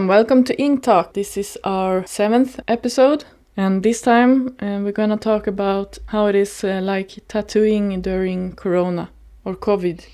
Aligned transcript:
and 0.00 0.08
welcome 0.08 0.42
to 0.42 0.58
Ink 0.58 0.82
Talk. 0.82 1.12
This 1.12 1.36
is 1.36 1.58
our 1.62 2.06
seventh 2.06 2.58
episode, 2.66 3.26
and 3.54 3.82
this 3.82 4.00
time 4.00 4.56
uh, 4.58 4.80
we're 4.82 4.92
gonna 4.92 5.18
talk 5.18 5.46
about 5.46 5.98
how 6.06 6.24
it 6.24 6.34
is 6.34 6.64
uh, 6.64 6.80
like 6.82 7.18
tattooing 7.28 8.00
during 8.00 8.54
Corona 8.54 9.10
or 9.44 9.54
COVID. 9.54 10.06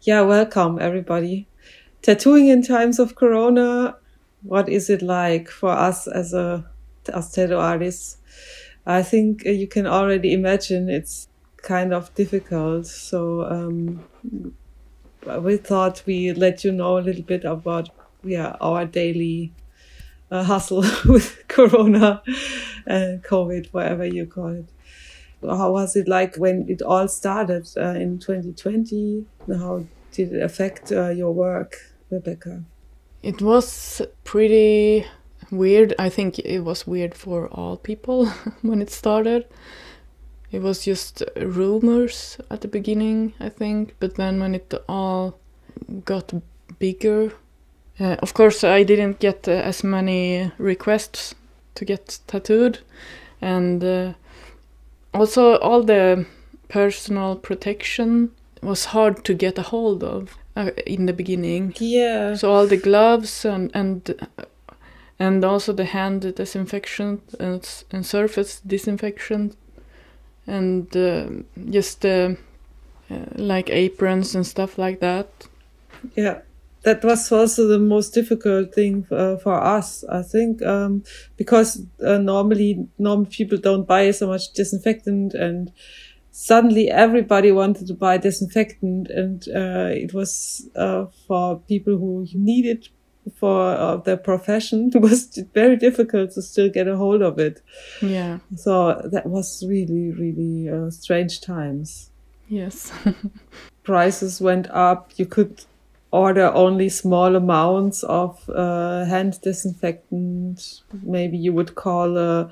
Yeah, 0.00 0.22
welcome 0.22 0.80
everybody. 0.80 1.46
Tattooing 2.02 2.48
in 2.48 2.64
times 2.64 2.98
of 2.98 3.14
Corona. 3.14 3.94
What 4.42 4.68
is 4.68 4.90
it 4.90 5.02
like 5.02 5.48
for 5.48 5.70
us 5.70 6.08
as 6.08 6.34
a 6.34 6.68
as 7.14 7.30
tattoo 7.30 7.58
artists? 7.58 8.16
I 8.86 9.04
think 9.04 9.46
uh, 9.46 9.50
you 9.50 9.68
can 9.68 9.86
already 9.86 10.32
imagine 10.32 10.88
it's 10.88 11.28
kind 11.58 11.94
of 11.94 12.12
difficult. 12.16 12.86
So 12.86 13.44
um, 13.44 14.04
we 15.40 15.58
thought 15.58 16.02
we 16.06 16.32
let 16.32 16.64
you 16.64 16.72
know 16.72 16.98
a 16.98 17.04
little 17.06 17.22
bit 17.22 17.44
about 17.44 17.90
yeah 18.28 18.56
our 18.60 18.84
daily 18.84 19.52
uh, 20.30 20.44
hustle 20.44 20.84
with 21.06 21.42
Corona 21.48 22.22
and 22.86 23.22
COVID, 23.22 23.68
whatever 23.72 24.04
you 24.04 24.26
call 24.26 24.48
it. 24.54 24.66
How 25.42 25.70
was 25.72 25.94
it 25.94 26.08
like 26.08 26.36
when 26.36 26.66
it 26.68 26.82
all 26.82 27.06
started 27.08 27.68
uh, 27.76 27.90
in 27.90 28.18
2020? 28.18 29.24
How 29.48 29.84
did 30.12 30.32
it 30.32 30.42
affect 30.42 30.90
uh, 30.90 31.10
your 31.10 31.32
work, 31.32 31.76
Rebecca? 32.10 32.64
It 33.22 33.40
was 33.40 34.02
pretty 34.24 35.06
weird. 35.50 35.94
I 35.98 36.08
think 36.08 36.40
it 36.40 36.60
was 36.60 36.86
weird 36.86 37.14
for 37.14 37.46
all 37.48 37.76
people 37.76 38.26
when 38.62 38.82
it 38.82 38.90
started. 38.90 39.46
It 40.50 40.62
was 40.62 40.84
just 40.84 41.22
rumors 41.36 42.38
at 42.50 42.62
the 42.62 42.68
beginning, 42.68 43.34
I 43.38 43.50
think, 43.50 43.94
but 44.00 44.16
then 44.16 44.40
when 44.40 44.54
it 44.54 44.72
all 44.88 45.38
got 46.04 46.32
bigger, 46.78 47.32
uh, 48.00 48.16
of 48.20 48.34
course, 48.34 48.62
I 48.62 48.84
didn't 48.84 49.18
get 49.18 49.48
uh, 49.48 49.52
as 49.52 49.82
many 49.82 50.52
requests 50.58 51.34
to 51.74 51.84
get 51.84 52.20
tattooed, 52.26 52.78
and 53.40 53.82
uh, 53.82 54.12
also 55.12 55.58
all 55.58 55.82
the 55.82 56.26
personal 56.68 57.36
protection 57.36 58.30
was 58.62 58.86
hard 58.86 59.24
to 59.24 59.34
get 59.34 59.58
a 59.58 59.62
hold 59.62 60.04
of 60.04 60.36
uh, 60.56 60.70
in 60.86 61.06
the 61.06 61.12
beginning. 61.12 61.74
Yeah. 61.78 62.34
So 62.34 62.52
all 62.52 62.66
the 62.66 62.76
gloves 62.76 63.44
and 63.44 63.70
and 63.74 64.14
and 65.18 65.44
also 65.44 65.72
the 65.72 65.86
hand 65.86 66.34
disinfection 66.36 67.20
and, 67.40 67.84
and 67.90 68.06
surface 68.06 68.60
disinfection 68.60 69.56
and 70.46 70.96
uh, 70.96 71.26
just 71.70 72.06
uh, 72.06 72.34
like 73.34 73.70
aprons 73.70 74.36
and 74.36 74.46
stuff 74.46 74.78
like 74.78 75.00
that. 75.00 75.28
Yeah 76.14 76.42
that 76.82 77.04
was 77.04 77.30
also 77.32 77.66
the 77.66 77.78
most 77.78 78.14
difficult 78.14 78.74
thing 78.74 79.06
uh, 79.10 79.36
for 79.36 79.54
us, 79.54 80.04
I 80.04 80.22
think, 80.22 80.62
um, 80.62 81.02
because 81.36 81.82
uh, 82.04 82.18
normally 82.18 82.88
normal 82.98 83.26
people 83.26 83.58
don't 83.58 83.86
buy 83.86 84.10
so 84.12 84.28
much 84.28 84.52
disinfectant, 84.52 85.34
and 85.34 85.72
suddenly 86.30 86.90
everybody 86.90 87.52
wanted 87.52 87.88
to 87.88 87.94
buy 87.94 88.18
disinfectant, 88.18 89.10
and 89.10 89.48
uh, 89.48 89.90
it 89.92 90.14
was 90.14 90.68
uh, 90.76 91.06
for 91.26 91.58
people 91.60 91.98
who 91.98 92.26
need 92.32 92.66
it 92.66 92.88
for 93.36 93.72
uh, 93.72 93.96
their 93.96 94.16
profession. 94.16 94.90
It 94.94 95.00
was 95.00 95.38
very 95.54 95.76
difficult 95.76 96.32
to 96.32 96.42
still 96.42 96.68
get 96.68 96.88
a 96.88 96.96
hold 96.96 97.22
of 97.22 97.38
it. 97.38 97.62
Yeah. 98.00 98.38
So 98.56 99.00
that 99.12 99.26
was 99.26 99.64
really, 99.68 100.12
really 100.12 100.68
uh, 100.68 100.90
strange 100.90 101.40
times. 101.40 102.10
Yes. 102.48 102.92
Prices 103.84 104.40
went 104.40 104.68
up. 104.70 105.12
You 105.16 105.26
could 105.26 105.64
order 106.10 106.46
only 106.54 106.88
small 106.88 107.36
amounts 107.36 108.02
of 108.04 108.48
uh, 108.50 109.04
hand 109.04 109.40
disinfectant. 109.42 110.82
Maybe 111.02 111.36
you 111.38 111.52
would 111.52 111.74
call 111.74 112.16
uh, 112.18 112.48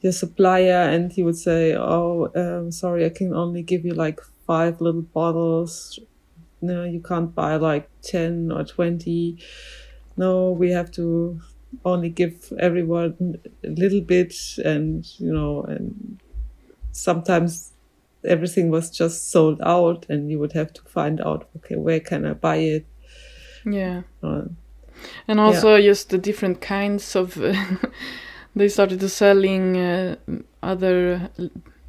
your 0.00 0.12
supplier 0.12 0.82
and 0.90 1.12
he 1.12 1.22
would 1.22 1.36
say, 1.36 1.74
"Oh, 1.76 2.30
um, 2.34 2.70
sorry, 2.72 3.04
I 3.06 3.10
can 3.10 3.34
only 3.34 3.62
give 3.62 3.84
you 3.84 3.94
like 3.94 4.20
five 4.46 4.80
little 4.80 5.02
bottles. 5.02 5.98
No, 6.62 6.84
you 6.84 7.00
can't 7.00 7.34
buy 7.34 7.56
like 7.56 7.88
ten 8.02 8.50
or 8.52 8.64
twenty. 8.64 9.38
No, 10.16 10.50
we 10.52 10.70
have 10.72 10.90
to 10.92 11.40
only 11.84 12.10
give 12.10 12.52
everyone 12.58 13.36
a 13.64 13.68
little 13.68 14.00
bit, 14.00 14.34
and 14.64 15.06
you 15.20 15.32
know, 15.32 15.62
and 15.64 16.20
sometimes." 16.92 17.72
everything 18.24 18.70
was 18.70 18.90
just 18.90 19.30
sold 19.30 19.60
out 19.62 20.06
and 20.08 20.30
you 20.30 20.38
would 20.40 20.52
have 20.52 20.72
to 20.72 20.82
find 20.82 21.20
out 21.20 21.48
okay 21.56 21.76
where 21.76 22.00
can 22.00 22.26
i 22.26 22.32
buy 22.32 22.56
it 22.56 22.84
yeah. 23.72 24.02
Uh, 24.22 24.44
and 25.26 25.38
also 25.38 25.76
yeah. 25.76 25.90
just 25.90 26.10
the 26.10 26.18
different 26.18 26.60
kinds 26.60 27.14
of. 27.16 27.34
they 28.56 28.68
started 28.68 29.00
to 29.00 29.08
selling 29.08 29.76
uh, 29.76 30.16
other 30.62 31.30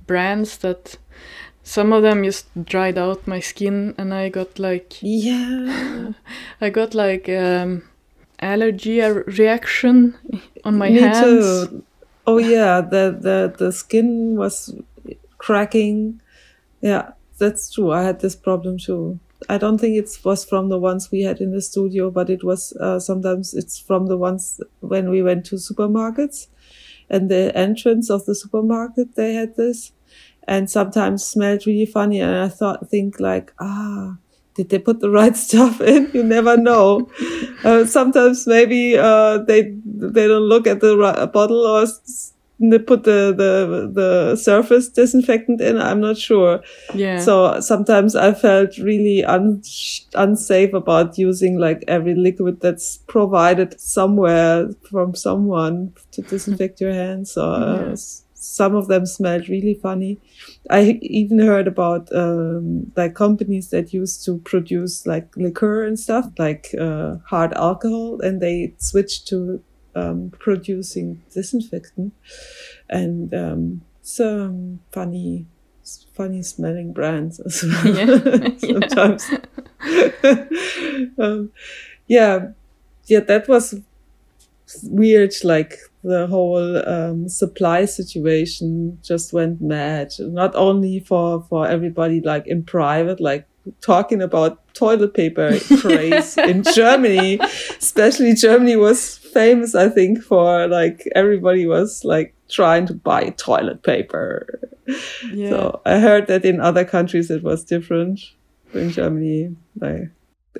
brands 0.05 0.57
that 0.59 0.97
some 1.63 1.93
of 1.93 2.03
them 2.03 2.23
just 2.23 2.47
dried 2.65 2.97
out 2.97 3.27
my 3.27 3.39
skin 3.39 3.93
and 3.97 4.13
i 4.13 4.29
got 4.29 4.57
like 4.57 4.97
yeah 5.01 6.11
i 6.61 6.69
got 6.69 6.93
like 6.93 7.29
um, 7.29 7.83
allergy 8.39 9.01
reaction 9.01 10.17
on 10.63 10.77
my 10.77 10.89
Me 10.89 10.99
hands 10.99 11.19
too. 11.67 11.83
oh 12.25 12.37
yeah 12.37 12.81
the 12.81 13.17
the 13.19 13.53
the 13.57 13.71
skin 13.71 14.35
was 14.35 14.73
cracking 15.37 16.21
yeah 16.81 17.11
that's 17.37 17.71
true 17.71 17.91
i 17.91 18.03
had 18.03 18.19
this 18.19 18.35
problem 18.35 18.77
too 18.77 19.19
I 19.47 19.57
don't 19.57 19.77
think 19.77 19.95
it 19.97 20.09
was 20.25 20.43
from 20.43 20.69
the 20.69 20.77
ones 20.77 21.11
we 21.11 21.21
had 21.21 21.39
in 21.39 21.51
the 21.51 21.61
studio, 21.61 22.11
but 22.11 22.29
it 22.29 22.43
was 22.43 22.73
uh, 22.73 22.99
sometimes 22.99 23.53
it's 23.53 23.79
from 23.79 24.07
the 24.07 24.17
ones 24.17 24.59
when 24.81 25.09
we 25.09 25.21
went 25.21 25.45
to 25.45 25.55
supermarkets 25.55 26.47
and 27.09 27.29
the 27.29 27.55
entrance 27.57 28.09
of 28.09 28.25
the 28.25 28.35
supermarket, 28.35 29.15
they 29.15 29.33
had 29.33 29.55
this 29.55 29.91
and 30.47 30.69
sometimes 30.69 31.25
smelled 31.25 31.65
really 31.65 31.85
funny. 31.85 32.19
And 32.19 32.35
I 32.35 32.49
thought, 32.49 32.89
think 32.89 33.19
like, 33.19 33.53
ah, 33.59 34.17
did 34.55 34.69
they 34.69 34.79
put 34.79 34.99
the 34.99 35.09
right 35.09 35.35
stuff 35.47 35.81
in? 35.81 36.11
You 36.13 36.23
never 36.23 36.57
know. 36.57 37.09
uh, 37.63 37.85
sometimes 37.85 38.45
maybe, 38.47 38.97
uh, 38.97 39.39
they, 39.39 39.73
they 39.85 40.27
don't 40.27 40.43
look 40.43 40.67
at 40.67 40.81
the 40.81 40.97
right 40.97 41.31
bottle 41.31 41.65
or 41.65 41.85
put 42.59 43.03
the, 43.03 43.33
the 43.35 43.89
the 43.93 44.35
surface 44.35 44.89
disinfectant 44.89 45.61
in 45.61 45.77
i'm 45.77 46.01
not 46.01 46.17
sure. 46.17 46.61
Yeah. 46.93 47.19
So 47.19 47.59
sometimes 47.61 48.15
i 48.15 48.33
felt 48.33 48.77
really 48.77 49.23
un- 49.23 49.61
unsafe 50.15 50.73
about 50.73 51.17
using 51.17 51.57
like 51.57 51.83
every 51.87 52.15
liquid 52.15 52.59
that's 52.61 52.97
provided 53.07 53.79
somewhere 53.79 54.69
from 54.89 55.15
someone 55.15 55.93
to 56.11 56.21
disinfect 56.21 56.81
your 56.81 56.93
hands. 56.93 57.31
So 57.31 57.51
uh, 57.51 57.95
some 58.33 58.75
of 58.75 58.87
them 58.87 59.05
smelled 59.05 59.49
really 59.49 59.73
funny. 59.73 60.17
I 60.69 60.99
even 61.01 61.39
heard 61.39 61.67
about 61.67 62.13
um, 62.15 62.91
like 62.95 63.13
companies 63.13 63.69
that 63.69 63.93
used 63.93 64.25
to 64.25 64.37
produce 64.39 65.05
like 65.05 65.35
liquor 65.35 65.83
and 65.83 65.99
stuff 65.99 66.29
like 66.37 66.73
uh, 66.79 67.17
hard 67.25 67.53
alcohol 67.53 68.21
and 68.21 68.41
they 68.41 68.73
switched 68.77 69.27
to 69.27 69.61
um, 69.95 70.31
producing 70.39 71.21
disinfectant 71.33 72.13
and 72.89 73.33
um, 73.33 73.81
some 74.01 74.79
funny 74.91 75.45
funny 76.13 76.43
smelling 76.43 76.93
brands 76.93 77.39
as 77.39 77.63
well. 77.63 77.87
Yeah. 78.61 78.79
sometimes. 78.89 79.29
Um, 81.17 81.51
yeah. 82.07 82.49
Yeah 83.07 83.21
that 83.21 83.47
was 83.47 83.75
weird 84.83 85.33
like 85.43 85.77
the 86.03 86.27
whole 86.27 86.87
um, 86.87 87.27
supply 87.27 87.85
situation 87.85 88.99
just 89.03 89.33
went 89.33 89.61
mad. 89.61 90.13
Not 90.19 90.55
only 90.55 90.99
for 90.99 91.41
for 91.49 91.67
everybody 91.67 92.21
like 92.21 92.47
in 92.47 92.63
private 92.63 93.19
like 93.19 93.45
talking 93.81 94.21
about 94.21 94.59
toilet 94.73 95.13
paper 95.13 95.57
craze 95.81 96.37
in 96.37 96.63
Germany. 96.73 97.39
Especially 97.79 98.33
Germany 98.33 98.75
was 98.75 99.18
famous, 99.29 99.75
I 99.75 99.89
think, 99.89 100.21
for 100.21 100.67
like 100.67 101.07
everybody 101.15 101.65
was 101.65 102.03
like 102.03 102.33
trying 102.49 102.85
to 102.87 102.93
buy 102.93 103.29
toilet 103.37 103.83
paper. 103.83 104.59
Yeah. 105.31 105.49
So 105.49 105.81
I 105.85 105.99
heard 105.99 106.27
that 106.27 106.45
in 106.45 106.59
other 106.59 106.83
countries 106.83 107.29
it 107.29 107.43
was 107.43 107.63
different. 107.63 108.19
In 108.73 108.91
Germany, 108.91 109.55
like 109.79 110.09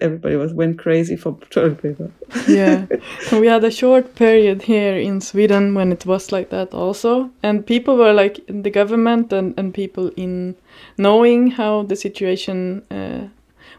everybody 0.01 0.35
was 0.35 0.53
went 0.53 0.79
crazy 0.79 1.15
for 1.15 1.37
toilet 1.49 1.81
paper. 1.81 2.11
yeah, 2.47 2.85
we 3.31 3.47
had 3.47 3.63
a 3.63 3.71
short 3.71 4.15
period 4.15 4.63
here 4.63 4.97
in 4.97 5.21
Sweden 5.21 5.75
when 5.75 5.91
it 5.91 6.05
was 6.05 6.31
like 6.31 6.49
that 6.49 6.73
also, 6.73 7.29
and 7.43 7.65
people 7.65 7.97
were 7.97 8.13
like 8.13 8.39
the 8.47 8.69
government 8.69 9.33
and 9.33 9.53
and 9.57 9.73
people 9.73 10.11
in 10.15 10.55
knowing 10.97 11.51
how 11.51 11.83
the 11.83 11.95
situation 11.95 12.83
uh, 12.91 13.27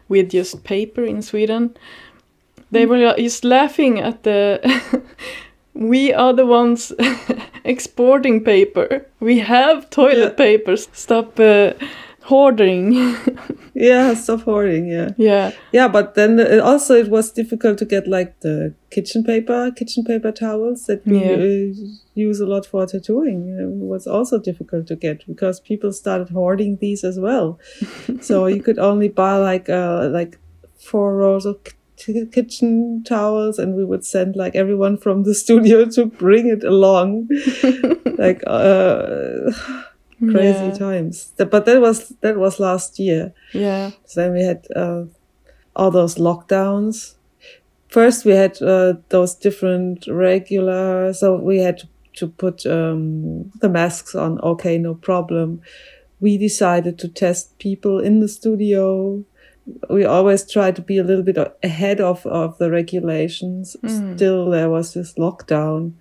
with 0.09 0.29
just 0.31 0.63
paper 0.63 1.03
in 1.03 1.21
Sweden, 1.21 1.75
they 2.71 2.85
were 2.85 3.13
just 3.17 3.43
laughing 3.43 3.99
at 3.99 4.23
the. 4.23 4.59
we 5.73 6.13
are 6.13 6.33
the 6.33 6.45
ones 6.45 6.91
exporting 7.63 8.43
paper. 8.43 9.05
We 9.19 9.39
have 9.39 9.89
toilet 9.89 10.35
yeah. 10.37 10.45
papers. 10.45 10.87
Stop. 10.93 11.39
Uh, 11.39 11.73
hoarding. 12.23 12.93
yeah, 13.73 14.13
stop 14.13 14.41
hoarding. 14.41 14.87
Yeah. 14.87 15.09
yeah. 15.17 15.51
Yeah, 15.71 15.87
but 15.87 16.15
then 16.15 16.39
it 16.39 16.59
also 16.59 16.95
it 16.95 17.09
was 17.09 17.31
difficult 17.31 17.77
to 17.79 17.85
get 17.85 18.07
like 18.07 18.39
the 18.41 18.73
kitchen 18.89 19.23
paper, 19.23 19.71
kitchen 19.71 20.03
paper 20.03 20.31
towels 20.31 20.85
that 20.85 21.05
we 21.05 21.19
Yeah. 21.19 21.33
uh, 21.33 21.73
use 22.13 22.39
a 22.39 22.45
lot 22.45 22.65
for 22.65 22.85
tattooing. 22.85 23.49
It 23.59 23.67
was 23.67 24.07
also 24.07 24.39
difficult 24.39 24.87
to 24.87 24.95
get 24.95 25.25
because 25.27 25.59
people 25.59 25.91
started 25.91 26.29
hoarding 26.29 26.77
these 26.79 27.03
as 27.03 27.19
well. 27.19 27.59
so 28.21 28.45
you 28.45 28.61
could 28.61 28.79
only 28.79 29.09
buy 29.09 29.37
like 29.37 29.69
uh 29.69 30.07
like 30.11 30.37
four 30.79 31.15
rolls 31.15 31.45
of 31.45 31.57
ki- 32.03 32.27
kitchen 32.31 33.03
towels, 33.03 33.59
and 33.59 33.75
we 33.75 33.85
would 33.85 34.05
send 34.05 34.35
like 34.35 34.55
everyone 34.55 34.97
from 34.97 35.23
the 35.23 35.35
studio 35.35 35.85
to 35.95 36.05
bring 36.05 36.47
it 36.47 36.63
along, 36.63 37.29
like 38.17 38.41
uh 38.47 39.51
crazy 40.29 40.65
yeah. 40.65 40.77
times. 40.77 41.33
But 41.37 41.65
that 41.65 41.81
was 41.81 42.09
that 42.21 42.37
was 42.37 42.59
last 42.59 42.99
year. 42.99 43.33
Yeah. 43.53 43.91
So 44.05 44.21
then 44.21 44.33
we 44.33 44.43
had 44.43 44.67
uh, 44.75 45.05
all 45.75 45.91
those 45.91 46.15
lockdowns. 46.15 47.15
First, 47.87 48.23
we 48.23 48.31
had 48.31 48.61
uh, 48.61 48.93
those 49.09 49.35
different 49.35 50.07
regular, 50.07 51.13
so 51.13 51.35
we 51.35 51.57
had 51.57 51.79
to, 51.79 51.87
to 52.13 52.27
put 52.27 52.65
um, 52.65 53.51
the 53.59 53.67
masks 53.67 54.15
on. 54.15 54.39
Okay, 54.41 54.77
no 54.77 54.95
problem. 54.95 55.61
We 56.21 56.37
decided 56.37 56.99
to 56.99 57.07
test 57.09 57.57
people 57.59 57.99
in 57.99 58.19
the 58.19 58.27
studio. 58.27 59.25
We 59.89 60.05
always 60.05 60.49
try 60.49 60.71
to 60.71 60.81
be 60.81 60.97
a 60.97 61.03
little 61.03 61.23
bit 61.23 61.37
ahead 61.63 62.01
of, 62.01 62.25
of 62.25 62.57
the 62.57 62.71
regulations. 62.71 63.75
Mm. 63.83 64.15
Still, 64.15 64.49
there 64.49 64.69
was 64.69 64.93
this 64.93 65.13
lockdown. 65.13 65.93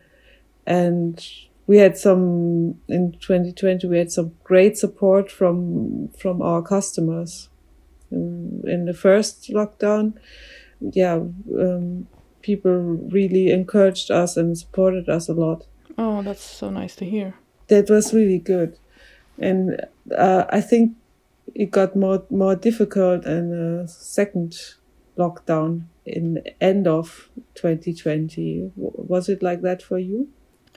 And 0.66 1.24
we 1.66 1.78
had 1.78 1.96
some, 1.96 2.80
in 2.88 3.12
2020, 3.20 3.86
we 3.86 3.98
had 3.98 4.10
some 4.10 4.32
great 4.44 4.78
support 4.78 5.30
from, 5.30 6.08
from 6.18 6.42
our 6.42 6.62
customers 6.62 7.50
in, 8.10 8.62
in 8.66 8.84
the 8.84 8.94
first 8.94 9.50
lockdown, 9.50 10.14
yeah, 10.80 11.14
um, 11.14 12.06
people 12.42 12.72
really 12.72 13.50
encouraged 13.50 14.10
us 14.10 14.36
and 14.36 14.56
supported 14.56 15.08
us 15.08 15.28
a 15.28 15.34
lot. 15.34 15.66
Oh, 15.98 16.22
that's 16.22 16.42
so 16.42 16.70
nice 16.70 16.96
to 16.96 17.04
hear. 17.04 17.34
That 17.68 17.88
was 17.88 18.12
really 18.12 18.38
good, 18.38 18.78
and 19.38 19.80
uh, 20.16 20.44
I 20.50 20.60
think 20.60 20.96
it 21.54 21.70
got 21.70 21.96
more 21.96 22.24
more 22.30 22.56
difficult 22.56 23.24
in 23.24 23.50
the 23.50 23.88
second 23.88 24.56
lockdown 25.16 25.84
in 26.06 26.34
the 26.34 26.62
end 26.62 26.86
of 26.86 27.28
2020. 27.54 28.72
Was 28.76 29.28
it 29.28 29.42
like 29.42 29.62
that 29.62 29.82
for 29.82 29.98
you? 29.98 30.28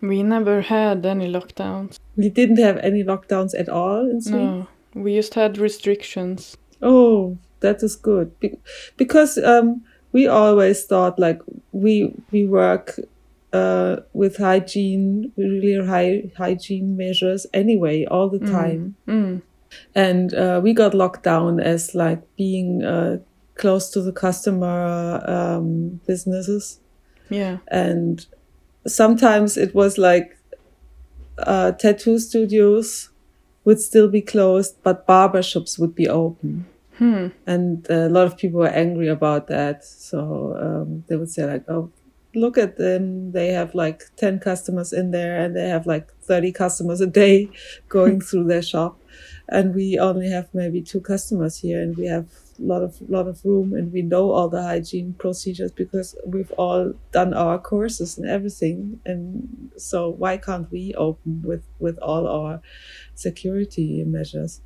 We 0.02 0.22
never 0.24 0.62
had 0.62 1.06
any 1.06 1.32
lockdowns. 1.32 1.98
We 2.16 2.30
didn't 2.30 2.58
have 2.58 2.78
any 2.78 3.04
lockdowns 3.04 3.58
at 3.58 3.70
all 3.70 4.10
in 4.10 4.22
Sweden. 4.22 4.68
No. 4.94 5.02
We 5.02 5.16
just 5.16 5.34
had 5.34 5.58
restrictions. 5.58 6.58
Oh, 6.82 7.38
that 7.62 7.82
is 7.82 7.96
good. 7.96 8.38
Be- 8.40 8.60
because 8.98 9.38
um, 9.38 9.84
we 10.12 10.28
always 10.28 10.86
thought 10.86 11.18
like 11.18 11.42
we 11.72 12.14
we 12.32 12.46
work 12.46 13.00
uh, 13.54 13.98
with 14.14 14.38
hygiene, 14.38 15.32
really 15.38 15.86
high 15.86 16.32
hygiene 16.38 16.98
measures 16.98 17.48
anyway, 17.54 18.06
all 18.06 18.30
the 18.30 18.40
time. 18.40 18.96
Mm. 19.08 19.42
And 19.96 20.34
uh, 20.34 20.60
we 20.64 20.74
got 20.74 20.94
locked 20.94 21.24
down 21.24 21.60
as 21.60 21.94
like 21.96 22.22
being 22.36 22.84
uh, 22.84 23.18
close 23.56 23.90
to 23.92 24.02
the 24.02 24.12
customer 24.12 25.24
um, 25.28 26.00
businesses, 26.08 26.80
Yeah. 27.30 27.58
and 27.68 28.26
sometimes 28.88 29.58
it 29.58 29.74
was 29.76 29.98
like 29.98 30.38
uh, 31.38 31.72
tattoo 31.74 32.20
studios 32.20 33.10
would 33.66 33.80
still 33.80 34.08
be 34.10 34.22
closed, 34.22 34.76
but 34.84 35.08
barbershops 35.08 35.80
would 35.80 35.96
be 35.96 36.08
open. 36.08 36.66
Hmm. 37.00 37.30
and 37.48 37.90
a 37.90 38.08
lot 38.08 38.28
of 38.28 38.38
people 38.38 38.60
were 38.60 38.68
angry 38.68 39.08
about 39.08 39.48
that. 39.48 39.84
So 39.84 40.56
um, 40.62 41.04
they 41.08 41.16
would 41.16 41.30
say 41.32 41.44
like 41.44 41.64
oh 41.68 41.90
look 42.36 42.56
at 42.58 42.78
them. 42.78 43.32
They 43.32 43.48
have 43.48 43.74
like 43.74 44.04
10 44.18 44.40
customers 44.40 44.94
in 44.94 45.10
there 45.10 45.40
and 45.44 45.56
they 45.56 45.68
have 45.70 45.88
like 45.88 46.14
30 46.22 46.52
customers 46.52 47.02
a 47.02 47.08
day 47.08 47.50
going 47.90 48.22
through 48.28 48.44
their 48.46 48.62
shop 48.62 49.00
and 49.50 49.76
we 49.76 50.00
only 50.00 50.30
have 50.30 50.48
maybe 50.54 50.82
two 50.82 51.02
customers 51.02 51.58
here 51.58 51.82
and 51.82 51.98
we 51.98 52.06
have 52.06 52.28
a 52.60 52.62
lot 52.62 52.82
of 52.82 52.98
lot 53.10 53.28
of 53.28 53.44
room 53.44 53.74
and 53.74 53.92
we 53.92 54.02
know 54.02 54.32
all 54.32 54.48
the 54.48 54.62
hygiene 54.62 55.14
procedures 55.20 55.72
because 55.72 56.16
we've 56.26 56.52
all 56.52 56.94
done 57.12 57.34
our 57.34 57.60
courses 57.60 58.18
and 58.18 58.30
everything 58.30 59.00
and 59.06 59.72
so 59.76 60.10
why 60.10 60.38
can't 60.38 60.72
we 60.72 60.94
open 60.96 61.42
with 61.44 61.64
with 61.80 61.98
all 62.00 62.28
our 62.28 62.62
security 63.16 64.04
measures 64.06 64.62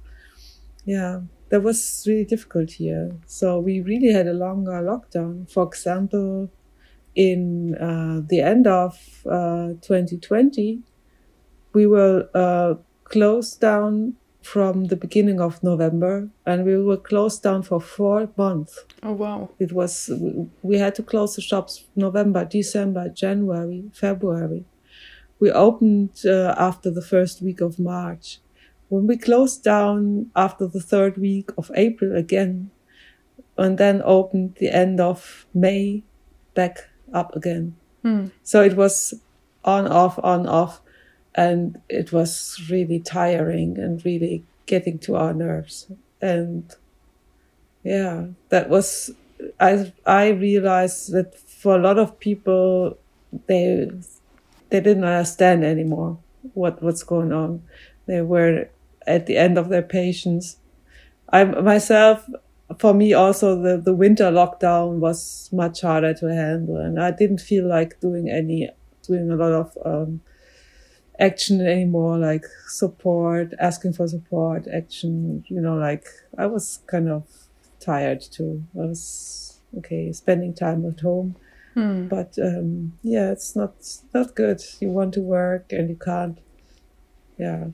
yeah 0.86 1.22
that 1.50 1.62
was 1.62 2.04
really 2.08 2.26
difficult 2.26 2.72
here. 2.72 3.12
So 3.26 3.60
we 3.60 3.80
really 3.82 4.12
had 4.12 4.28
a 4.28 4.34
longer 4.34 4.82
lockdown. 4.84 5.50
For 5.50 5.64
example, 5.66 6.52
in 7.16 7.76
uh, 7.76 8.22
the 8.28 8.42
end 8.42 8.68
of 8.68 8.98
uh, 9.26 9.80
2020, 9.82 10.82
we 11.74 11.88
were 11.88 12.30
uh, 12.34 12.76
closed 13.06 13.62
down 13.62 14.16
from 14.54 14.86
the 14.86 14.96
beginning 14.96 15.42
of 15.42 15.62
November, 15.62 16.30
and 16.46 16.64
we 16.64 16.78
were 16.78 17.02
closed 17.10 17.44
down 17.44 17.62
for 17.64 17.80
four 17.82 18.30
months. 18.38 18.86
Oh 19.04 19.14
wow. 19.14 19.50
It 19.60 19.72
was 19.74 20.10
we 20.62 20.78
had 20.78 20.96
to 20.96 21.04
close 21.04 21.36
the 21.36 21.42
shops 21.42 21.86
November, 21.96 22.46
December, 22.46 23.10
January, 23.10 23.84
February. 23.94 24.64
We 25.40 25.52
opened 25.52 26.22
uh, 26.26 26.56
after 26.58 26.90
the 26.90 27.02
first 27.14 27.42
week 27.42 27.62
of 27.62 27.78
March 27.78 28.40
when 28.90 29.06
we 29.06 29.18
closed 29.18 29.64
down 29.64 30.32
after 30.36 30.66
the 30.66 30.80
third 30.80 31.18
week 31.18 31.50
of 31.58 31.72
April 31.76 32.16
again, 32.16 32.72
and 33.58 33.78
then 33.78 34.02
opened 34.06 34.56
the 34.60 34.70
end 34.70 35.00
of 35.00 35.46
May 35.54 36.04
back 36.54 36.90
up 37.14 37.36
again. 37.36 37.76
Hmm. 38.02 38.28
So 38.44 38.62
it 38.62 38.76
was 38.78 39.14
on, 39.64 39.88
off, 39.88 40.18
on, 40.24 40.48
off, 40.48 40.82
and 41.38 41.80
it 41.88 42.12
was 42.12 42.60
really 42.68 43.00
tiring 43.00 43.78
and 43.78 44.04
really 44.04 44.44
getting 44.66 44.98
to 44.98 45.16
our 45.16 45.34
nerves. 45.34 45.90
And 46.20 46.76
yeah, 47.84 48.26
that 48.50 48.70
was, 48.70 49.12
I, 49.60 49.94
I 50.06 50.30
realized 50.30 51.14
that 51.14 51.38
for 51.38 51.76
a 51.76 51.82
lot 51.82 52.00
of 52.00 52.20
people, 52.20 52.98
they, 53.46 53.90
they 54.70 54.82
didn't 54.82 55.04
understand 55.04 55.64
anymore 55.64 56.18
what, 56.56 56.82
what's 56.82 57.04
going 57.04 57.32
on. 57.32 57.62
They 58.08 58.22
were 58.22 58.70
at 59.06 59.28
the 59.28 59.38
end 59.38 59.60
of 59.60 59.70
their 59.70 59.84
patience. 59.84 60.58
I 61.30 61.44
myself, 61.44 62.28
for 62.80 62.94
me 62.94 63.14
also, 63.14 63.62
the, 63.62 63.78
the 63.78 63.94
winter 63.94 64.32
lockdown 64.32 65.00
was 65.00 65.50
much 65.54 65.82
harder 65.82 66.14
to 66.16 66.34
handle, 66.34 66.78
and 66.78 67.02
I 67.02 67.12
didn't 67.12 67.40
feel 67.40 67.68
like 67.68 68.00
doing 68.00 68.30
any, 68.30 68.70
doing 69.04 69.30
a 69.30 69.36
lot 69.36 69.52
of 69.52 69.78
um, 69.86 70.22
action 71.20 71.62
anymore, 71.66 72.18
like 72.18 72.46
support, 72.68 73.54
asking 73.60 73.94
for 73.94 74.08
support, 74.08 74.68
action. 74.68 75.44
You 75.48 75.62
know, 75.62 75.76
like 75.76 76.06
I 76.38 76.46
was 76.48 76.80
kind 76.88 77.10
of 77.10 77.24
tired 77.80 78.22
too. 78.22 78.64
I 78.76 78.86
was 78.86 79.60
okay 79.78 80.12
spending 80.14 80.54
time 80.54 80.86
at 80.86 81.00
home, 81.02 81.36
Hmm. 81.74 82.08
but 82.08 82.38
um, 82.42 82.94
yeah, 83.04 83.32
it's 83.32 83.56
not 83.56 83.74
not 84.14 84.36
good. 84.36 84.62
You 84.80 84.90
want 84.90 85.14
to 85.16 85.22
work 85.22 85.72
and 85.72 85.90
you 85.90 85.96
can't. 85.98 86.40
Yeah 87.38 87.68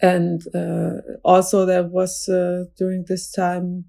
and 0.00 0.42
uh, 0.54 1.00
also 1.24 1.66
there 1.66 1.82
was 1.82 2.28
uh, 2.28 2.64
during 2.76 3.04
this 3.08 3.30
time 3.32 3.84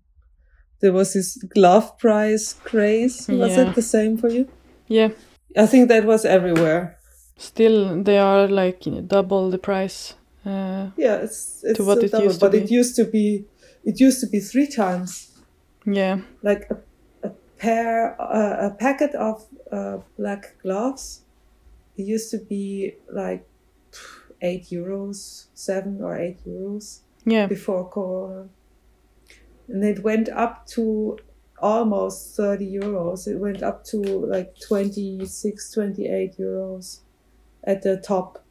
there 0.80 0.92
was 0.92 1.14
this 1.14 1.38
glove 1.54 1.98
price 2.00 2.54
craze 2.64 3.28
was 3.28 3.56
Yeah. 3.56 3.70
it 3.70 3.76
the 3.76 3.82
same 3.84 4.18
for 4.18 4.30
you 4.30 4.48
Yeah. 4.88 5.10
i 5.56 5.66
think 5.68 5.90
that 5.90 6.06
was 6.06 6.26
everywhere 6.26 6.98
Still, 7.42 8.04
they 8.04 8.20
are 8.20 8.48
like 8.48 8.82
double 9.08 9.50
the 9.50 9.58
price. 9.58 10.14
Uh, 10.46 10.90
yeah 10.98 11.18
it's 11.26 11.64
it's 11.64 11.80
what 11.80 12.02
it 12.04 12.12
double, 12.12 12.26
used 12.26 12.40
to 12.40 12.46
but 12.46 12.56
it 12.56 12.68
be. 12.68 12.74
used 12.74 12.96
to 12.96 13.06
be 13.06 13.46
it 13.84 14.00
used 14.00 14.20
to 14.22 14.28
be 14.28 14.40
three 14.40 14.66
times 14.66 15.30
yeah. 15.86 16.18
like 16.42 16.64
a, 16.72 16.78
a 17.28 17.32
pair 17.60 18.20
uh, 18.20 18.68
a 18.68 18.72
packet 18.72 19.14
of 19.14 19.46
uh, 19.72 19.98
black 20.18 20.56
gloves 20.64 21.22
it 21.96 22.04
used 22.16 22.32
to 22.32 22.40
be 22.40 22.96
like 23.12 23.46
eight 24.42 24.66
euros 24.72 25.46
seven 25.54 26.02
or 26.02 26.18
eight 26.18 26.40
euros 26.48 27.02
Yeah. 27.26 27.46
before 27.48 27.88
Corona. 27.88 28.50
And 29.68 29.84
it 29.84 30.00
went 30.04 30.28
up 30.30 30.66
to 30.76 31.18
almost 31.62 32.36
30 32.36 32.66
euros. 32.82 33.28
It 33.28 33.38
went 33.38 33.62
up 33.62 33.84
to 33.92 33.98
like 34.02 34.56
26, 34.68 35.72
28 35.72 36.38
euros 36.40 37.02
at 37.64 37.82
the 37.82 37.98
top. 37.98 38.44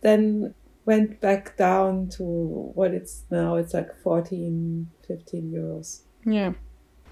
Then 0.00 0.54
went 0.84 1.20
back 1.20 1.56
down 1.56 2.08
to 2.10 2.22
what 2.22 2.92
it's 2.92 3.24
now. 3.30 3.56
It's 3.56 3.74
like 3.74 3.94
14, 4.02 4.90
15 5.06 5.52
euros. 5.52 6.00
Yeah. 6.24 6.52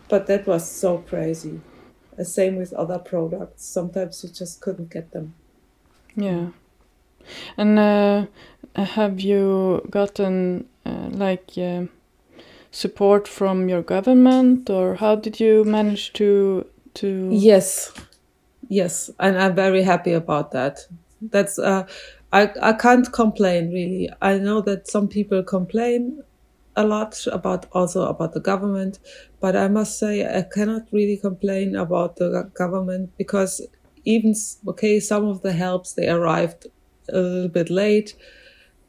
But 0.09 0.27
that 0.27 0.47
was 0.47 0.71
so 0.71 0.99
crazy. 0.99 1.61
The 2.17 2.25
same 2.25 2.57
with 2.57 2.73
other 2.75 2.99
products. 2.99 3.65
Sometimes 3.65 4.23
you 4.23 4.31
just 4.31 4.61
couldn't 4.61 4.91
get 4.91 5.13
them. 5.13 5.35
Yeah. 6.15 6.49
And 7.57 7.79
uh, 7.79 8.27
have 8.75 9.21
you 9.21 9.87
gotten 9.91 10.69
uh, 10.85 11.09
like 11.11 11.53
uh, 11.57 11.85
support 12.71 13.29
from 13.29 13.69
your 13.69 13.83
government, 13.83 14.69
or 14.69 14.97
how 14.97 15.17
did 15.17 15.41
you 15.41 15.65
manage 15.65 16.13
to 16.15 16.67
to? 16.95 17.29
Yes, 17.31 17.93
yes, 18.69 19.11
and 19.21 19.39
I'm 19.39 19.55
very 19.55 19.83
happy 19.83 20.13
about 20.13 20.51
that. 20.53 20.87
That's 21.31 21.59
uh, 21.59 21.87
I 22.33 22.51
I 22.61 22.73
can't 22.73 23.13
complain 23.13 23.73
really. 23.73 24.11
I 24.21 24.39
know 24.39 24.61
that 24.63 24.89
some 24.89 25.09
people 25.09 25.43
complain 25.43 26.23
a 26.75 26.85
lot 26.85 27.27
about 27.31 27.67
also 27.73 28.07
about 28.07 28.33
the 28.33 28.41
government, 28.41 28.99
but 29.41 29.57
I 29.57 29.69
must 29.69 29.99
say 29.99 30.27
I 30.27 30.43
cannot 30.43 30.83
really 30.93 31.17
complain 31.17 31.77
about 31.77 32.17
the 32.17 32.51
government 32.55 33.11
because 33.19 33.61
even 34.05 34.35
okay, 34.69 35.01
some 35.01 35.27
of 35.27 35.43
the 35.43 35.53
helps 35.53 35.93
they 35.93 36.09
arrived 36.09 36.67
a 37.09 37.19
little 37.19 37.49
bit 37.49 37.71
late, 37.71 38.15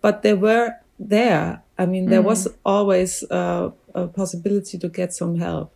but 0.01 0.21
they 0.21 0.33
were 0.33 0.75
there. 0.99 1.61
I 1.77 1.85
mean, 1.85 2.05
there 2.09 2.21
mm. 2.21 2.25
was 2.25 2.47
always 2.65 3.23
uh, 3.29 3.71
a 3.93 4.07
possibility 4.07 4.77
to 4.77 4.89
get 4.89 5.13
some 5.13 5.35
help, 5.37 5.73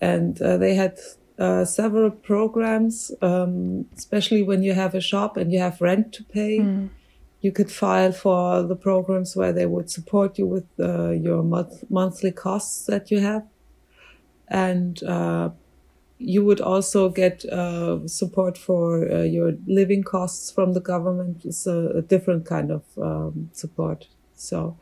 and 0.00 0.40
uh, 0.42 0.56
they 0.56 0.74
had 0.74 0.98
uh, 1.38 1.64
several 1.64 2.10
programs, 2.10 3.12
um, 3.22 3.86
especially 3.96 4.42
when 4.42 4.62
you 4.62 4.74
have 4.74 4.94
a 4.94 5.00
shop 5.00 5.36
and 5.36 5.52
you 5.52 5.60
have 5.60 5.80
rent 5.80 6.12
to 6.14 6.24
pay. 6.24 6.58
Mm. 6.58 6.90
You 7.40 7.52
could 7.52 7.70
file 7.70 8.12
for 8.12 8.62
the 8.62 8.74
programs 8.74 9.36
where 9.36 9.52
they 9.52 9.66
would 9.66 9.88
support 9.90 10.38
you 10.38 10.46
with 10.46 10.66
uh, 10.80 11.10
your 11.10 11.44
month- 11.44 11.84
monthly 11.88 12.32
costs 12.32 12.86
that 12.86 13.12
you 13.12 13.20
have, 13.20 13.44
and 14.48 15.00
uh, 15.04 15.50
you 16.18 16.44
would 16.44 16.60
also 16.60 17.08
get 17.08 17.44
uh, 17.44 18.06
support 18.08 18.58
for 18.58 19.08
uh, 19.08 19.22
your 19.22 19.52
living 19.66 20.02
costs 20.02 20.50
from 20.50 20.72
the 20.72 20.80
government. 20.80 21.44
It's 21.44 21.66
a, 21.66 21.90
a 21.98 22.02
different 22.02 22.44
kind 22.44 22.72
of 22.72 22.82
um, 23.00 23.50
support. 23.52 24.08
So, 24.34 24.76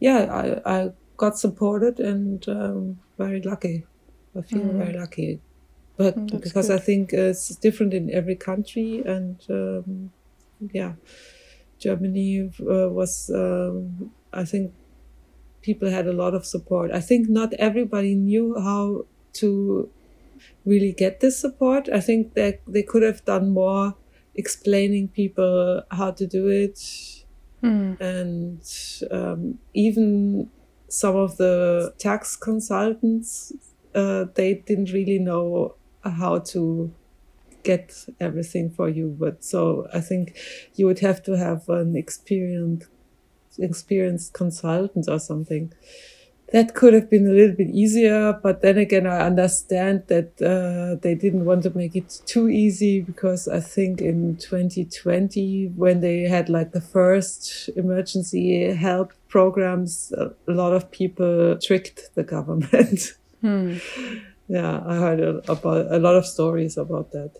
yeah, 0.00 0.60
I, 0.64 0.78
I 0.78 0.90
got 1.18 1.38
supported 1.38 2.00
and 2.00 2.46
um, 2.48 2.98
very 3.18 3.42
lucky. 3.42 3.84
I 4.36 4.42
feel 4.42 4.60
mm. 4.60 4.78
very 4.78 4.98
lucky, 4.98 5.40
but 5.96 6.16
mm, 6.16 6.40
because 6.40 6.68
good. 6.68 6.76
I 6.76 6.78
think 6.78 7.14
uh, 7.14 7.32
it's 7.32 7.54
different 7.56 7.94
in 7.94 8.10
every 8.12 8.36
country, 8.36 9.02
and 9.04 9.40
um, 9.50 10.10
yeah, 10.72 10.94
Germany 11.78 12.50
uh, 12.60 12.88
was. 12.88 13.30
Um, 13.34 14.12
I 14.32 14.44
think 14.44 14.72
people 15.62 15.90
had 15.90 16.06
a 16.06 16.12
lot 16.12 16.34
of 16.34 16.44
support. 16.46 16.90
I 16.92 17.00
think 17.00 17.28
not 17.28 17.52
everybody 17.54 18.14
knew 18.14 18.54
how 18.58 19.06
to 19.34 19.90
really 20.64 20.92
get 20.92 21.20
this 21.20 21.38
support. 21.38 21.88
I 21.92 22.00
think 22.00 22.34
that 22.34 22.60
they 22.66 22.82
could 22.82 23.02
have 23.02 23.24
done 23.24 23.50
more 23.50 23.94
explaining 24.34 25.08
people 25.08 25.82
how 25.90 26.10
to 26.12 26.26
do 26.26 26.46
it. 26.48 26.78
Mm. 27.62 28.00
And 28.00 28.60
um, 29.10 29.58
even 29.74 30.50
some 30.88 31.16
of 31.16 31.36
the 31.36 31.94
tax 31.98 32.36
consultants, 32.36 33.52
uh, 33.94 34.26
they 34.34 34.54
didn't 34.54 34.92
really 34.92 35.18
know 35.18 35.74
how 36.10 36.38
to 36.38 36.92
get 37.62 38.06
everything 38.20 38.70
for 38.70 38.88
you. 38.88 39.16
But 39.18 39.44
so 39.44 39.88
I 39.92 40.00
think 40.00 40.36
you 40.74 40.86
would 40.86 41.00
have 41.00 41.22
to 41.24 41.36
have 41.36 41.68
an 41.68 41.96
experienced 41.96 42.88
experienced 43.58 44.34
consultant 44.34 45.08
or 45.08 45.18
something 45.18 45.72
that 46.52 46.74
could 46.74 46.94
have 46.94 47.10
been 47.10 47.26
a 47.26 47.32
little 47.32 47.56
bit 47.56 47.68
easier. 47.70 48.38
But 48.42 48.62
then 48.62 48.78
again, 48.78 49.06
I 49.06 49.26
understand 49.26 50.04
that 50.06 50.40
uh, 50.40 51.00
they 51.02 51.14
didn't 51.14 51.44
want 51.44 51.64
to 51.64 51.76
make 51.76 51.96
it 51.96 52.20
too 52.24 52.48
easy 52.48 53.00
because 53.00 53.48
I 53.48 53.60
think 53.60 54.00
in 54.00 54.36
2020, 54.36 55.72
when 55.74 56.00
they 56.00 56.22
had 56.22 56.48
like 56.48 56.72
the 56.72 56.80
first 56.80 57.68
emergency 57.76 58.72
help 58.74 59.12
programs, 59.28 60.12
a 60.12 60.52
lot 60.52 60.72
of 60.72 60.90
people 60.90 61.58
tricked 61.58 62.14
the 62.14 62.22
government. 62.22 63.14
Hmm. 63.40 63.78
yeah, 64.48 64.82
I 64.86 64.96
heard 64.96 65.20
about 65.48 65.92
a 65.92 65.98
lot 65.98 66.16
of 66.16 66.26
stories 66.26 66.76
about 66.76 67.12
that. 67.12 67.32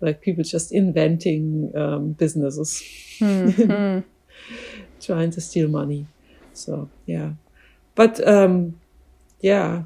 Like 0.00 0.20
people 0.20 0.42
just 0.42 0.72
inventing 0.72 1.72
um, 1.76 2.12
businesses, 2.12 2.82
hmm. 3.18 3.48
hmm. 3.50 3.98
trying 5.00 5.30
to 5.30 5.40
steal 5.40 5.68
money. 5.68 6.06
So, 6.54 6.90
yeah 7.06 7.32
but 7.94 8.26
um, 8.26 8.80
yeah, 9.40 9.82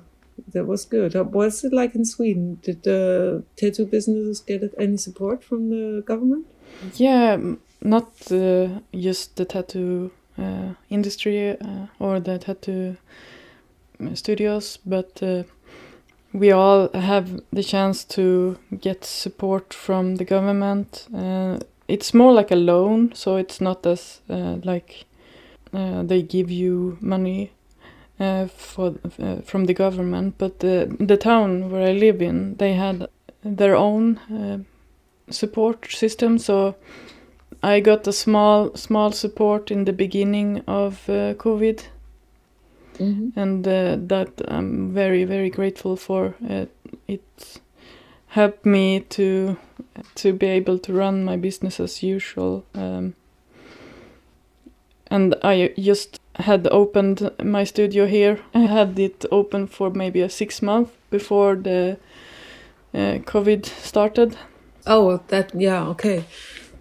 that 0.53 0.67
was 0.67 0.85
good. 0.85 1.15
What's 1.15 1.65
it 1.65 1.73
like 1.73 1.95
in 1.95 2.05
Sweden? 2.05 2.59
Did 2.63 2.83
the 2.83 3.45
tattoo 3.57 3.87
businesses 3.87 4.41
get 4.41 4.63
any 4.79 4.97
support 4.97 5.43
from 5.43 5.71
the 5.71 6.03
government? 6.07 6.47
Yeah, 6.95 7.39
not 7.83 8.11
uh, 8.31 8.81
just 8.95 9.37
the 9.37 9.45
tattoo 9.45 10.13
uh, 10.39 10.75
industry 10.91 11.51
uh, 11.51 11.87
or 11.99 12.21
the 12.21 12.39
tattoo 12.39 12.97
uh, 14.01 14.15
studios, 14.15 14.79
but 14.85 15.23
uh, 15.23 15.45
we 16.37 16.53
all 16.53 16.89
have 16.93 17.41
the 17.53 17.63
chance 17.63 18.05
to 18.05 18.59
get 18.81 19.05
support 19.05 19.75
from 19.75 20.17
the 20.17 20.25
government. 20.25 21.09
Uh, 21.15 21.59
it's 21.89 22.13
more 22.13 22.33
like 22.33 22.51
a 22.51 22.57
loan, 22.57 23.13
so 23.15 23.37
it's 23.37 23.61
not 23.61 23.87
as 23.87 24.21
like 24.29 25.05
they 25.73 26.23
give 26.23 26.51
you 26.51 26.99
money 27.01 27.53
uh, 28.19 28.47
for 28.47 28.95
uh, 29.19 29.43
from 29.43 29.67
the 29.67 29.75
government, 29.75 30.37
but 30.39 30.61
the 30.61 30.97
the 30.99 31.17
town 31.17 31.71
where 31.71 31.87
I 31.87 31.93
live 31.93 32.23
in, 32.23 32.57
they 32.57 32.73
had 32.73 33.09
their 33.43 33.77
own 33.77 34.19
uh, 34.31 34.59
support 35.31 35.87
system. 35.91 36.39
So 36.39 36.77
I 37.63 37.81
got 37.81 38.07
a 38.07 38.13
small 38.13 38.75
small 38.75 39.13
support 39.13 39.71
in 39.71 39.85
the 39.85 39.93
beginning 39.93 40.63
of 40.67 41.09
uh, 41.09 41.35
COVID, 41.35 41.83
-hmm. 42.99 43.39
and 43.41 43.67
uh, 43.67 43.97
that 44.09 44.31
I'm 44.49 44.95
very 44.95 45.25
very 45.25 45.51
grateful 45.51 45.97
for. 45.97 46.35
Uh, 46.51 46.67
it 47.09 47.61
helped 48.29 48.67
me 48.67 49.01
to 49.01 49.57
to 50.15 50.33
be 50.33 50.47
able 50.47 50.79
to 50.79 50.93
run 50.93 51.25
my 51.25 51.37
business 51.37 51.81
as 51.81 52.03
usual. 52.03 52.65
Um, 52.75 53.15
and 55.11 55.35
I 55.43 55.73
just 55.79 56.21
had 56.35 56.67
opened 56.71 57.31
my 57.43 57.65
studio 57.65 58.07
here. 58.07 58.39
I 58.55 58.67
had 58.67 58.99
it 58.99 59.25
open 59.31 59.67
for 59.67 59.91
maybe 59.91 60.21
a 60.21 60.29
six 60.29 60.63
month 60.63 60.91
before 61.11 61.57
the 61.57 61.97
uh, 62.95 63.19
COVID 63.25 63.67
started. 63.67 64.37
Oh, 64.87 65.21
that 65.29 65.51
yeah, 65.55 65.89
okay. 65.89 66.25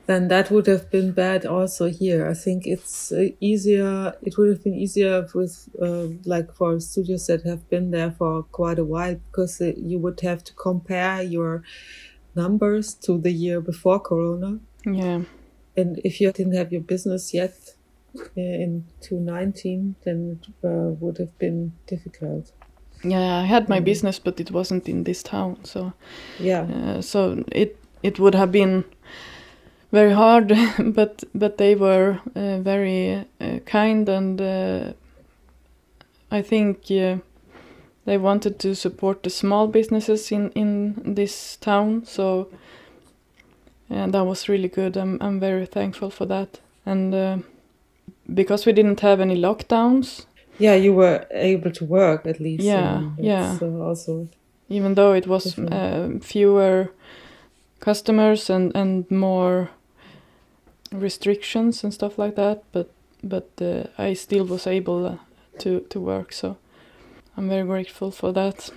Then 0.08 0.28
that 0.28 0.52
would 0.52 0.68
have 0.68 0.92
been 0.92 1.14
bad 1.14 1.46
also 1.46 1.90
here. 1.90 2.30
I 2.30 2.36
think 2.36 2.68
it's 2.68 3.12
uh, 3.12 3.30
easier. 3.40 4.14
It 4.22 4.38
would 4.38 4.50
have 4.50 4.64
been 4.64 4.76
easier 4.76 5.28
with 5.34 5.68
uh, 5.82 6.08
like 6.26 6.54
for 6.54 6.80
studios 6.80 7.26
that 7.28 7.44
have 7.44 7.68
been 7.70 7.92
there 7.92 8.12
for 8.12 8.44
quite 8.44 8.78
a 8.78 8.86
while 8.86 9.16
because 9.16 9.60
uh, 9.60 9.74
you 9.76 9.98
would 9.98 10.22
have 10.22 10.44
to 10.44 10.54
compare 10.54 11.24
your 11.24 11.64
numbers 12.36 12.94
to 12.94 13.18
the 13.18 13.32
year 13.32 13.62
before 13.62 14.00
Corona. 14.00 14.60
Yeah. 14.86 15.22
And 15.76 16.00
if 16.04 16.22
you 16.22 16.32
didn't 16.32 16.54
have 16.54 16.72
your 16.72 16.82
business 16.82 17.34
yet, 17.34 17.56
in 18.36 18.86
2019, 19.02 19.96
then 20.04 20.40
it 20.42 20.68
uh, 20.68 20.92
would 21.00 21.18
have 21.18 21.38
been 21.38 21.74
difficult. 21.88 22.52
Yeah, 23.04 23.38
I 23.38 23.46
had 23.46 23.70
my 23.70 23.80
mm. 23.80 23.86
business, 23.86 24.20
but 24.20 24.40
it 24.40 24.52
wasn't 24.52 24.88
in 24.88 25.04
this 25.04 25.22
town, 25.22 25.64
so 25.64 25.94
yeah. 26.40 26.62
Uh, 26.62 27.02
so 27.02 27.44
it 27.52 27.78
it 28.04 28.20
would 28.20 28.36
have 28.36 28.52
been 28.52 28.84
very 29.96 30.14
hard, 30.14 30.54
but 30.96 31.24
but 31.34 31.58
they 31.58 31.76
were 31.76 32.20
uh, 32.36 32.60
very 32.64 33.26
uh, 33.42 33.60
kind, 33.66 34.10
and 34.10 34.42
uh, 34.42 34.94
I 36.32 36.42
think 36.44 36.88
they 36.88 38.18
wanted 38.18 38.60
to 38.60 38.76
support 38.76 39.24
the 39.24 39.30
small 39.30 39.68
businesses 39.68 40.32
in 40.32 40.52
in 40.56 41.16
this 41.16 41.58
town. 41.58 42.06
So 42.06 42.48
and 43.90 44.14
that 44.14 44.26
was 44.26 44.50
really 44.50 44.70
good. 44.70 44.98
I'm 44.98 45.18
I'm 45.22 45.40
very 45.40 45.66
thankful 45.66 46.10
for 46.10 46.28
that, 46.28 46.60
and 46.86 47.44
because 48.34 48.66
we 48.66 48.74
didn't 48.74 49.00
have 49.02 49.22
any 49.22 49.36
lockdowns. 49.36 50.26
Yeah, 50.60 50.76
you 50.76 50.94
were 50.94 51.26
able 51.32 51.72
to 51.72 51.86
work 51.86 52.26
at 52.28 52.40
least. 52.40 52.64
Yeah, 52.64 53.02
yeah. 53.18 53.58
So 53.60 53.82
also, 53.82 54.28
even 54.70 54.96
though 54.96 55.14
it 55.18 55.28
was 55.28 55.58
uh, 55.58 56.10
fewer 56.22 56.92
customers 57.80 58.50
and 58.50 58.76
and 58.76 59.10
more 59.12 59.70
restrictions 61.02 61.84
and 61.84 61.94
stuff 61.94 62.18
like 62.18 62.36
that, 62.36 62.64
but 62.72 62.90
but 63.24 63.50
uh, 63.62 63.84
I 63.98 64.14
still 64.14 64.46
was 64.46 64.68
able 64.68 65.06
uh, 65.06 65.18
to 65.60 65.82
to 65.90 66.00
work. 66.00 66.34
So 66.34 66.58
I'm 67.38 67.50
very 67.50 67.66
grateful 67.66 68.12
for 68.12 68.32
that. 68.34 68.72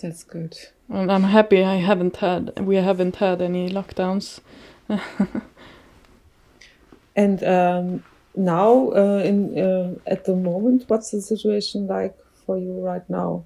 That's 0.00 0.24
good. 0.24 0.56
And 0.88 1.10
I'm 1.12 1.24
happy 1.24 1.64
I 1.64 1.76
haven't 1.76 2.16
had 2.16 2.58
we 2.60 2.76
haven't 2.76 3.16
had 3.16 3.42
any 3.42 3.68
lockdowns. 3.68 4.40
and 7.16 7.42
um, 7.44 8.04
now 8.36 8.90
uh, 8.92 9.22
in 9.24 9.58
uh, 9.58 9.94
at 10.06 10.24
the 10.24 10.36
moment 10.36 10.84
what's 10.88 11.10
the 11.10 11.20
situation 11.20 11.86
like 11.86 12.16
for 12.46 12.56
you 12.56 12.80
right 12.80 13.08
now 13.10 13.44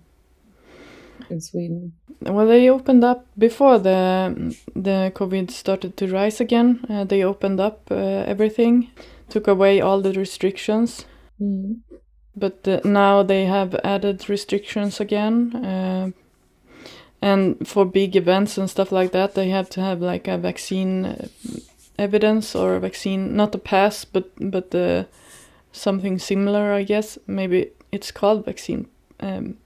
in 1.32 1.40
sweden 1.40 1.92
well 2.20 2.46
they 2.46 2.68
opened 2.70 3.02
up 3.02 3.26
before 3.36 3.78
the 3.78 4.54
the 4.76 5.10
covid 5.14 5.50
started 5.50 5.96
to 5.96 6.06
rise 6.06 6.40
again 6.40 6.84
uh, 6.88 7.04
they 7.04 7.24
opened 7.24 7.58
up 7.58 7.80
uh, 7.90 8.22
everything 8.34 8.88
took 9.32 9.48
away 9.48 9.80
all 9.80 10.00
the 10.02 10.12
restrictions 10.12 11.06
mm. 11.40 11.80
but 12.36 12.68
uh, 12.68 12.80
now 12.84 13.22
they 13.22 13.46
have 13.46 13.74
added 13.82 14.28
restrictions 14.28 15.00
again. 15.00 15.56
Uh, 15.56 16.10
and 17.22 17.66
for 17.66 17.84
big 17.84 18.16
events 18.16 18.58
and 18.58 18.68
stuff 18.68 18.92
like 18.92 19.12
that, 19.12 19.34
they 19.34 19.48
have 19.48 19.70
to 19.70 19.80
have 19.80 20.00
like 20.02 20.28
a 20.28 20.36
vaccine 20.36 21.04
uh, 21.06 21.26
evidence 21.98 22.54
or 22.54 22.74
a 22.74 22.80
vaccine, 22.80 23.36
not 23.36 23.54
a 23.54 23.58
pass, 23.58 24.04
but 24.04 24.30
but 24.38 24.74
uh, 24.74 25.04
something 25.72 26.18
similar, 26.18 26.72
I 26.72 26.82
guess. 26.82 27.18
Maybe 27.26 27.70
it's 27.90 28.10
called 28.10 28.44
vaccine 28.44 28.88
um, 29.20 29.56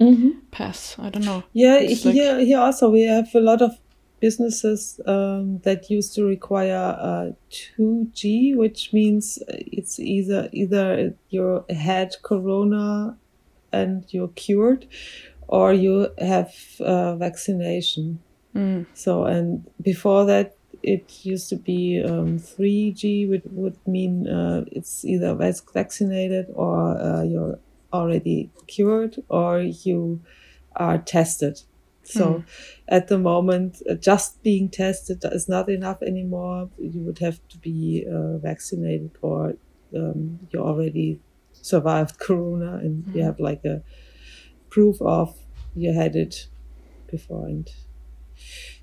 Mm-hmm. 0.00 0.30
pass. 0.50 0.96
I 0.98 1.10
don't 1.10 1.24
know. 1.24 1.44
Yeah, 1.52 1.78
It's 1.78 2.04
like- 2.04 2.14
here, 2.14 2.40
here 2.40 2.58
also 2.58 2.90
we 2.90 3.02
have 3.02 3.34
a 3.34 3.40
lot 3.40 3.62
of 3.62 3.72
businesses 4.20 5.00
um, 5.06 5.58
that 5.64 5.90
used 5.90 6.14
to 6.14 6.24
require 6.24 6.96
uh, 6.98 7.30
2G, 7.50 8.56
which 8.56 8.92
means 8.92 9.38
it's 9.48 9.98
either 9.98 10.48
either 10.52 11.14
you 11.30 11.64
had 11.68 12.14
corona 12.22 13.16
and 13.72 14.04
you're 14.10 14.28
cured, 14.28 14.86
or 15.48 15.72
you 15.72 16.08
have 16.18 16.54
uh, 16.80 17.16
vaccination. 17.16 18.20
Mm. 18.54 18.86
So 18.94 19.24
and 19.24 19.68
before 19.80 20.24
that, 20.26 20.56
it 20.82 21.24
used 21.24 21.48
to 21.48 21.56
be 21.56 22.02
um, 22.04 22.38
3G, 22.38 23.28
which 23.28 23.42
would 23.50 23.76
mean 23.86 24.28
uh, 24.28 24.64
it's 24.70 25.04
either 25.04 25.34
vaccinated 25.34 26.46
or 26.54 26.96
uh, 27.00 27.22
you're 27.22 27.58
already 27.92 28.52
cured 28.66 29.16
or 29.28 29.60
you 29.60 30.22
are 30.76 30.98
tested. 30.98 31.60
So 32.04 32.40
Mm. 32.40 32.44
at 32.88 33.08
the 33.08 33.18
moment, 33.18 33.82
uh, 33.88 33.94
just 33.94 34.42
being 34.42 34.68
tested 34.70 35.24
is 35.24 35.48
not 35.48 35.68
enough 35.68 36.02
anymore. 36.02 36.70
You 36.78 37.02
would 37.04 37.18
have 37.20 37.40
to 37.50 37.58
be 37.58 38.06
uh, 38.10 38.38
vaccinated 38.38 39.12
or 39.22 39.54
um, 39.96 40.40
you 40.50 40.60
already 40.60 41.20
survived 41.52 42.18
corona 42.18 42.78
and 42.78 43.04
you 43.14 43.22
Mhm. 43.22 43.26
have 43.26 43.38
like 43.40 43.64
a 43.64 43.82
proof 44.70 45.00
of 45.02 45.36
you 45.74 45.92
had 45.92 46.16
it 46.16 46.48
before. 47.10 47.46
And 47.48 47.68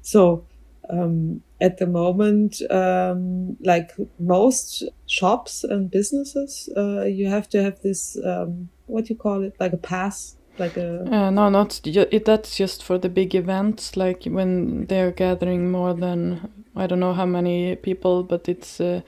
so 0.01 0.47
um, 0.89 1.41
at 1.61 1.77
the 1.77 1.87
moment, 1.87 2.61
um, 2.71 3.57
like 3.63 3.91
most 4.19 4.83
shops 5.05 5.63
and 5.63 5.91
businesses, 5.91 6.69
uh, 6.75 7.03
you 7.03 7.27
have 7.27 7.49
to 7.49 7.61
have 7.61 7.81
this, 7.81 8.17
um, 8.25 8.69
what 8.87 9.05
do 9.05 9.13
you 9.13 9.19
call 9.19 9.43
it, 9.43 9.55
like 9.59 9.73
a 9.73 9.77
pass, 9.77 10.35
like 10.57 10.77
a 10.77 11.03
Uh, 11.03 11.29
no, 11.29 11.49
not 11.49 11.79
it. 11.85 12.25
That's 12.25 12.57
just 12.57 12.83
for 12.83 12.97
the 12.97 13.09
big 13.09 13.35
events, 13.35 13.95
like 13.95 14.25
when 14.25 14.85
they're 14.87 15.11
gathering 15.11 15.71
more 15.71 15.93
than 15.93 16.49
I 16.75 16.87
don't 16.87 16.99
know 16.99 17.13
how 17.13 17.25
many 17.25 17.75
people, 17.75 18.23
but 18.23 18.47
it's 18.47 18.79
uh, 18.79 19.01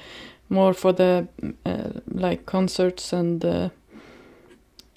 more 0.49 0.73
for 0.73 0.93
the 0.93 1.27
uh, 1.65 1.99
like 2.07 2.45
concerts 2.45 3.13
and. 3.13 3.43
Uh, 3.43 3.69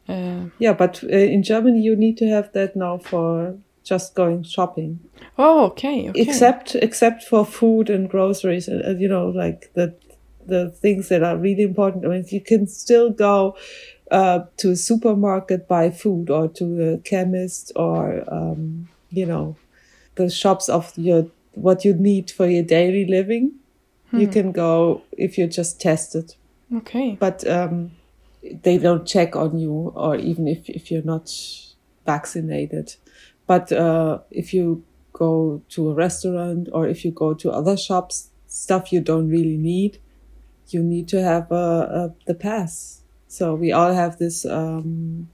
uh, 0.08 0.46
yeah. 0.58 0.72
But 0.72 1.02
uh, 1.04 1.08
in 1.08 1.42
Germany, 1.42 1.80
you 1.80 1.96
need 1.96 2.18
to 2.18 2.26
have 2.26 2.52
that 2.52 2.76
now 2.76 2.98
for 2.98 3.56
just 3.84 4.14
going 4.14 4.42
shopping. 4.42 4.98
oh, 5.38 5.66
okay, 5.66 6.08
okay. 6.10 6.20
except 6.22 6.74
except 6.76 7.22
for 7.22 7.44
food 7.46 7.90
and 7.90 8.08
groceries 8.10 8.66
and, 8.68 8.80
and, 8.80 9.00
you 9.00 9.08
know 9.08 9.28
like 9.28 9.70
the 9.74 9.94
the 10.46 10.70
things 10.82 11.08
that 11.08 11.22
are 11.22 11.36
really 11.38 11.62
important 11.62 12.04
i 12.04 12.08
mean 12.08 12.24
you 12.28 12.40
can 12.40 12.66
still 12.66 13.08
go 13.10 13.56
uh, 14.10 14.40
to 14.58 14.70
a 14.70 14.76
supermarket 14.76 15.66
buy 15.66 15.90
food 15.90 16.28
or 16.30 16.48
to 16.48 16.64
a 16.92 16.98
chemist 16.98 17.72
or 17.76 18.22
um, 18.28 18.88
you 19.10 19.26
know 19.26 19.56
the 20.16 20.28
shops 20.30 20.68
of 20.68 20.92
your 20.96 21.26
what 21.54 21.84
you 21.84 21.94
need 21.94 22.30
for 22.30 22.46
your 22.46 22.62
daily 22.64 23.06
living 23.18 23.52
you 24.12 24.26
Hmm. 24.26 24.32
can 24.32 24.52
go 24.52 25.02
if 25.26 25.36
you're 25.38 25.54
just 25.60 25.80
tested 25.80 26.34
Okay. 26.80 27.16
but 27.18 27.38
um, 27.48 27.90
they 28.62 28.76
don't 28.78 29.06
check 29.06 29.34
on 29.34 29.58
you 29.58 29.92
or 29.96 30.14
even 30.16 30.46
if, 30.46 30.68
if 30.68 30.90
you're 30.90 31.02
not 31.14 31.26
vaccinated 32.06 32.94
but 33.46 33.70
uh, 33.72 34.18
if 34.30 34.52
you 34.54 34.84
go 35.12 35.62
to 35.68 35.90
a 35.90 35.94
restaurant 35.94 36.68
or 36.72 36.88
if 36.88 37.04
you 37.04 37.10
go 37.12 37.34
to 37.34 37.50
other 37.50 37.76
shops 37.76 38.30
stuff 38.46 38.92
you 38.92 39.00
don't 39.00 39.28
really 39.28 39.56
need 39.56 39.98
you 40.68 40.82
need 40.82 41.06
to 41.08 41.20
have 41.22 41.50
a, 41.52 41.54
a, 42.00 42.14
the 42.26 42.34
pass 42.34 43.02
so 43.28 43.54
we 43.54 43.72
all 43.72 43.92
have 43.92 44.18
this 44.18 44.44
um, 44.46 45.28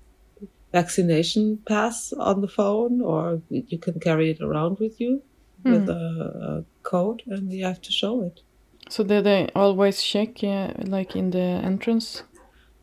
vaccination 0.73 1.59
pass 1.67 2.13
on 2.15 2.41
the 2.41 2.49
phone 2.49 3.01
or 3.01 3.43
you 3.49 3.79
can 3.79 3.99
carry 4.01 4.31
it 4.31 4.41
around 4.41 4.79
with 4.79 5.01
you 5.01 5.23
with 5.65 5.85
Hmm. 5.85 5.91
a, 5.91 6.05
a 6.49 6.65
code 6.83 7.23
and 7.27 7.53
you 7.53 7.65
have 7.65 7.81
to 7.83 7.93
show 7.93 8.23
it 8.23 8.41
So 8.89 9.05
do 9.05 9.21
they 9.23 9.49
always 9.55 10.03
check, 10.03 10.43
yeah, 10.43 10.73
like 10.97 11.15
in 11.15 11.31
the 11.31 11.49
entrance? 11.71 12.25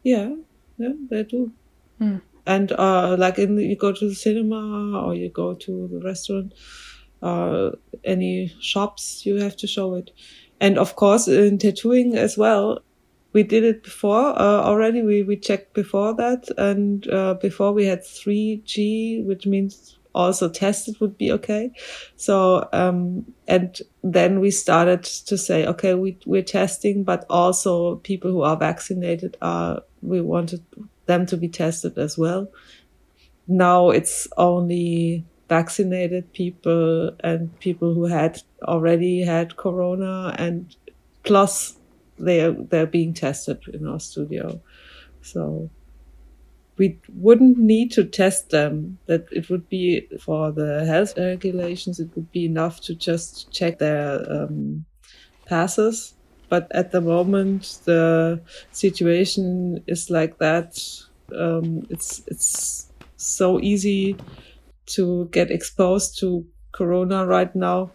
Yeah, 0.03 0.29
yeah, 0.77 0.93
they 1.09 1.23
do. 1.23 1.51
Mm. 1.99 2.21
And 2.47 2.71
uh, 2.71 3.15
like 3.19 3.37
in 3.37 3.57
you 3.57 3.75
go 3.75 3.91
to 3.91 4.09
the 4.09 4.15
cinema 4.15 4.99
or 4.99 5.13
you 5.13 5.29
go 5.29 5.53
to 5.53 5.89
the 5.91 5.99
restaurant, 5.99 6.53
uh, 7.21 7.71
any 8.03 8.53
shops, 8.61 9.25
you 9.25 9.35
have 9.35 9.57
to 9.57 9.67
show 9.67 9.95
it. 9.95 10.11
And 10.59 10.77
of 10.77 10.95
course, 10.95 11.27
in 11.27 11.57
tattooing 11.57 12.15
as 12.15 12.37
well, 12.37 12.79
we 13.33 13.43
did 13.43 13.63
it 13.63 13.83
before 13.83 14.29
uh, 14.39 14.61
already. 14.63 15.03
We 15.03 15.23
we 15.23 15.37
checked 15.37 15.73
before 15.73 16.15
that, 16.15 16.49
and 16.57 17.07
uh, 17.09 17.35
before 17.35 17.73
we 17.73 17.85
had 17.85 18.03
three 18.03 18.61
G, 18.65 19.23
which 19.25 19.45
means 19.45 19.99
also 20.15 20.49
tested 20.49 20.99
would 20.99 21.17
be 21.17 21.31
okay. 21.31 21.71
So 22.15 22.67
um, 22.73 23.25
and 23.47 23.79
then 24.03 24.39
we 24.39 24.51
started 24.51 25.03
to 25.03 25.37
say, 25.37 25.65
okay, 25.67 25.93
we 25.93 26.17
we're 26.25 26.43
testing, 26.43 27.03
but 27.03 27.25
also 27.29 27.97
people 27.97 28.31
who 28.31 28.41
are 28.41 28.57
vaccinated 28.57 29.37
are 29.41 29.81
we 30.01 30.21
wanted 30.21 30.63
them 31.07 31.25
to 31.27 31.37
be 31.37 31.49
tested 31.49 31.97
as 31.97 32.17
well. 32.17 32.47
Now 33.47 33.89
it's 33.89 34.27
only 34.37 35.25
vaccinated 35.49 36.33
people 36.33 37.11
and 37.21 37.57
people 37.59 37.93
who 37.93 38.05
had 38.05 38.41
already 38.63 39.21
had 39.21 39.55
corona 39.55 40.35
and 40.37 40.75
plus 41.23 41.77
they're 42.17 42.51
they're 42.51 42.87
being 42.87 43.13
tested 43.13 43.59
in 43.73 43.87
our 43.87 43.99
studio. 43.99 44.61
So 45.21 45.69
we 46.77 46.99
wouldn't 47.15 47.57
need 47.57 47.91
to 47.93 48.03
test 48.03 48.49
them. 48.49 48.97
That 49.07 49.27
it 49.31 49.49
would 49.49 49.67
be 49.69 50.07
for 50.19 50.51
the 50.51 50.85
health 50.85 51.17
regulations. 51.17 51.99
It 51.99 52.09
would 52.15 52.31
be 52.31 52.45
enough 52.45 52.81
to 52.81 52.95
just 52.95 53.51
check 53.51 53.79
their 53.79 54.19
um, 54.31 54.85
passes. 55.45 56.13
But 56.49 56.71
at 56.71 56.91
the 56.91 57.01
moment, 57.01 57.79
the 57.85 58.41
situation 58.71 59.83
is 59.87 60.09
like 60.09 60.37
that. 60.37 60.79
Um, 61.35 61.85
it's 61.89 62.23
it's 62.27 62.91
so 63.17 63.59
easy 63.59 64.15
to 64.87 65.27
get 65.31 65.51
exposed 65.51 66.17
to 66.19 66.45
corona 66.71 67.25
right 67.25 67.53
now 67.55 67.91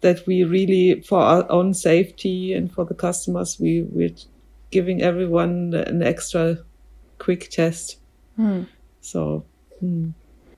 that 0.00 0.26
we 0.26 0.42
really, 0.42 1.00
for 1.02 1.20
our 1.20 1.50
own 1.50 1.74
safety 1.74 2.52
and 2.52 2.72
for 2.72 2.84
the 2.84 2.94
customers, 2.94 3.58
we 3.60 3.82
we're 3.82 4.14
giving 4.70 5.02
everyone 5.02 5.74
an 5.74 6.02
extra 6.02 6.58
quick 7.18 7.50
test. 7.50 7.98
Hmm. 8.36 8.64
So 9.00 9.44
hmm, 9.80 10.10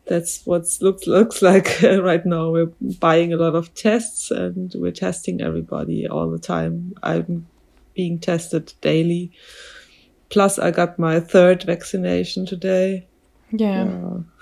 that's 0.07 0.45
what 0.47 0.67
looks 0.81 1.07
looks 1.07 1.43
like 1.43 1.81
right 1.83 2.25
now. 2.27 2.51
We're 2.51 2.73
buying 3.01 3.33
a 3.33 3.37
lot 3.37 3.55
of 3.55 3.73
tests 3.75 4.31
and 4.31 4.73
we're 4.75 4.93
testing 4.93 5.41
everybody 5.41 6.07
all 6.07 6.31
the 6.31 6.39
time. 6.39 6.93
I'm 7.03 7.47
being 7.95 8.19
tested 8.19 8.73
daily. 8.81 9.31
Plus, 10.31 10.59
I 10.59 10.71
got 10.71 10.99
my 10.99 11.21
third 11.21 11.63
vaccination 11.63 12.45
today. 12.47 13.07
Yeah. 13.53 13.89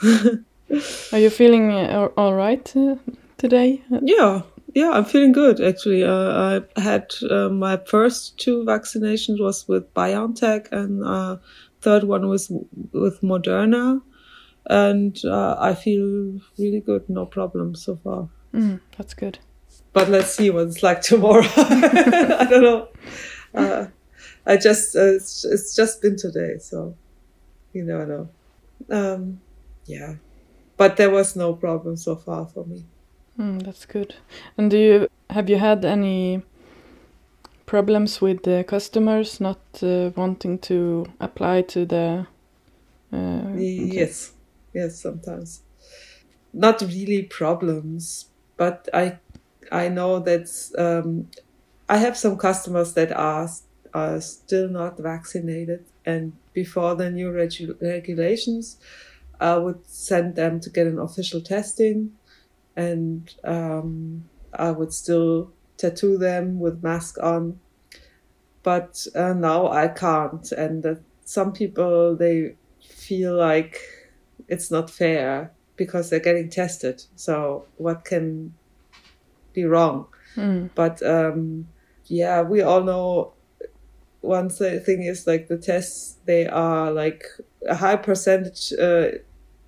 Uh, 0.03 0.37
Are 1.13 1.19
you 1.19 1.29
feeling 1.31 1.71
uh, 1.71 2.09
all- 2.17 2.25
all 2.25 2.35
right 2.35 2.75
uh, 2.77 2.97
today? 3.37 3.83
yeah, 4.03 4.43
yeah, 4.75 4.91
I'm 4.91 5.05
feeling 5.05 5.33
good 5.33 5.61
actually. 5.61 6.03
Uh, 6.03 6.61
I 6.77 6.81
had 6.81 7.13
uh, 7.31 7.51
my 7.51 7.77
first 7.87 8.39
two 8.39 8.65
vaccinations 8.65 9.39
was 9.39 9.69
with 9.69 9.93
BioNTech 9.93 10.73
and 10.73 11.05
uh, 11.05 11.37
third 11.83 12.05
one 12.05 12.27
was 12.29 12.51
with 12.93 13.21
Moderna, 13.21 14.01
and 14.67 15.19
uh, 15.25 15.57
I 15.59 15.75
feel 15.75 16.41
really 16.59 16.81
good. 16.81 17.09
No 17.09 17.27
problem 17.27 17.75
so 17.75 17.97
far. 17.97 18.29
Mm, 18.55 18.81
that's 18.97 19.15
good. 19.15 19.39
But 19.93 20.09
let's 20.09 20.35
see 20.35 20.51
what 20.51 20.69
it's 20.69 20.83
like 20.83 21.01
tomorrow. 21.11 21.47
I 21.57 22.47
don't 22.49 22.63
know. 22.63 22.89
Uh, 23.55 23.87
I 24.47 24.57
just 24.57 24.97
uh, 24.97 25.15
it's, 25.15 25.45
it's 25.45 25.75
just 25.75 26.03
been 26.03 26.17
today, 26.17 26.59
so 26.59 26.95
you 27.73 27.85
never 27.85 28.07
know. 28.07 28.29
Um, 28.91 29.41
yeah, 29.87 30.15
but 30.77 30.97
there 30.97 31.11
was 31.11 31.37
no 31.37 31.55
problem 31.55 31.97
so 31.97 32.17
far 32.17 32.47
for 32.47 32.65
me. 32.65 32.85
Mm, 33.39 33.63
that's 33.63 33.87
good. 33.87 34.15
And 34.57 34.71
do 34.71 34.79
you 34.79 35.09
have 35.31 35.49
you 35.49 35.59
had 35.59 35.85
any 35.85 36.43
problems 37.67 38.21
with 38.21 38.43
the 38.43 38.65
customers 38.65 39.41
not 39.41 39.61
uh, 39.83 40.11
wanting 40.17 40.59
to 40.61 41.07
apply 41.21 41.63
to 41.63 41.85
the? 41.87 42.27
Uh, 43.13 43.49
Yes, 43.55 44.33
yes, 44.75 45.01
sometimes. 45.01 45.63
Not 46.53 46.81
really 46.83 47.25
problems, 47.25 48.31
but 48.57 48.89
I 48.95 49.21
I 49.73 49.89
know 49.89 50.21
that 50.21 50.49
um, 50.79 51.31
I 51.89 51.99
have 51.99 52.17
some 52.17 52.39
customers 52.39 52.95
that 52.95 53.13
are 53.13 53.49
are 53.95 54.21
still 54.21 54.69
not 54.71 54.99
vaccinated, 55.01 55.87
and 56.07 56.35
before 56.55 56.97
the 56.97 57.11
new 57.11 57.31
regu- 57.33 57.81
regulations, 57.83 58.79
I 59.41 59.59
would 59.59 59.87
send 59.89 60.37
them 60.37 60.61
to 60.61 60.71
get 60.71 60.87
an 60.89 60.99
official 60.99 61.43
testing, 61.43 62.13
and 62.77 63.31
um, 63.45 64.31
I 64.55 64.73
would 64.73 64.93
still 64.93 65.55
tattoo 65.79 66.19
them 66.19 66.61
with 66.61 66.83
mask 66.83 67.19
on. 67.23 67.61
But 68.63 69.07
uh, 69.15 69.33
now 69.35 69.69
I 69.69 69.89
can't, 69.89 70.51
and 70.53 70.85
uh, 70.87 70.95
some 71.25 71.53
people 71.53 72.17
they 72.17 72.57
feel 72.81 73.37
like 73.37 73.79
it's 74.49 74.71
not 74.71 74.91
fair 74.91 75.53
because 75.77 76.11
they're 76.11 76.21
getting 76.21 76.51
tested. 76.51 77.03
So 77.17 77.67
what 77.77 78.05
can 78.05 78.55
be 79.53 79.65
wrong? 79.65 80.07
Mm. 80.37 80.71
But 80.75 81.03
um, 81.03 81.69
yeah, 82.07 82.43
we 82.43 82.63
all 82.63 82.83
know 82.83 83.33
one 84.21 84.49
thing 84.49 85.03
is 85.03 85.27
like 85.27 85.49
the 85.49 85.59
tests 85.59 86.19
they 86.27 86.47
are 86.47 86.93
like 86.93 87.25
a 87.69 87.75
high 87.75 87.97
percentage 87.97 88.73
uh, 88.73 89.19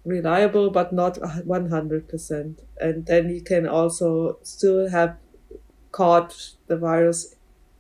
reliable, 0.05 0.71
but 0.71 0.93
not 0.93 1.19
one 1.45 1.71
hundred 1.71 2.09
percent. 2.09 2.61
And 2.81 3.07
then 3.07 3.31
you 3.31 3.41
can 3.41 3.67
also 3.67 4.39
still 4.43 4.89
have 4.91 5.17
caught 5.93 6.53
the 6.67 6.77
virus 6.77 7.37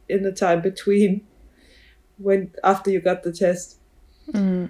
in 0.09 0.22
the 0.22 0.33
time 0.33 0.61
between 0.61 1.26
when 2.18 2.52
after 2.62 2.90
you 2.90 3.00
got 3.00 3.22
the 3.22 3.33
test 3.33 3.78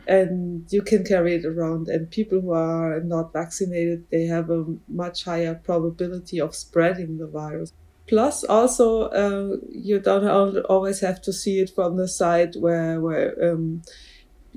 And 0.07 0.67
you 0.73 0.83
can 0.83 1.05
carry 1.05 1.35
it 1.35 1.45
around. 1.45 1.89
And 1.89 2.11
people 2.11 2.41
who 2.41 2.53
are 2.53 3.01
not 3.01 3.33
vaccinated 3.33 4.07
they 4.11 4.25
have 4.25 4.51
a 4.51 4.65
much 4.89 5.25
higher 5.25 5.55
probability 5.55 6.41
of 6.41 6.55
spreading 6.55 7.19
the 7.19 7.27
virus. 7.27 7.73
Plus 8.07 8.45
also 8.45 9.09
uh, 9.09 9.57
you 9.71 9.99
don't 9.99 10.59
always 10.67 11.01
have 11.01 11.23
to 11.23 11.33
see 11.33 11.61
it 11.61 11.71
from 11.75 11.97
the 11.97 12.09
side 12.09 12.55
where 12.57 13.01
where 13.01 13.35
um, 13.43 13.83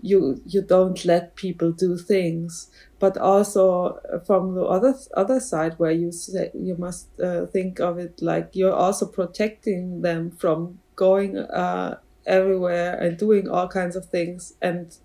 you 0.01 0.41
you 0.45 0.61
don't 0.61 1.05
let 1.05 1.35
people 1.35 1.71
do 1.71 1.97
things. 1.97 2.69
But 2.99 3.17
also 3.17 3.99
from 4.25 4.55
the 4.55 4.63
other 4.63 4.95
other 5.15 5.39
side 5.39 5.75
where 5.77 5.91
you 5.91 6.11
say 6.11 6.51
you 6.53 6.75
must 6.77 7.07
uh, 7.19 7.45
think 7.45 7.79
of 7.79 7.97
it 7.99 8.21
like 8.21 8.49
you're 8.53 8.73
also 8.73 9.05
protecting 9.05 10.01
them 10.01 10.31
from 10.31 10.79
going 10.95 11.37
uh, 11.37 11.99
everywhere 12.27 12.93
and 12.99 13.17
doing 13.17 13.49
all 13.49 13.67
kinds 13.67 13.95
of 13.95 14.05
things 14.05 14.53
and 14.61 14.97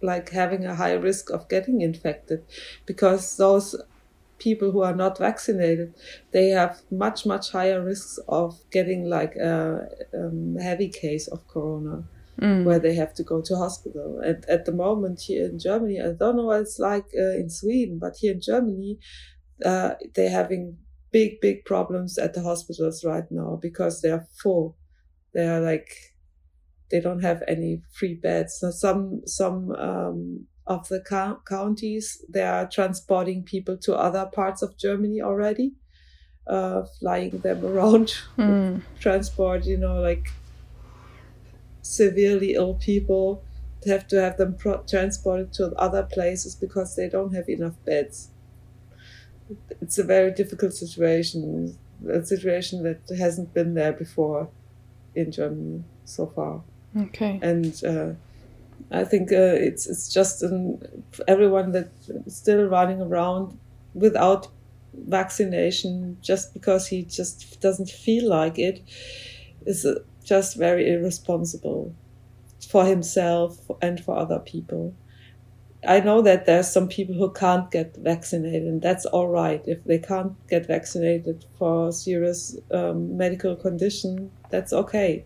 like 0.00 0.30
having 0.30 0.64
a 0.66 0.74
high 0.74 0.94
risk 0.94 1.30
of 1.30 1.48
getting 1.48 1.80
infected 1.80 2.42
because 2.86 3.36
those 3.36 3.76
people 4.38 4.72
who 4.72 4.82
are 4.82 4.94
not 4.96 5.18
vaccinated 5.18 5.94
they 6.32 6.48
have 6.48 6.80
much 6.90 7.24
much 7.24 7.52
higher 7.52 7.80
risks 7.84 8.18
of 8.28 8.58
getting 8.72 9.08
like 9.08 9.36
a 9.36 9.86
um, 10.14 10.56
heavy 10.60 10.88
case 10.88 11.28
of 11.28 11.46
corona 11.48 12.04
Mm. 12.40 12.64
where 12.64 12.78
they 12.78 12.94
have 12.94 13.12
to 13.14 13.22
go 13.22 13.42
to 13.42 13.56
hospital 13.56 14.18
and 14.24 14.42
at 14.48 14.64
the 14.64 14.72
moment 14.72 15.20
here 15.20 15.44
in 15.44 15.58
germany 15.58 16.00
i 16.00 16.12
don't 16.12 16.34
know 16.36 16.46
what 16.46 16.62
it's 16.62 16.78
like 16.78 17.04
uh, 17.14 17.36
in 17.36 17.50
sweden 17.50 17.98
but 17.98 18.16
here 18.16 18.32
in 18.32 18.40
germany 18.40 18.98
uh, 19.64 19.94
they're 20.14 20.30
having 20.30 20.78
big 21.12 21.40
big 21.42 21.64
problems 21.66 22.16
at 22.16 22.32
the 22.32 22.42
hospitals 22.42 23.04
right 23.04 23.30
now 23.30 23.58
because 23.60 24.00
they're 24.00 24.26
full 24.42 24.76
they're 25.34 25.60
like 25.60 26.11
they 26.92 27.00
don't 27.00 27.22
have 27.22 27.42
any 27.48 27.82
free 27.90 28.14
beds. 28.14 28.58
So 28.60 28.70
some 28.70 29.22
some 29.26 29.72
um, 29.72 30.46
of 30.66 30.86
the 30.88 31.00
co- 31.00 31.40
counties 31.48 32.24
they 32.28 32.42
are 32.42 32.68
transporting 32.68 33.42
people 33.42 33.76
to 33.78 33.96
other 33.96 34.26
parts 34.26 34.62
of 34.62 34.76
Germany 34.76 35.20
already, 35.22 35.72
uh, 36.46 36.82
flying 37.00 37.40
them 37.40 37.64
around. 37.70 38.14
Mm. 38.38 38.82
Transport, 39.00 39.64
you 39.64 39.78
know, 39.78 40.00
like 40.00 40.28
severely 41.80 42.52
ill 42.54 42.74
people 42.74 43.42
have 43.86 44.06
to 44.06 44.20
have 44.20 44.36
them 44.36 44.54
pro- 44.54 44.84
transported 44.84 45.52
to 45.54 45.72
other 45.76 46.04
places 46.04 46.54
because 46.54 46.94
they 46.94 47.08
don't 47.08 47.34
have 47.34 47.48
enough 47.48 47.74
beds. 47.84 48.28
It's 49.80 49.98
a 49.98 50.04
very 50.04 50.30
difficult 50.32 50.72
situation, 50.74 51.76
a 52.08 52.24
situation 52.24 52.84
that 52.84 53.00
hasn't 53.18 53.52
been 53.52 53.74
there 53.74 53.92
before 53.92 54.50
in 55.14 55.32
Germany 55.32 55.82
so 56.04 56.26
far 56.26 56.62
Okay. 56.96 57.38
and 57.42 57.82
uh, 57.84 58.12
I 58.90 59.04
think 59.04 59.32
uh, 59.32 59.56
it's 59.56 59.86
it's 59.86 60.12
just 60.12 60.42
an, 60.42 60.80
everyone 61.26 61.72
that 61.72 61.90
is 62.26 62.36
still 62.36 62.64
running 62.66 63.00
around 63.00 63.58
without 63.94 64.48
vaccination 64.94 66.18
just 66.20 66.52
because 66.52 66.86
he 66.88 67.02
just 67.02 67.60
doesn't 67.60 67.88
feel 67.88 68.28
like 68.28 68.58
it 68.58 68.82
is 69.64 69.86
uh, 69.86 69.94
just 70.24 70.56
very 70.56 70.92
irresponsible 70.92 71.94
for 72.68 72.84
himself 72.84 73.58
and 73.80 74.00
for 74.00 74.16
other 74.16 74.38
people. 74.38 74.94
I 75.86 75.98
know 75.98 76.22
that 76.22 76.46
there's 76.46 76.70
some 76.70 76.86
people 76.86 77.16
who 77.16 77.32
can't 77.32 77.68
get 77.70 77.96
vaccinated, 77.96 78.62
and 78.62 78.80
that's 78.80 79.04
all 79.06 79.28
right. 79.28 79.62
If 79.66 79.82
they 79.84 79.98
can't 79.98 80.34
get 80.48 80.66
vaccinated 80.66 81.44
for 81.58 81.90
serious 81.90 82.56
um, 82.70 83.16
medical 83.16 83.56
condition, 83.56 84.30
that's 84.50 84.72
okay 84.72 85.24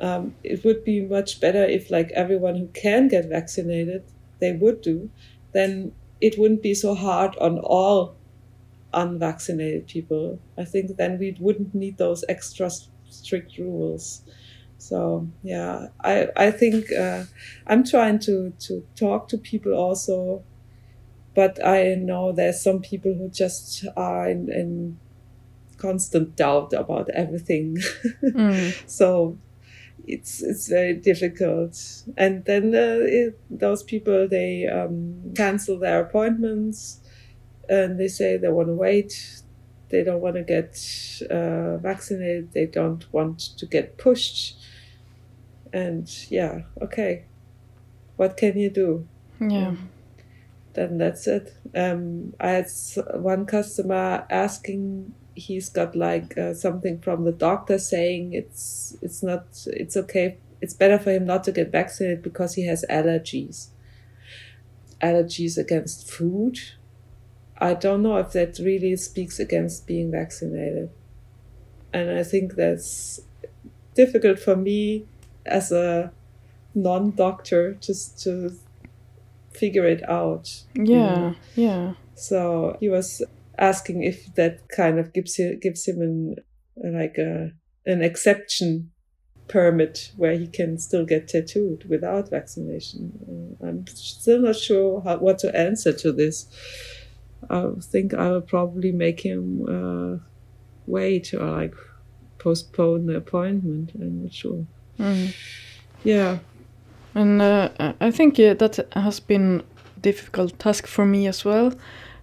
um, 0.00 0.34
it 0.44 0.64
would 0.64 0.84
be 0.84 1.00
much 1.00 1.40
better 1.40 1.64
if 1.64 1.90
like 1.90 2.10
everyone 2.12 2.56
who 2.56 2.68
can 2.68 3.08
get 3.08 3.26
vaccinated 3.26 4.04
they 4.40 4.52
would 4.52 4.80
do 4.80 5.10
then 5.52 5.92
it 6.20 6.38
wouldn't 6.38 6.62
be 6.62 6.74
so 6.74 6.94
hard 6.94 7.36
on 7.36 7.58
all 7.58 8.16
unvaccinated 8.92 9.86
people. 9.86 10.40
I 10.56 10.64
think 10.64 10.96
then 10.96 11.18
we 11.18 11.36
wouldn't 11.38 11.74
need 11.74 11.98
those 11.98 12.24
extra 12.28 12.70
strict 13.08 13.58
rules. 13.58 14.22
So 14.80 15.28
yeah 15.42 15.88
i 16.04 16.28
i 16.36 16.52
think 16.52 16.92
uh, 16.92 17.24
i'm 17.66 17.82
trying 17.82 18.20
to 18.20 18.52
to 18.60 18.86
talk 18.94 19.28
to 19.28 19.36
people 19.36 19.74
also 19.74 20.44
but 21.34 21.58
i 21.66 21.96
know 21.96 22.30
there's 22.30 22.62
some 22.62 22.80
people 22.80 23.12
who 23.14 23.28
just 23.28 23.84
are 23.96 24.28
in, 24.28 24.48
in 24.52 24.98
constant 25.78 26.36
doubt 26.36 26.72
about 26.72 27.08
everything. 27.10 27.78
Mm. 28.22 28.72
so 28.88 29.38
it's 30.08 30.42
it's 30.42 30.68
very 30.68 30.94
difficult 30.94 32.02
and 32.16 32.44
then 32.46 32.74
uh, 32.74 32.98
it, 33.04 33.38
those 33.50 33.82
people 33.82 34.26
they 34.28 34.66
um, 34.66 35.32
cancel 35.36 35.78
their 35.78 36.00
appointments 36.00 37.00
and 37.68 37.98
they 38.00 38.08
say 38.08 38.36
they 38.36 38.48
want 38.48 38.68
to 38.68 38.74
wait 38.74 39.42
they 39.90 40.02
don't 40.04 40.20
want 40.20 40.34
to 40.36 40.42
get 40.42 40.78
uh, 41.30 41.76
vaccinated 41.78 42.52
they 42.52 42.66
don't 42.66 43.04
want 43.12 43.38
to 43.58 43.66
get 43.66 43.98
pushed 43.98 44.56
and 45.72 46.26
yeah 46.30 46.62
okay 46.82 47.24
what 48.16 48.36
can 48.36 48.58
you 48.58 48.70
do 48.70 49.06
Yeah. 49.40 49.74
then 50.74 50.98
that's 50.98 51.26
it. 51.26 51.56
Um, 51.74 52.34
I 52.40 52.50
had 52.50 52.66
one 53.14 53.46
customer 53.46 54.26
asking. 54.30 55.14
He's 55.38 55.68
got 55.68 55.94
like 55.94 56.36
uh, 56.36 56.54
something 56.54 57.00
from 57.00 57.24
the 57.24 57.32
doctor 57.32 57.78
saying 57.78 58.32
it's 58.32 58.96
it's 59.02 59.22
not 59.22 59.44
it's 59.66 59.96
okay. 59.96 60.38
It's 60.60 60.74
better 60.74 60.98
for 60.98 61.12
him 61.12 61.24
not 61.24 61.44
to 61.44 61.52
get 61.52 61.70
vaccinated 61.70 62.22
because 62.22 62.54
he 62.54 62.66
has 62.66 62.84
allergies. 62.90 63.68
Allergies 65.00 65.56
against 65.56 66.10
food. 66.10 66.58
I 67.58 67.74
don't 67.74 68.02
know 68.02 68.16
if 68.18 68.32
that 68.32 68.58
really 68.58 68.96
speaks 68.96 69.38
against 69.40 69.86
being 69.86 70.10
vaccinated, 70.10 70.90
and 71.92 72.10
I 72.10 72.22
think 72.22 72.54
that's 72.54 73.20
difficult 73.94 74.38
for 74.38 74.56
me 74.56 75.06
as 75.46 75.72
a 75.72 76.12
non-doctor 76.74 77.74
just 77.80 78.22
to 78.22 78.52
figure 79.52 79.86
it 79.86 80.08
out. 80.08 80.62
Yeah. 80.74 81.34
Yeah. 81.56 81.94
So 82.14 82.76
he 82.80 82.88
was 82.88 83.22
asking 83.58 84.02
if 84.02 84.34
that 84.34 84.68
kind 84.68 84.98
of 84.98 85.12
gives 85.12 85.36
him, 85.36 85.58
gives 85.60 85.86
him 85.86 86.00
an 86.00 86.36
like 86.84 87.18
a 87.18 87.52
an 87.86 88.02
exception 88.02 88.90
permit 89.48 90.12
where 90.16 90.36
he 90.36 90.46
can 90.46 90.78
still 90.78 91.04
get 91.04 91.28
tattooed 91.28 91.84
without 91.88 92.30
vaccination. 92.30 93.56
Uh, 93.62 93.66
I'm 93.66 93.86
still 93.86 94.42
not 94.42 94.56
sure 94.56 95.00
how, 95.00 95.16
what 95.18 95.38
to 95.40 95.56
answer 95.56 95.92
to 95.92 96.12
this. 96.12 96.46
I 97.48 97.70
think 97.80 98.14
I 98.14 98.30
will 98.30 98.42
probably 98.42 98.92
make 98.92 99.20
him 99.20 99.64
uh, 99.66 100.18
wait 100.86 101.32
or 101.32 101.50
like 101.50 101.74
postpone 102.38 103.06
the 103.06 103.16
appointment. 103.16 103.92
I'm 103.94 104.24
not 104.24 104.32
sure. 104.32 104.66
Mm. 104.98 105.34
Yeah. 106.04 106.38
And 107.14 107.40
uh, 107.40 107.70
I 108.00 108.10
think 108.10 108.38
uh, 108.38 108.54
that 108.54 108.86
has 108.92 109.18
been 109.18 109.62
difficult 110.00 110.58
task 110.58 110.86
for 110.86 111.06
me 111.06 111.26
as 111.26 111.44
well, 111.44 111.72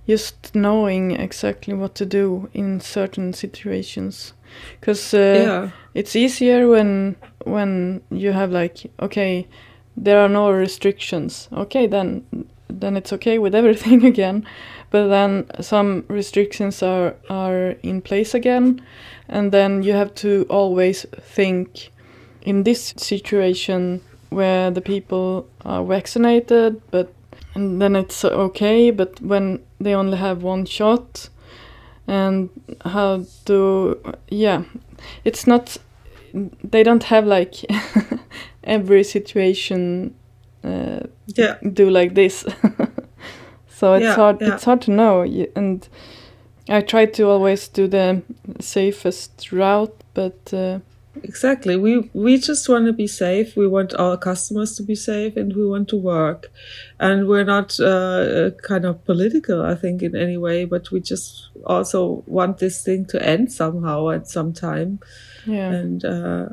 just 0.08 0.54
knowing 0.54 1.12
exactly 1.12 1.74
what 1.74 1.96
to 1.96 2.06
do 2.06 2.50
in 2.54 2.80
certain 2.80 3.34
situations. 3.34 4.34
Because 4.80 5.14
uh, 5.14 5.18
yeah. 5.18 5.70
it's 5.94 6.16
easier 6.16 6.68
when 6.68 7.16
when 7.44 8.02
you 8.10 8.32
have 8.32 8.52
like 8.52 8.92
okay, 9.02 9.48
there 9.98 10.20
are 10.20 10.30
no 10.30 10.52
restrictions. 10.52 11.50
Okay, 11.52 11.88
then 11.88 12.24
then 12.68 12.98
it's 12.98 13.14
okay 13.14 13.40
with 13.40 13.56
everything 13.56 14.06
again. 14.14 14.46
But 14.92 15.08
then 15.08 15.48
some 15.62 16.06
restrictions 16.08 16.84
are 16.84 17.16
are 17.30 17.76
in 17.82 18.02
place 18.02 18.34
again, 18.34 18.82
and 19.28 19.52
then 19.52 19.84
you 19.84 19.94
have 19.94 20.14
to 20.16 20.46
always 20.50 21.06
think 21.22 21.92
in 22.42 22.64
this 22.64 22.94
situation 22.98 24.02
where 24.30 24.70
the 24.70 24.82
people 24.82 25.48
are 25.64 25.84
vaccinated, 25.84 26.82
but 26.92 27.15
and 27.56 27.82
then 27.82 27.96
it's 27.96 28.24
okay. 28.26 28.92
But 28.92 29.20
when 29.22 29.60
they 29.80 29.96
only 29.96 30.18
have 30.18 30.44
one 30.44 30.66
shot, 30.66 31.30
and 32.08 32.50
how 32.84 33.26
do 33.46 34.00
yeah, 34.30 34.64
it's 35.24 35.48
not. 35.48 35.78
They 36.72 36.84
don't 36.84 37.04
have 37.04 37.26
like 37.26 37.56
every 38.64 39.04
situation 39.04 40.14
uh, 40.64 41.00
Yeah. 41.38 41.56
do 41.74 41.90
like 41.90 42.14
this. 42.14 42.42
so 43.70 43.94
it's 43.94 44.04
Yeah, 44.04 44.16
hard. 44.16 44.42
yeah. 44.42 44.54
It's 44.54 44.66
hard 44.66 44.82
to 44.82 44.92
know, 44.92 45.22
and 45.56 45.88
I 46.68 46.82
try 46.82 47.06
to 47.06 47.30
always 47.30 47.68
do 47.70 47.88
the 47.88 48.22
safest 48.60 49.52
route, 49.52 49.96
but 50.14 50.54
uh, 50.54 50.80
Exactly. 51.24 51.76
We 51.76 52.10
we 52.14 52.38
just 52.38 52.68
want 52.68 52.86
to 52.88 52.94
be 52.94 53.08
safe. 53.08 53.56
We 53.56 53.68
want 53.68 53.94
our 53.96 54.18
customers 54.18 54.76
to 54.78 54.84
be 54.84 54.96
safe, 54.96 55.38
and 55.38 55.56
we 55.56 55.66
want 55.66 55.88
to 55.90 55.98
work. 55.98 56.52
And 57.00 57.28
we're 57.28 57.46
not 57.46 57.80
uh, 57.80 58.52
kind 58.64 58.86
of 58.86 59.04
political, 59.06 59.62
I 59.62 59.76
think, 59.76 60.02
in 60.02 60.16
any 60.16 60.38
way. 60.38 60.66
But 60.66 60.92
we 60.92 61.00
just 61.00 61.50
also 61.66 62.24
want 62.28 62.58
this 62.58 62.84
thing 62.84 63.06
to 63.08 63.22
end 63.22 63.52
somehow 63.52 64.10
at 64.10 64.28
some 64.28 64.54
time. 64.54 65.00
yeah, 65.46 65.72
And 65.72 66.04
uh, 66.04 66.50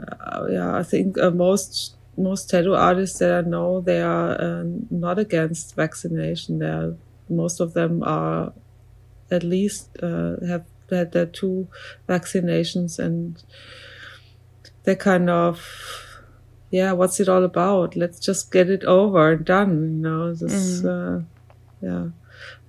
yeah, 0.51 0.77
I 0.77 0.83
think 0.83 1.18
uh, 1.18 1.31
most 1.31 1.96
most 2.16 2.51
tattoo 2.51 2.75
artists 2.75 3.18
that 3.18 3.33
I 3.33 3.48
know 3.48 3.81
they 3.81 4.01
are 4.01 4.40
um, 4.40 4.87
not 4.90 5.18
against 5.18 5.75
vaccination. 5.75 6.59
They 6.59 6.66
are, 6.66 6.94
most 7.29 7.61
of 7.61 7.75
them 7.75 8.03
are 8.03 8.53
at 9.31 9.42
least 9.42 9.88
uh, 10.03 10.37
have 10.46 10.66
had 10.90 11.12
their 11.12 11.27
two 11.27 11.68
vaccinations 12.09 12.98
and 12.98 13.42
they're 14.85 14.97
kind 14.97 15.31
of 15.31 15.61
yeah 16.71 16.92
what's 16.92 17.21
it 17.21 17.29
all 17.29 17.45
about 17.45 17.97
let's 17.97 18.18
just 18.18 18.51
get 18.53 18.68
it 18.71 18.85
over 18.85 19.33
and 19.33 19.45
done 19.45 19.71
you 19.97 20.03
know 20.03 20.35
this 20.35 20.85
uh, 20.85 21.21
yeah 21.81 22.07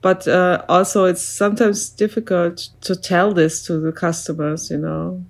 but 0.02 0.28
uh, 0.28 0.64
also 0.68 1.06
it's 1.06 1.24
sometimes 1.24 1.90
difficult 1.90 2.70
to 2.82 2.96
tell 2.96 3.34
this 3.34 3.66
to 3.66 3.80
the 3.80 3.92
customers 3.92 4.70
you 4.70 4.78
know 4.78 5.24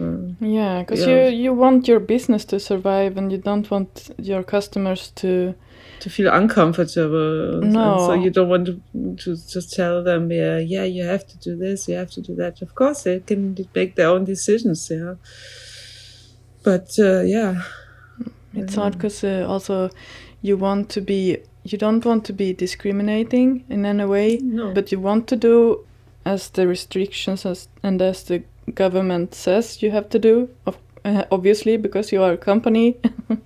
uh, 0.00 0.32
yeah, 0.40 0.80
because 0.80 1.00
Yeah. 1.06 1.28
you 1.28 1.36
you 1.44 1.52
want 1.52 1.86
your 1.86 2.00
business 2.00 2.46
to 2.46 2.58
survive, 2.58 3.18
and 3.18 3.30
you 3.30 3.36
don't 3.36 3.70
want 3.70 4.10
your 4.18 4.42
customers 4.42 5.12
to. 5.16 5.54
to 6.00 6.08
feel 6.10 6.32
uncomfortable 6.32 7.60
and 7.62 7.72
No. 7.72 7.98
so 8.06 8.12
you 8.14 8.30
don't 8.30 8.48
want 8.48 8.66
to, 8.66 8.74
to 9.22 9.36
just 9.54 9.72
tell 9.72 10.02
them 10.02 10.32
yeah 10.32 10.58
yeah 10.58 10.82
you 10.96 11.04
have 11.04 11.24
to 11.28 11.36
do 11.38 11.56
this 11.56 11.86
you 11.88 11.94
have 11.94 12.10
to 12.16 12.20
do 12.20 12.34
that 12.34 12.60
of 12.62 12.74
course 12.74 13.02
they 13.04 13.20
can 13.20 13.54
make 13.74 13.94
their 13.94 14.08
own 14.08 14.24
decisions 14.24 14.88
yeah 14.90 15.14
but 16.64 16.88
uh, 16.98 17.20
yeah 17.20 17.62
It's 18.54 18.74
hard 18.74 18.92
because 18.94 19.24
uh, 19.24 19.46
also 19.48 19.88
you 20.42 20.56
want 20.58 20.88
to 20.90 21.00
be. 21.00 21.38
You 21.64 21.78
don't 21.78 22.04
want 22.04 22.24
to 22.26 22.32
be 22.32 22.52
discriminating 22.52 23.64
in 23.70 23.86
any 23.86 24.04
way, 24.04 24.38
no 24.42 24.72
but 24.74 24.90
you 24.92 25.00
want 25.00 25.26
to 25.28 25.36
do 25.36 25.86
as 26.24 26.50
the 26.50 26.66
restrictions 26.66 27.46
as, 27.46 27.68
and 27.82 28.02
as 28.02 28.24
the 28.24 28.42
government 28.74 29.34
says 29.34 29.82
you 29.82 29.90
have 29.92 30.08
to 30.10 30.18
do. 30.18 30.48
Uh, 31.04 31.24
obviously, 31.30 31.76
because 31.78 32.12
you 32.12 32.22
are 32.22 32.32
a 32.32 32.36
company. 32.36 32.96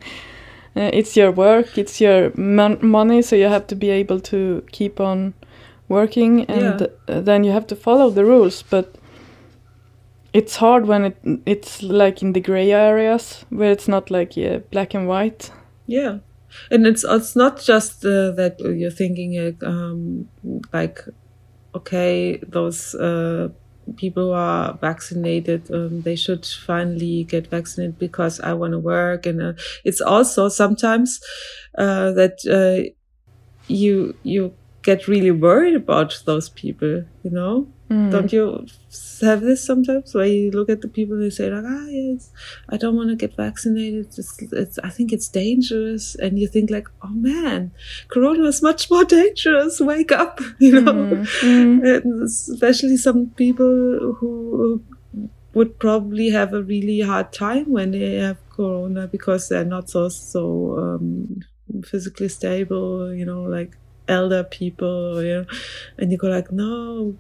Uh, 0.78 0.90
it's 0.92 1.16
your 1.16 1.32
work, 1.32 1.78
it's 1.78 2.02
your 2.02 2.30
mon- 2.36 2.78
money, 2.82 3.22
so 3.22 3.34
you 3.34 3.48
have 3.48 3.66
to 3.66 3.74
be 3.74 3.88
able 3.88 4.20
to 4.20 4.62
keep 4.72 5.00
on 5.00 5.32
working, 5.88 6.44
and 6.50 6.80
Yeah. 7.08 7.20
then 7.22 7.44
you 7.44 7.52
have 7.52 7.66
to 7.68 7.74
follow 7.76 8.10
the 8.10 8.24
rules. 8.24 8.62
But 8.70 8.86
it's 10.36 10.56
hard 10.56 10.86
when 10.86 11.04
it 11.06 11.16
it's 11.46 11.82
like 11.82 12.22
in 12.22 12.34
the 12.34 12.40
gray 12.40 12.70
areas 12.70 13.46
where 13.48 13.72
it's 13.72 13.88
not 13.88 14.10
like 14.10 14.36
yeah, 14.36 14.58
black 14.70 14.92
and 14.94 15.08
white. 15.08 15.50
Yeah, 15.86 16.18
and 16.70 16.86
it's 16.86 17.04
it's 17.04 17.34
not 17.34 17.60
just 17.60 18.04
uh, 18.04 18.32
that 18.32 18.56
you're 18.60 18.90
thinking 18.90 19.38
uh, 19.38 19.66
um, 19.66 20.28
like, 20.74 21.00
okay, 21.74 22.38
those 22.46 22.94
uh, 22.94 23.48
people 23.96 24.24
who 24.24 24.32
are 24.32 24.76
vaccinated, 24.78 25.70
um, 25.70 26.02
they 26.02 26.16
should 26.16 26.44
finally 26.44 27.24
get 27.24 27.46
vaccinated 27.46 27.98
because 27.98 28.38
I 28.40 28.52
want 28.52 28.72
to 28.72 28.78
work, 28.78 29.24
and 29.24 29.42
uh, 29.42 29.52
it's 29.84 30.02
also 30.02 30.50
sometimes 30.50 31.18
uh, 31.78 32.12
that 32.12 32.44
uh, 32.44 32.92
you 33.68 34.14
you 34.22 34.52
get 34.86 35.08
really 35.08 35.32
worried 35.32 35.74
about 35.74 36.22
those 36.24 36.48
people, 36.48 37.04
you 37.24 37.30
know. 37.30 37.66
Mm. 37.90 38.10
Don't 38.10 38.32
you 38.32 38.66
have 39.20 39.40
this 39.40 39.62
sometimes 39.62 40.14
where 40.14 40.26
you 40.26 40.50
look 40.52 40.70
at 40.70 40.80
the 40.80 40.88
people 40.88 41.14
and 41.14 41.24
they 41.24 41.30
say 41.30 41.50
like, 41.50 41.64
ah, 41.66 41.86
yes, 41.86 42.30
I 42.68 42.76
don't 42.76 42.96
want 42.96 43.10
to 43.10 43.16
get 43.16 43.36
vaccinated. 43.36 44.06
It's, 44.06 44.42
it's, 44.52 44.78
I 44.78 44.90
think 44.90 45.12
it's 45.12 45.28
dangerous, 45.28 46.14
and 46.14 46.38
you 46.38 46.46
think 46.46 46.70
like, 46.70 46.88
oh 47.02 47.14
man, 47.30 47.72
Corona 48.08 48.44
is 48.44 48.62
much 48.62 48.88
more 48.90 49.04
dangerous. 49.04 49.80
Wake 49.80 50.12
up, 50.12 50.40
you 50.58 50.80
know. 50.80 50.92
Mm, 50.92 51.26
mm. 51.42 51.96
And 51.96 52.22
especially 52.22 52.96
some 52.96 53.30
people 53.36 54.14
who 54.18 54.82
would 55.54 55.78
probably 55.80 56.30
have 56.30 56.52
a 56.52 56.62
really 56.62 57.00
hard 57.00 57.32
time 57.32 57.72
when 57.72 57.90
they 57.90 58.14
have 58.16 58.38
Corona 58.50 59.08
because 59.08 59.48
they're 59.48 59.64
not 59.64 59.90
so 59.90 60.08
so 60.08 60.78
um, 60.78 61.40
physically 61.84 62.28
stable, 62.28 63.12
you 63.12 63.24
know, 63.24 63.42
like 63.42 63.76
elder 64.08 64.44
people, 64.44 65.22
you 65.22 65.34
know, 65.42 65.46
and 65.98 66.12
you 66.12 66.18
go 66.18 66.28
like, 66.28 66.52
no, 66.52 67.16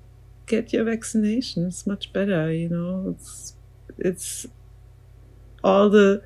get 0.46 0.72
your 0.72 0.84
vaccination. 0.84 1.66
It's 1.66 1.86
much 1.86 2.12
better, 2.12 2.52
you 2.52 2.68
know. 2.68 3.14
It's 3.16 3.54
it's 3.98 4.46
all 5.64 5.90
the 5.90 6.22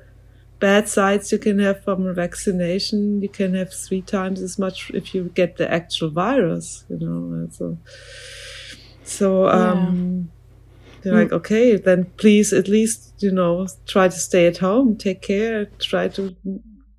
bad 0.59 0.87
sides 0.89 1.31
you 1.31 1.39
can 1.39 1.59
have 1.59 1.83
from 1.83 2.07
a 2.07 2.13
vaccination. 2.13 3.21
You 3.21 3.29
can 3.29 3.55
have 3.55 3.73
three 3.73 4.01
times 4.01 4.41
as 4.41 4.59
much 4.59 4.91
if 4.93 5.13
you 5.15 5.31
get 5.35 5.57
the 5.57 5.71
actual 5.71 6.09
virus, 6.11 6.85
you 6.89 6.99
know. 6.99 7.47
So, 7.51 7.77
so 9.03 9.47
um, 9.47 10.31
they're 11.01 11.13
like, 11.15 11.31
okay, 11.31 11.77
then 11.77 12.05
please 12.17 12.53
at 12.53 12.67
least 12.67 13.13
you 13.19 13.31
know 13.31 13.67
try 13.87 14.07
to 14.07 14.15
stay 14.17 14.47
at 14.47 14.57
home, 14.57 14.97
take 14.97 15.21
care, 15.21 15.65
try 15.79 16.07
to 16.09 16.35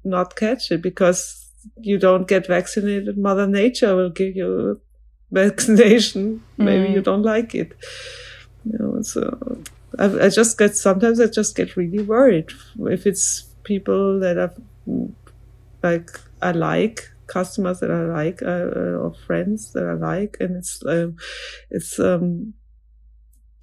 not 0.04 0.36
catch 0.36 0.70
it 0.70 0.82
because 0.82 1.41
you 1.80 1.98
don't 1.98 2.28
get 2.28 2.46
vaccinated. 2.46 3.16
Mother 3.18 3.46
Nature 3.46 3.94
will 3.96 4.10
give 4.10 4.36
you 4.36 4.80
vaccination. 5.30 6.42
Maybe 6.58 6.88
Mm. 6.88 6.92
you 6.94 7.00
don't 7.02 7.22
like 7.22 7.54
it. 7.54 7.72
You 8.64 8.78
know, 8.78 9.02
so 9.02 9.22
I, 9.98 10.26
I 10.26 10.28
just 10.28 10.58
get 10.58 10.76
sometimes 10.76 11.20
I 11.20 11.26
just 11.26 11.56
get 11.56 11.76
really 11.76 12.02
worried 12.02 12.50
if 12.86 13.06
it's 13.06 13.44
people 13.64 14.20
that 14.20 14.38
are 14.38 14.54
like 15.82 16.10
I 16.40 16.52
like 16.52 17.08
customers 17.26 17.80
that 17.80 17.90
I 17.90 18.02
like 18.02 18.42
uh, 18.42 18.98
or 19.02 19.14
friends 19.26 19.72
that 19.72 19.84
I 19.84 19.94
like, 19.94 20.36
and 20.40 20.56
it's 20.56 20.82
um, 20.86 21.16
it's 21.70 21.98
um, 21.98 22.54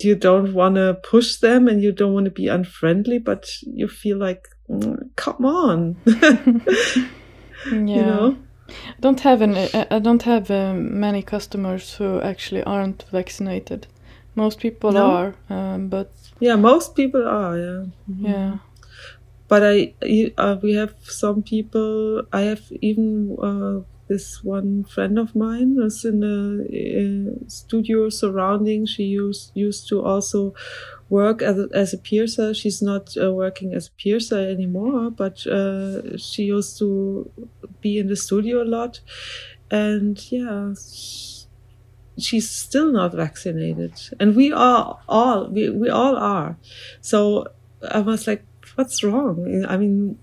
you 0.02 0.16
don't 0.16 0.54
want 0.54 0.76
to 0.76 0.98
push 1.04 1.38
them 1.38 1.68
and 1.68 1.84
you 1.84 1.92
don't 1.92 2.14
want 2.14 2.26
to 2.26 2.32
be 2.32 2.48
unfriendly, 2.48 3.20
but 3.20 3.48
you 3.62 3.88
feel 3.88 4.18
like 4.18 4.48
mm, 4.70 4.98
come 5.16 5.46
on, 5.46 5.96
Yeah. 7.72 7.98
you 7.98 8.04
know. 8.04 8.36
I 8.70 9.02
don't 9.02 9.20
have 9.22 9.42
any. 9.42 9.70
I 9.74 9.88
I 9.92 10.00
don't 10.00 10.24
have 10.24 10.52
um, 10.52 11.00
many 11.00 11.22
customers 11.24 11.98
who 11.98 12.20
actually 12.22 12.64
aren't 12.64 13.06
vaccinated. 13.12 13.88
Most 14.36 14.60
people 14.60 14.92
No? 14.92 15.06
are, 15.06 15.34
um, 15.50 15.90
but 15.90 16.12
Yeah, 16.40 16.56
most 16.58 16.96
people 16.96 17.28
are. 17.28 17.58
Yeah. 17.58 17.86
yeah, 18.22 18.58
but 19.48 19.62
I, 19.64 19.94
uh, 20.38 20.58
we 20.62 20.76
have 20.76 20.94
some 21.02 21.42
people. 21.44 22.22
I 22.32 22.42
have 22.42 22.62
even 22.82 23.36
uh, 23.42 23.82
this 24.10 24.44
one 24.44 24.84
friend 24.84 25.18
of 25.18 25.36
mine 25.36 25.76
was 25.76 26.04
in 26.04 26.24
a, 26.24 26.66
a 26.74 27.50
studio 27.50 28.10
surrounding. 28.10 28.86
She 28.86 29.04
used 29.04 29.52
used 29.54 29.88
to 29.90 30.04
also 30.04 30.54
work 31.10 31.42
as 31.42 31.58
a, 31.58 31.68
as 31.74 31.94
a 31.94 31.98
piercer. 31.98 32.54
She's 32.54 32.82
not 32.82 33.16
uh, 33.16 33.32
working 33.34 33.74
as 33.74 33.88
a 33.88 33.92
piercer 33.92 34.40
anymore, 34.50 35.12
but 35.12 35.46
uh, 35.48 36.18
she 36.18 36.44
used 36.44 36.78
to 36.80 37.32
be 37.82 37.98
in 38.00 38.08
the 38.08 38.16
studio 38.16 38.64
a 38.64 38.70
lot, 38.78 39.00
and 39.72 40.20
yeah. 40.32 40.74
She's 42.18 42.50
still 42.52 42.92
not 42.92 43.14
vaccinated, 43.14 43.94
and 44.20 44.36
we 44.36 44.52
are 44.52 45.00
all 45.08 45.48
we, 45.50 45.70
we 45.70 45.88
all 45.88 46.18
are. 46.18 46.58
So 47.00 47.46
I 47.82 48.02
was 48.02 48.28
like, 48.28 48.44
what's 48.76 49.04
wrong? 49.06 49.66
I 49.70 49.78
mean, 49.78 50.20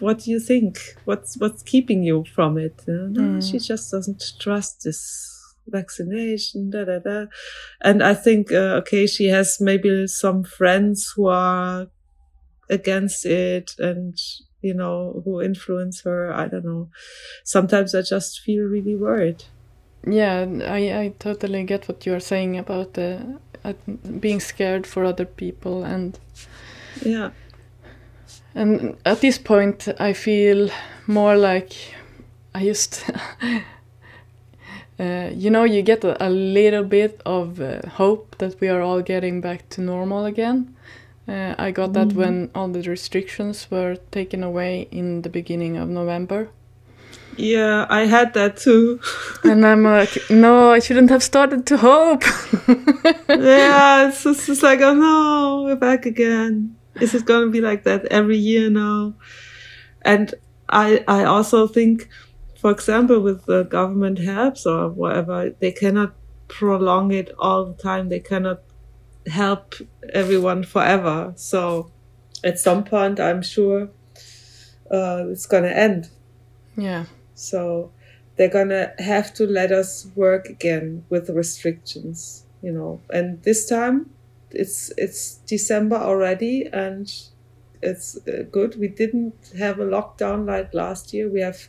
what 0.00 0.18
do 0.20 0.30
you 0.30 0.40
think? 0.40 0.78
What's 1.04 1.36
what's 1.38 1.62
keeping 1.62 2.02
you 2.02 2.24
from 2.34 2.58
it? 2.58 2.82
No, 2.86 3.20
Mm. 3.20 3.50
she 3.50 3.58
just 3.58 3.90
doesn't 3.90 4.22
trust 4.40 4.82
this 4.84 5.00
vaccination. 5.68 6.70
Da 6.70 6.84
da 6.84 6.98
da. 6.98 7.26
And 7.82 8.02
I 8.02 8.14
think 8.14 8.52
uh, 8.52 8.80
okay, 8.82 9.06
she 9.06 9.26
has 9.28 9.60
maybe 9.60 10.06
some 10.06 10.44
friends 10.44 11.12
who 11.16 11.26
are 11.28 11.88
against 12.68 13.26
it, 13.26 13.72
and 13.78 14.16
you 14.62 14.74
know 14.74 15.22
who 15.24 15.40
influence 15.42 16.02
her. 16.02 16.32
I 16.32 16.48
don't 16.48 16.64
know. 16.64 16.88
Sometimes 17.44 17.94
I 17.94 18.02
just 18.02 18.40
feel 18.40 18.64
really 18.64 18.96
worried. 18.96 19.44
yeah. 20.06 20.46
I 20.78 20.80
I 21.02 21.12
totally 21.18 21.64
get 21.64 21.88
what 21.88 22.06
you're 22.06 22.20
saying 22.32 22.56
about 22.58 22.94
the 22.94 23.38
uh, 23.64 23.74
being 24.20 24.40
scared 24.40 24.86
for 24.86 25.04
other 25.04 25.26
people 25.26 25.84
and 25.84 26.18
Yeah, 27.04 27.30
and 28.54 28.96
at 29.04 29.20
this 29.20 29.38
point, 29.38 29.88
I 29.98 30.12
feel 30.12 30.70
more 31.06 31.36
like 31.36 31.72
I 32.54 32.62
used. 32.62 33.02
uh, 34.98 35.30
you 35.34 35.50
know, 35.50 35.64
you 35.64 35.82
get 35.82 36.04
a, 36.04 36.16
a 36.26 36.28
little 36.28 36.84
bit 36.84 37.20
of 37.24 37.60
uh, 37.60 37.80
hope 37.88 38.36
that 38.38 38.60
we 38.60 38.68
are 38.68 38.80
all 38.82 39.00
getting 39.02 39.40
back 39.40 39.68
to 39.70 39.80
normal 39.80 40.24
again. 40.26 40.74
Uh, 41.28 41.54
I 41.58 41.70
got 41.70 41.92
that 41.92 42.08
Mhm. 42.08 42.16
when 42.16 42.50
all 42.54 42.68
the 42.68 42.82
restrictions 42.82 43.68
were 43.70 43.96
taken 44.10 44.42
away 44.42 44.88
in 44.90 45.22
the 45.22 45.28
beginning 45.28 45.76
of 45.76 45.88
November. 45.88 46.48
Yeah, 47.36 47.86
I 47.88 48.06
had 48.06 48.34
that 48.34 48.56
too. 48.56 49.00
and 49.44 49.64
I'm 49.64 49.84
like, 49.84 50.18
no, 50.28 50.70
I 50.72 50.80
shouldn't 50.80 51.10
have 51.10 51.22
started 51.22 51.64
to 51.66 51.76
hope. 51.76 52.24
yeah, 53.28 54.08
it's 54.08 54.24
just 54.24 54.48
it's 54.48 54.62
like, 54.62 54.80
oh 54.82 54.94
no, 54.94 55.62
we're 55.64 55.76
back 55.76 56.04
again. 56.06 56.76
Is 57.00 57.14
it 57.14 57.24
going 57.24 57.46
to 57.46 57.50
be 57.50 57.60
like 57.60 57.84
that 57.84 58.06
every 58.06 58.38
year 58.38 58.70
now? 58.70 59.14
And 60.02 60.34
I, 60.68 61.04
I 61.08 61.24
also 61.24 61.66
think, 61.66 62.08
for 62.60 62.70
example, 62.70 63.20
with 63.20 63.46
the 63.46 63.64
government 63.64 64.18
helps 64.18 64.66
or 64.66 64.88
whatever, 64.88 65.50
they 65.50 65.72
cannot 65.72 66.14
prolong 66.48 67.12
it 67.12 67.30
all 67.38 67.64
the 67.66 67.74
time. 67.74 68.08
They 68.08 68.20
cannot 68.20 68.60
help 69.26 69.74
everyone 70.12 70.64
forever. 70.64 71.32
So 71.36 71.90
at 72.42 72.58
some 72.58 72.84
point, 72.84 73.20
I'm 73.20 73.42
sure 73.42 73.90
uh, 74.90 75.24
it's 75.28 75.46
going 75.46 75.64
to 75.64 75.76
end. 75.76 76.10
yeah. 76.76 77.06
So 77.34 77.92
they're 78.40 78.48
gonna 78.48 78.94
have 78.98 79.34
to 79.34 79.46
let 79.46 79.70
us 79.70 80.06
work 80.14 80.48
again 80.48 81.04
with 81.10 81.28
restrictions, 81.28 82.46
you 82.62 82.72
know. 82.72 83.02
And 83.10 83.42
this 83.42 83.68
time, 83.68 84.08
it's 84.52 84.92
it's 84.96 85.36
December 85.46 85.96
already, 85.96 86.66
and 86.72 87.10
it's 87.82 88.16
uh, 88.28 88.44
good. 88.50 88.76
We 88.78 88.88
didn't 88.88 89.34
have 89.58 89.78
a 89.80 89.84
lockdown 89.84 90.46
like 90.46 90.74
last 90.74 91.12
year. 91.14 91.28
We 91.30 91.40
have 91.40 91.68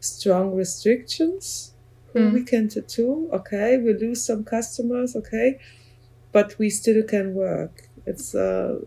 strong 0.00 0.54
restrictions. 0.54 1.68
who 2.14 2.20
Mm. 2.20 2.46
can 2.46 2.68
tattoo. 2.68 3.30
Okay, 3.32 3.78
we 3.78 3.94
lose 3.94 4.22
some 4.26 4.44
customers. 4.44 5.16
Okay, 5.16 5.58
but 6.32 6.58
we 6.58 6.68
still 6.70 7.02
can 7.04 7.32
work. 7.34 7.88
It's 8.06 8.34
uh, 8.34 8.80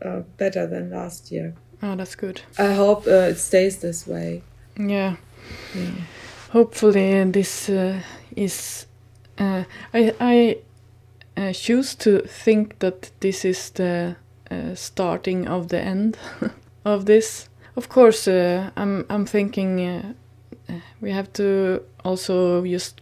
uh, 0.00 0.20
better 0.38 0.66
than 0.68 0.90
last 0.90 1.32
year. 1.32 1.54
Oh, 1.82 1.96
that's 1.96 2.14
good. 2.14 2.40
I 2.58 2.74
hope 2.74 3.06
uh, 3.08 3.30
it 3.32 3.38
stays 3.38 3.78
this 3.78 4.06
way. 4.06 4.42
Yeah. 4.78 5.16
Yeah. 5.74 5.90
Hopefully, 6.52 7.24
this 7.32 7.68
uh, 7.68 8.00
is. 8.36 8.86
Uh, 9.38 9.64
I 9.92 10.12
I 10.20 10.58
uh, 11.36 11.52
choose 11.52 11.94
to 11.96 12.20
think 12.20 12.78
that 12.80 13.10
this 13.20 13.44
is 13.44 13.70
the 13.70 14.16
uh, 14.50 14.74
starting 14.74 15.48
of 15.48 15.68
the 15.68 15.80
end 15.80 16.18
of 16.84 17.06
this. 17.06 17.48
Of 17.76 17.88
course, 17.88 18.28
uh, 18.28 18.70
I'm 18.76 19.06
I'm 19.08 19.24
thinking 19.24 19.80
uh, 19.80 20.12
uh, 20.68 20.80
we 21.00 21.10
have 21.10 21.32
to 21.34 21.82
also 22.04 22.64
just 22.64 23.00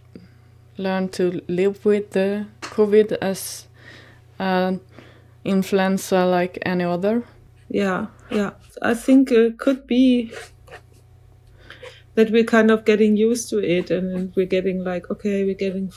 learn 0.77 1.09
to 1.09 1.43
live 1.49 1.85
with 1.85 2.11
the 2.11 2.47
COVID 2.61 3.19
as 3.21 3.67
an 4.39 4.81
influenza 5.45 6.25
like 6.25 6.59
any 6.63 6.85
other. 6.85 7.25
Yeah, 7.69 8.07
yeah. 8.31 8.51
I 8.83 8.95
think 8.95 9.31
it 9.31 9.59
could 9.59 9.87
be 9.87 10.33
that 12.15 12.31
we're 12.31 12.45
kind 12.45 12.71
of 12.71 12.85
getting 12.85 13.17
used 13.17 13.51
to 13.51 13.59
it 13.59 13.91
and 13.91 14.33
we're 14.37 14.47
getting 14.47 14.85
like, 14.85 15.11
okay, 15.11 15.45
we're 15.45 15.55
getting 15.55 15.93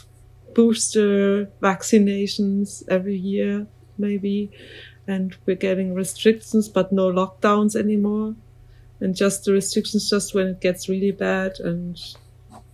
booster 0.54 1.46
vaccinations 1.62 2.84
every 2.90 3.16
year, 3.16 3.68
maybe, 3.98 4.52
and 5.08 5.36
we're 5.46 5.56
getting 5.56 5.94
restrictions, 5.94 6.70
but 6.70 6.92
no 6.92 7.12
lockdowns 7.12 7.76
anymore. 7.76 8.36
And 9.00 9.16
just 9.16 9.46
the 9.46 9.52
restrictions 9.52 10.10
just 10.10 10.34
when 10.34 10.48
it 10.48 10.62
gets 10.62 10.88
really 10.88 11.12
bad 11.12 11.60
and 11.60 12.00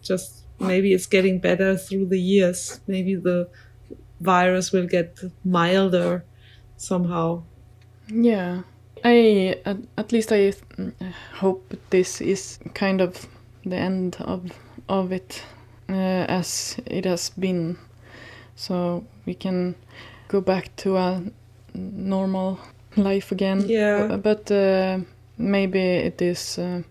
just 0.01 0.43
maybe 0.59 0.93
it's 0.93 1.07
getting 1.07 1.39
better 1.39 1.75
through 1.75 2.07
the 2.07 2.19
years. 2.19 2.81
Maybe 2.87 3.15
the 3.15 3.49
virus 4.19 4.71
will 4.71 4.85
get 4.85 5.19
milder 5.43 6.23
somehow. 6.77 7.43
Yeah, 8.07 8.61
I 9.03 9.59
at, 9.65 9.77
at 9.97 10.11
least 10.11 10.31
I 10.31 10.51
mm, 10.77 10.93
hope 11.33 11.73
this 11.89 12.21
is 12.21 12.59
kind 12.73 13.01
of 13.01 13.27
the 13.65 13.75
end 13.75 14.17
of 14.19 14.51
of 14.87 15.11
it 15.11 15.43
as 15.89 16.77
it 16.85 17.05
has 17.05 17.29
been, 17.31 17.77
so 18.55 19.03
we 19.25 19.33
can 19.33 19.75
go 20.27 20.41
back 20.41 20.75
to 20.77 20.97
a 20.97 21.23
normal 21.73 22.59
life 22.95 23.31
again. 23.31 23.61
Yeah. 23.67 24.17
but 24.17 24.51
uh, 24.51 24.99
maybe 25.37 25.79
it 25.79 26.21
is 26.21 26.57
uh, 26.57 26.81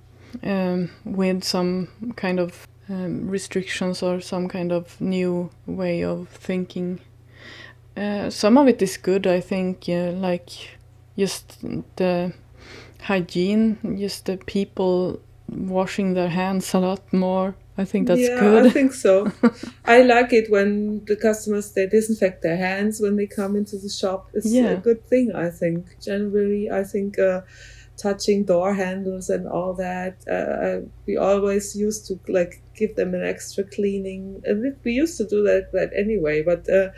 um, 0.43 0.91
with 1.05 1.45
some 1.45 1.89
kind 2.17 2.41
of 2.41 2.67
um, 2.89 3.29
restrictions 3.29 4.03
or 4.03 4.21
some 4.21 4.49
kind 4.49 4.73
of 4.73 5.01
new 5.01 5.51
way 5.67 6.05
of 6.05 6.29
thinking. 6.29 7.01
Uh, 7.97 8.31
some 8.31 8.57
of 8.57 8.69
it 8.69 8.81
is 8.81 8.97
good, 8.97 9.27
I 9.27 9.41
think, 9.41 9.89
uh, 9.89 10.13
like 10.13 10.51
just 11.17 11.59
the 11.97 12.33
hygiene, 13.03 13.79
just 13.99 14.27
the 14.27 14.37
people 14.37 15.21
washing 15.49 16.15
their 16.15 16.29
hands 16.29 16.75
a 16.75 16.79
lot 16.79 17.13
more. 17.13 17.55
I 17.77 17.85
think 17.85 18.09
that's 18.09 18.21
yeah, 18.21 18.41
good. 18.41 18.67
I 18.67 18.71
think 18.71 18.93
so. 18.93 19.31
I 19.85 20.03
like 20.03 20.33
it 20.33 20.51
when 20.51 21.05
the 21.05 21.15
customers 21.17 21.73
they 21.73 21.87
disinfect 21.87 22.43
their 22.43 22.57
hands 22.57 23.01
when 23.01 23.15
they 23.17 23.27
come 23.27 23.55
into 23.55 23.77
the 23.79 23.89
shop. 23.89 24.29
It's 24.35 24.47
Yeah. 24.53 24.71
a 24.73 24.77
good 24.77 25.07
thing, 25.07 25.33
I 25.35 25.51
think. 25.51 25.87
Generally, 26.03 26.71
I 26.73 26.83
think 26.83 27.19
uh, 27.21 27.43
touching 27.97 28.45
door 28.45 28.75
handles 28.75 29.31
and 29.31 29.47
all 29.47 29.75
that. 29.75 30.17
Uh, 30.29 30.33
uh, 30.67 30.81
we 31.07 31.17
always 31.17 31.77
used 31.77 32.07
to 32.09 32.19
like 32.33 32.63
give 32.77 32.97
them 32.97 33.15
an 33.15 33.25
extra 33.25 33.63
cleaning, 33.65 34.43
and 34.45 34.61
we- 34.63 34.75
we 34.85 34.93
used 34.93 35.17
to 35.19 35.25
do 35.27 35.43
that 35.45 35.71
that 35.73 35.91
anyway. 35.97 36.43
But 36.43 36.69
uh, 36.69 36.91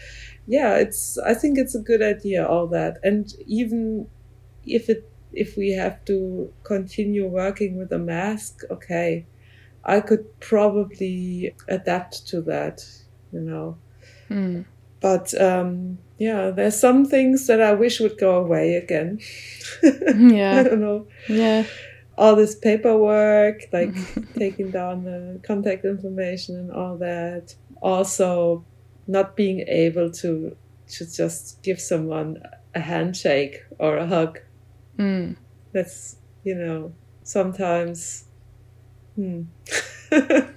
yeah, 0.46 0.76
it's. 0.76 1.18
I 1.18 1.34
think 1.34 1.58
it's 1.58 1.74
a 1.74 1.80
good 1.80 2.02
idea 2.02 2.46
all 2.46 2.66
that, 2.68 2.98
and 3.04 3.32
even 3.46 4.06
if 4.64 4.88
it 4.88 5.09
if 5.32 5.56
we 5.56 5.72
have 5.72 6.04
to 6.06 6.52
continue 6.62 7.26
working 7.26 7.76
with 7.76 7.92
a 7.92 7.98
mask, 7.98 8.62
okay. 8.70 9.26
I 9.84 10.00
could 10.00 10.40
probably 10.40 11.54
adapt 11.68 12.26
to 12.28 12.42
that, 12.42 12.84
you 13.32 13.40
know. 13.40 13.78
Mm. 14.28 14.66
But 15.00 15.40
um, 15.40 15.98
yeah, 16.18 16.50
there's 16.50 16.78
some 16.78 17.06
things 17.06 17.46
that 17.46 17.62
I 17.62 17.72
wish 17.72 18.00
would 18.00 18.18
go 18.18 18.36
away 18.36 18.74
again. 18.74 19.20
Yeah. 19.82 20.60
I 20.60 20.62
don't 20.64 20.80
know. 20.80 21.06
yeah, 21.28 21.64
All 22.18 22.36
this 22.36 22.54
paperwork, 22.54 23.62
like 23.72 23.94
taking 24.36 24.70
down 24.70 25.04
the 25.04 25.40
contact 25.42 25.84
information 25.86 26.56
and 26.56 26.70
all 26.70 26.98
that. 26.98 27.54
Also, 27.80 28.64
not 29.06 29.36
being 29.36 29.60
able 29.66 30.10
to 30.10 30.56
to 30.88 31.06
just 31.06 31.62
give 31.62 31.80
someone 31.80 32.42
a 32.74 32.80
handshake 32.80 33.62
or 33.78 33.96
a 33.96 34.06
hug. 34.06 34.38
Mm. 35.00 35.36
That's 35.72 36.16
you 36.44 36.54
know 36.54 36.92
sometimes. 37.22 38.24
Hmm. 39.16 39.42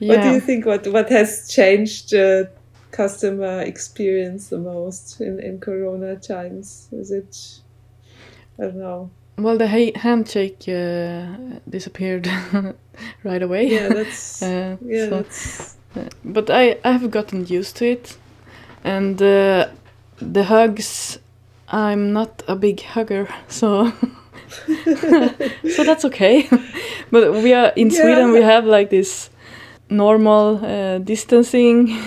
What 0.00 0.22
do 0.22 0.30
you 0.30 0.40
think? 0.40 0.66
What 0.66 0.86
what 0.88 1.08
has 1.10 1.48
changed 1.48 2.12
uh, 2.14 2.44
customer 2.90 3.60
experience 3.62 4.48
the 4.48 4.58
most 4.58 5.20
in, 5.20 5.38
in 5.40 5.60
Corona 5.60 6.16
times? 6.16 6.88
Is 6.92 7.10
it? 7.10 7.60
I 8.58 8.64
don't 8.64 8.76
know. 8.76 9.10
Well, 9.38 9.56
the 9.58 9.68
ha- 9.68 9.92
handshake 9.96 10.64
uh, 10.68 11.60
disappeared 11.68 12.28
right 13.24 13.42
away. 13.42 13.68
Yeah, 13.68 13.88
that's 13.88 14.42
Uh, 14.42 14.76
yeah, 14.84 15.08
so- 15.08 15.22
that's 15.22 15.76
but 16.24 16.50
I, 16.50 16.78
I 16.84 16.92
have 16.92 17.10
gotten 17.10 17.46
used 17.46 17.76
to 17.76 17.84
it 17.84 18.16
and 18.82 19.20
uh, 19.20 19.68
the 20.18 20.44
hugs 20.44 21.18
i'm 21.72 22.12
not 22.12 22.42
a 22.48 22.54
big 22.56 22.80
hugger 22.82 23.28
so 23.48 23.92
so 25.74 25.84
that's 25.84 26.04
okay. 26.04 26.48
But 27.10 27.32
we 27.42 27.52
are 27.52 27.72
in 27.76 27.90
sweden 27.90 28.32
we 28.32 28.42
have 28.42 28.64
like 28.64 28.90
this 28.90 29.30
normal 29.88 30.64
uh, 30.64 30.98
distancing. 30.98 31.98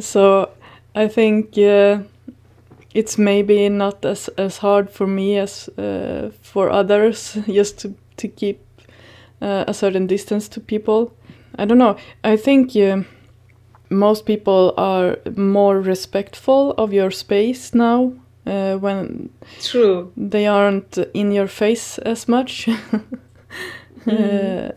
So 0.00 0.50
i 0.94 1.08
think 1.08 1.56
uh, 1.58 1.98
it's 2.94 3.18
maybe 3.18 3.68
not 3.68 4.04
as, 4.04 4.28
as 4.36 4.58
hard 4.58 4.90
for 4.90 5.06
me 5.06 5.38
as 5.38 5.68
uh, 5.78 6.30
for 6.42 6.70
others 6.70 7.38
just 7.46 7.78
to, 7.78 7.94
to 8.16 8.28
keep 8.28 8.58
uh, 9.40 9.64
a 9.68 9.74
certain 9.74 10.06
distance 10.06 10.48
to 10.48 10.60
people. 10.60 11.12
I 11.56 11.64
don't 11.64 11.78
know. 11.78 11.96
I 12.24 12.36
think 12.36 12.74
uh, 12.76 13.02
most 13.90 14.26
people 14.26 14.74
are 14.76 15.18
more 15.36 15.80
respectful 15.80 16.72
of 16.72 16.92
your 16.92 17.10
space 17.10 17.74
now 17.74 18.12
uh, 18.46 18.76
when 18.76 19.30
true. 19.60 20.12
they 20.16 20.46
aren't 20.46 20.98
in 21.14 21.32
your 21.32 21.48
face 21.48 21.98
as 21.98 22.28
much. 22.28 22.68
uh, 24.06 24.70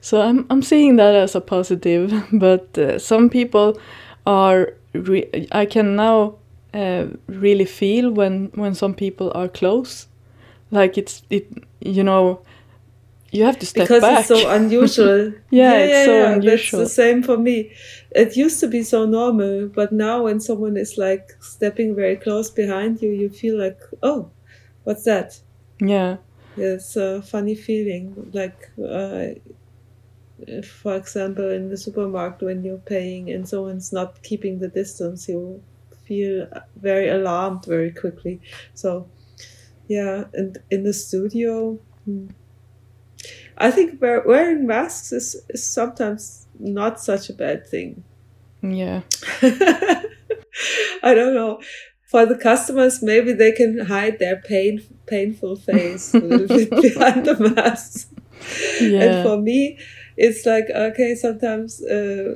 so 0.00 0.20
I'm 0.22 0.46
I'm 0.50 0.62
seeing 0.62 0.96
that 0.96 1.14
as 1.14 1.34
a 1.34 1.40
positive. 1.40 2.12
But 2.32 2.78
uh, 2.78 2.98
some 2.98 3.28
people 3.28 3.78
are. 4.26 4.74
Re- 4.94 5.48
I 5.52 5.66
can 5.66 5.94
now 5.94 6.36
uh, 6.72 7.06
really 7.26 7.66
feel 7.66 8.10
when 8.10 8.50
when 8.54 8.74
some 8.74 8.94
people 8.94 9.30
are 9.34 9.48
close. 9.48 10.06
like 10.70 10.98
it's 10.98 11.22
it 11.30 11.46
you 11.80 12.02
know 12.02 12.40
you 13.36 13.44
have 13.44 13.58
to 13.58 13.66
step 13.66 13.84
because 13.84 14.00
back 14.00 14.18
it's 14.20 14.28
so 14.28 14.48
unusual. 14.48 15.32
Yeah, 15.50 15.74
it's 15.78 16.04
so 16.04 16.24
unusual. 16.24 16.80
That's 16.80 16.90
the 16.90 17.02
same 17.02 17.22
for 17.22 17.36
me. 17.36 17.72
It 18.10 18.36
used 18.36 18.60
to 18.60 18.68
be 18.68 18.82
so 18.82 19.06
normal, 19.06 19.68
but 19.68 19.92
now 19.92 20.24
when 20.24 20.40
someone 20.40 20.76
is 20.76 20.96
like 20.98 21.30
stepping 21.40 21.94
very 21.94 22.16
close 22.16 22.50
behind 22.50 23.02
you, 23.02 23.10
you 23.10 23.28
feel 23.30 23.58
like, 23.58 23.78
oh, 24.02 24.30
what's 24.84 25.04
that? 25.04 25.40
yeah 25.80 26.16
It's 26.56 26.96
a 26.96 27.22
funny 27.22 27.54
feeling. 27.54 28.30
Like, 28.32 28.70
uh, 28.82 29.34
for 30.62 30.96
example, 30.96 31.50
in 31.50 31.68
the 31.70 31.76
supermarket 31.76 32.42
when 32.42 32.64
you're 32.64 32.78
paying 32.78 33.30
and 33.30 33.48
someone's 33.48 33.92
not 33.92 34.22
keeping 34.22 34.58
the 34.58 34.68
distance, 34.68 35.28
you 35.28 35.62
feel 36.04 36.46
very 36.76 37.08
alarmed 37.08 37.64
very 37.64 37.90
quickly. 37.92 38.40
So, 38.74 39.08
yeah, 39.88 40.24
and 40.34 40.58
in 40.70 40.84
the 40.84 40.92
studio, 40.92 41.78
hmm, 42.04 42.28
I 43.58 43.70
think 43.70 44.00
wearing 44.00 44.66
masks 44.66 45.12
is, 45.12 45.36
is 45.48 45.66
sometimes 45.66 46.46
not 46.58 47.00
such 47.00 47.30
a 47.30 47.32
bad 47.32 47.66
thing. 47.66 48.04
yeah 48.62 49.02
I 51.02 51.14
don't 51.14 51.34
know. 51.34 51.60
For 52.10 52.24
the 52.24 52.36
customers, 52.36 53.02
maybe 53.02 53.32
they 53.32 53.52
can 53.52 53.86
hide 53.86 54.18
their 54.18 54.36
pain, 54.36 54.80
painful 55.06 55.56
face 55.56 56.14
a 56.14 56.18
little 56.18 56.46
bit 56.46 56.70
behind 56.82 57.26
the 57.26 57.52
masks. 57.54 58.06
And 59.02 59.22
for 59.22 59.40
me, 59.40 59.78
it's 60.16 60.46
like 60.46 60.70
okay. 60.70 61.14
Sometimes, 61.14 61.82
uh, 61.84 62.34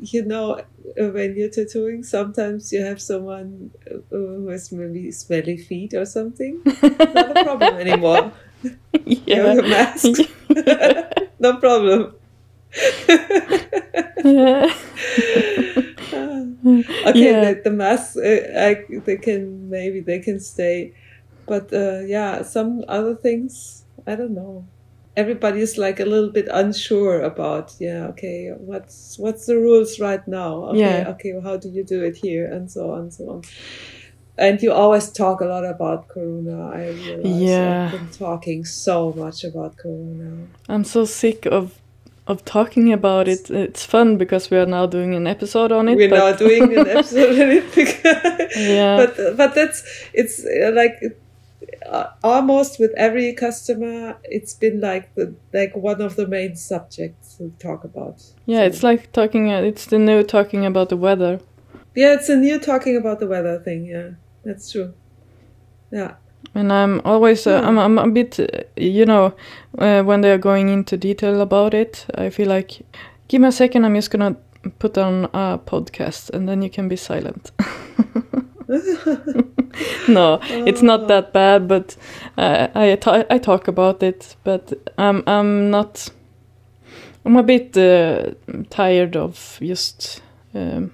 you 0.00 0.24
know, 0.24 0.60
uh, 1.00 1.08
when 1.10 1.36
you're 1.36 1.50
tattooing, 1.50 2.02
sometimes 2.02 2.72
you 2.72 2.82
have 2.82 3.00
someone 3.00 3.70
uh, 3.90 3.98
who 4.10 4.48
has 4.48 4.72
maybe 4.72 5.10
smelly 5.12 5.56
feet 5.56 5.94
or 5.94 6.06
something. 6.06 6.60
Not 6.82 7.36
a 7.36 7.44
problem 7.44 7.76
anymore. 7.76 8.32
You 9.28 9.42
have 9.42 9.58
a 9.58 9.62
yeah 9.62 9.68
mask. 9.68 10.18
no 11.38 11.56
problem. 11.58 12.14
okay, 17.06 17.30
Yeah. 17.30 17.40
the, 17.40 17.60
the 17.64 17.70
masks, 17.70 18.16
uh, 18.16 18.52
I, 18.58 18.84
they 19.04 19.16
can 19.18 19.68
maybe 19.70 20.00
they 20.00 20.20
can 20.20 20.40
stay, 20.40 20.94
but 21.46 21.72
uh, 21.72 22.00
yeah, 22.06 22.42
some 22.42 22.84
other 22.88 23.14
things 23.16 23.84
I 24.06 24.16
don't 24.16 24.34
know. 24.34 24.68
Everybody's 25.16 25.78
like 25.78 26.00
a 26.00 26.04
little 26.04 26.30
bit 26.32 26.48
unsure 26.52 27.22
about. 27.22 27.74
Yeah, 27.80 28.08
okay, 28.08 28.52
what's 28.56 29.16
what's 29.18 29.46
the 29.46 29.56
rules 29.56 30.00
right 30.00 30.26
now? 30.28 30.64
Okay, 30.76 31.02
Yeah. 31.02 31.08
okay, 31.10 31.32
well, 31.34 31.42
how 31.42 31.56
do 31.56 31.68
you 31.70 31.84
do 31.84 32.02
it 32.04 32.16
here, 32.16 32.46
and 32.50 32.70
so 32.70 32.92
on, 32.92 33.00
and 33.02 33.14
so 33.14 33.24
on. 33.30 33.42
And 34.36 34.60
you 34.62 34.72
always 34.72 35.10
talk 35.12 35.40
a 35.40 35.44
lot 35.44 35.64
about 35.64 36.08
Corona. 36.08 36.70
I 36.70 36.88
realize 36.90 37.40
Yeah. 37.40 37.90
I've 37.92 37.98
been 37.98 38.10
talking 38.10 38.64
so 38.64 39.12
much 39.12 39.44
about 39.44 39.76
Corona. 39.76 40.46
I'm 40.68 40.84
so 40.84 41.04
sick 41.04 41.46
of 41.46 41.78
of 42.26 42.42
talking 42.44 42.90
about 42.92 43.28
it. 43.28 43.50
It's 43.50 43.84
fun 43.84 44.16
because 44.16 44.50
we 44.50 44.56
are 44.56 44.66
now 44.66 44.86
doing 44.86 45.14
an 45.14 45.26
episode 45.26 45.70
on 45.72 45.88
it. 45.88 45.96
We're 45.96 46.08
now 46.08 46.32
doing 46.46 46.76
an 46.76 46.88
episode 46.88 47.38
on 47.40 47.50
it. 47.58 47.74
because- 47.74 48.56
Yeah. 48.56 48.96
But 49.06 49.36
but 49.36 49.54
that's 49.54 49.84
it's 50.14 50.44
uh, 50.44 50.72
like 50.74 50.96
uh, 51.86 52.06
almost 52.22 52.78
with 52.80 52.92
every 52.96 53.32
customer, 53.34 54.16
it's 54.24 54.54
been 54.54 54.80
like 54.80 55.14
the 55.14 55.34
like 55.52 55.76
one 55.76 56.00
of 56.00 56.16
the 56.16 56.26
main 56.26 56.56
subjects 56.56 57.34
to 57.36 57.52
talk 57.58 57.84
about. 57.84 58.22
yeah, 58.46 58.62
it's 58.62 58.82
like 58.82 59.12
talking. 59.12 59.52
Uh, 59.52 59.60
it's 59.62 59.86
the 59.86 59.98
new 59.98 60.22
talking 60.22 60.64
about 60.66 60.88
the 60.88 60.96
weather. 60.96 61.40
Yeah, 61.94 62.14
it's 62.14 62.28
a 62.28 62.36
new 62.36 62.58
talking 62.58 62.96
about 62.96 63.20
the 63.20 63.26
weather 63.26 63.58
thing. 63.60 63.84
Yeah, 63.86 64.10
that's 64.44 64.70
true. 64.72 64.94
Yeah. 65.90 66.14
And 66.54 66.72
I'm 66.72 67.00
always, 67.04 67.46
uh, 67.46 67.50
Yeah. 67.50 67.68
I'm, 67.68 67.78
I'm 67.78 67.98
a 67.98 68.08
bit, 68.08 68.38
uh, 68.38 68.46
you 68.76 69.06
know, 69.06 69.34
uh, 69.78 70.02
when 70.02 70.20
they're 70.20 70.38
going 70.38 70.68
into 70.68 70.96
detail 70.96 71.40
about 71.40 71.74
it, 71.74 72.06
I 72.14 72.30
feel 72.30 72.48
like, 72.48 72.82
give 73.28 73.40
me 73.40 73.48
a 73.48 73.52
second, 73.52 73.84
I'm 73.84 73.94
just 73.94 74.10
gonna 74.10 74.36
put 74.78 74.98
on 74.98 75.24
a 75.32 75.58
podcast 75.58 76.30
and 76.30 76.48
then 76.48 76.62
you 76.62 76.70
can 76.70 76.88
be 76.88 76.96
silent. 76.96 77.52
no, 80.08 80.38
it's 80.42 80.82
not 80.82 81.08
that 81.08 81.32
bad, 81.32 81.68
but 81.68 81.96
uh, 82.38 82.68
I, 82.74 82.96
ta- 82.96 83.24
I 83.30 83.38
talk 83.38 83.68
about 83.68 84.02
it, 84.02 84.36
but 84.44 84.72
I'm, 84.98 85.22
I'm 85.26 85.70
not, 85.70 86.08
I'm 87.24 87.36
a 87.36 87.42
bit 87.42 87.76
uh, 87.76 88.32
tired 88.70 89.16
of 89.16 89.58
just, 89.60 90.22
um, 90.54 90.92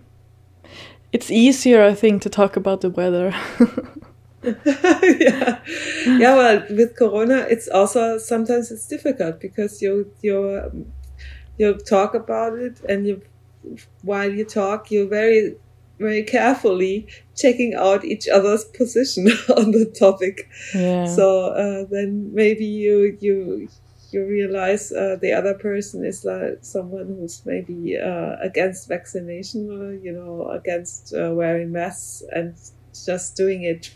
it's 1.13 1.31
easier, 1.31 1.83
I 1.83 1.95
think, 1.95 2.23
to 2.23 2.31
talk 2.31 2.57
about 2.57 2.81
the 2.81 2.91
weather. 2.91 3.35
yeah, 4.43 5.61
yeah. 6.07 6.35
Well, 6.35 6.65
with 6.71 6.97
Corona, 6.97 7.47
it's 7.51 7.69
also 7.69 8.17
sometimes 8.17 8.71
it's 8.71 8.87
difficult 8.87 9.39
because 9.39 9.83
you 9.83 10.11
you 10.23 10.87
you 11.59 11.75
talk 11.75 12.15
about 12.15 12.59
it, 12.59 12.81
and 12.89 13.07
you 13.07 13.21
while 14.03 14.33
you 14.33 14.47
talk, 14.47 14.91
you're 14.91 15.09
very 15.09 15.57
very 15.99 16.23
carefully 16.23 17.07
checking 17.37 17.75
out 17.75 18.05
each 18.05 18.27
other's 18.29 18.65
position 18.65 19.27
on 19.57 19.73
the 19.73 19.85
topic. 19.99 20.49
yeah. 20.75 21.05
So 21.05 21.49
uh, 21.49 21.85
then 21.91 22.31
maybe 22.33 22.65
you 22.65 23.19
you 23.21 23.69
you 24.13 24.25
realize 24.27 24.93
uh, 24.93 25.17
the 25.21 25.33
other 25.33 25.55
person 25.55 26.05
is 26.05 26.25
like 26.25 26.59
someone 26.63 27.07
who's 27.07 27.43
maybe 27.47 27.97
uh, 27.99 28.37
against 28.41 28.89
vaccination 28.89 29.71
or 29.71 29.95
you 29.95 30.13
know 30.13 30.49
against 30.51 31.15
uh, 31.15 31.31
wearing 31.33 31.73
masks 31.73 32.23
and 32.33 32.55
just 33.07 33.37
doing 33.37 33.63
it 33.63 33.95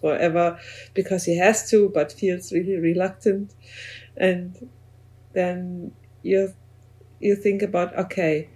forever 0.00 0.58
because 0.94 1.24
he 1.24 1.36
has 1.38 1.68
to 1.70 1.90
but 1.90 2.12
feels 2.12 2.52
really 2.52 2.76
reluctant. 2.76 3.54
And 4.16 4.70
then 5.34 5.92
you 6.22 6.54
you 7.20 7.36
think 7.36 7.62
about 7.62 7.96
okay 7.98 8.50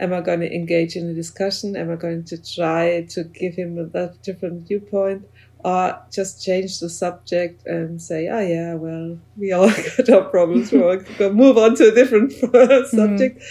am 0.00 0.12
i 0.12 0.20
going 0.20 0.40
to 0.40 0.54
engage 0.54 0.96
in 0.96 1.08
a 1.08 1.14
discussion? 1.14 1.76
Am 1.76 1.90
i 1.90 1.96
going 1.96 2.24
to 2.24 2.38
try 2.42 3.06
to 3.10 3.24
give 3.24 3.54
him 3.54 3.78
a 3.94 4.08
different 4.22 4.68
viewpoint 4.68 5.26
or 5.64 5.98
just 6.12 6.44
change 6.44 6.78
the 6.80 6.88
subject 6.88 7.66
and 7.66 8.00
say, 8.00 8.28
oh 8.28 8.40
yeah, 8.40 8.74
well, 8.74 9.18
we 9.36 9.52
all 9.52 9.68
got 9.96 10.08
our 10.10 10.24
problems. 10.24 10.70
We're 10.72 10.96
going 10.96 11.04
to 11.18 11.32
move 11.32 11.58
on 11.58 11.74
to 11.76 11.88
a 11.88 11.94
different 11.94 12.32
subject. 12.88 13.42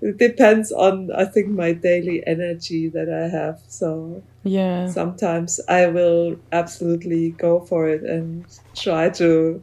It 0.00 0.18
depends 0.18 0.72
on, 0.72 1.12
I 1.12 1.24
think, 1.26 1.48
my 1.48 1.72
daily 1.72 2.26
energy 2.26 2.88
that 2.88 3.08
I 3.08 3.28
have. 3.28 3.60
So 3.68 4.22
yeah. 4.42 4.88
sometimes 4.88 5.60
I 5.68 5.86
will 5.86 6.36
absolutely 6.50 7.30
go 7.30 7.60
for 7.60 7.88
it 7.88 8.02
and 8.02 8.44
try 8.74 9.10
to, 9.10 9.62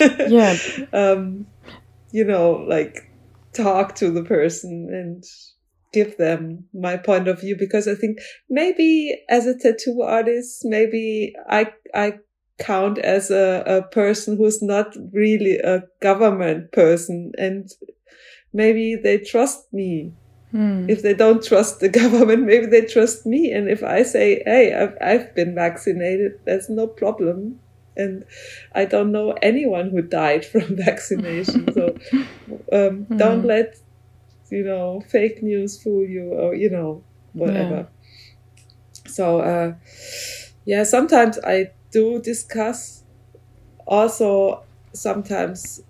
Yeah. 0.00 0.56
um, 0.92 1.46
you 2.10 2.24
know, 2.24 2.52
like 2.68 3.10
talk 3.52 3.94
to 3.96 4.10
the 4.10 4.22
person 4.24 4.88
and 4.92 5.24
give 5.96 6.16
them 6.18 6.64
my 6.74 6.96
point 7.08 7.26
of 7.26 7.40
view 7.40 7.56
because 7.58 7.88
I 7.88 7.94
think 7.94 8.18
maybe 8.50 9.18
as 9.30 9.46
a 9.46 9.58
tattoo 9.58 10.02
artist, 10.02 10.60
maybe 10.64 11.34
I 11.48 11.72
I 11.94 12.18
count 12.58 12.98
as 12.98 13.30
a, 13.30 13.62
a 13.66 13.82
person 14.00 14.36
who's 14.36 14.60
not 14.62 14.94
really 15.12 15.56
a 15.58 15.84
government 16.02 16.72
person 16.72 17.32
and 17.38 17.70
maybe 18.52 18.96
they 19.02 19.18
trust 19.18 19.72
me. 19.72 20.12
Hmm. 20.50 20.88
If 20.88 21.02
they 21.02 21.14
don't 21.14 21.42
trust 21.42 21.80
the 21.80 21.88
government, 22.02 22.44
maybe 22.44 22.66
they 22.66 22.84
trust 22.86 23.26
me. 23.26 23.52
And 23.52 23.68
if 23.68 23.82
I 23.82 24.02
say, 24.02 24.42
hey, 24.44 24.74
I've, 24.74 24.96
I've 25.00 25.34
been 25.34 25.54
vaccinated, 25.54 26.32
there's 26.44 26.68
no 26.68 26.86
problem. 26.86 27.60
And 27.96 28.24
I 28.74 28.84
don't 28.84 29.12
know 29.12 29.34
anyone 29.42 29.90
who 29.90 30.02
died 30.02 30.44
from 30.52 30.76
vaccination. 30.76 31.72
So 31.72 31.96
um, 32.72 33.06
don't 33.18 33.42
Hmm. 33.42 33.48
let 33.54 33.74
you 34.50 34.64
know 34.64 35.00
fake 35.00 35.42
news 35.42 35.82
fool 35.82 36.04
you 36.06 36.32
or 36.32 36.54
you 36.54 36.70
know 36.70 37.04
whatever. 37.32 37.88
So 39.06 39.40
uh 39.40 39.74
yeah 40.64 40.84
sometimes 40.84 41.38
i 41.44 41.70
do 41.92 42.20
discuss. 42.20 43.04
Also 43.86 44.64
sometimes 44.94 45.80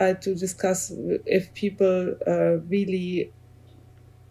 i 0.00 0.12
do 0.14 0.34
discuss 0.34 0.92
if 1.26 1.54
people 1.54 2.16
uh, 2.26 2.58
really 2.74 3.34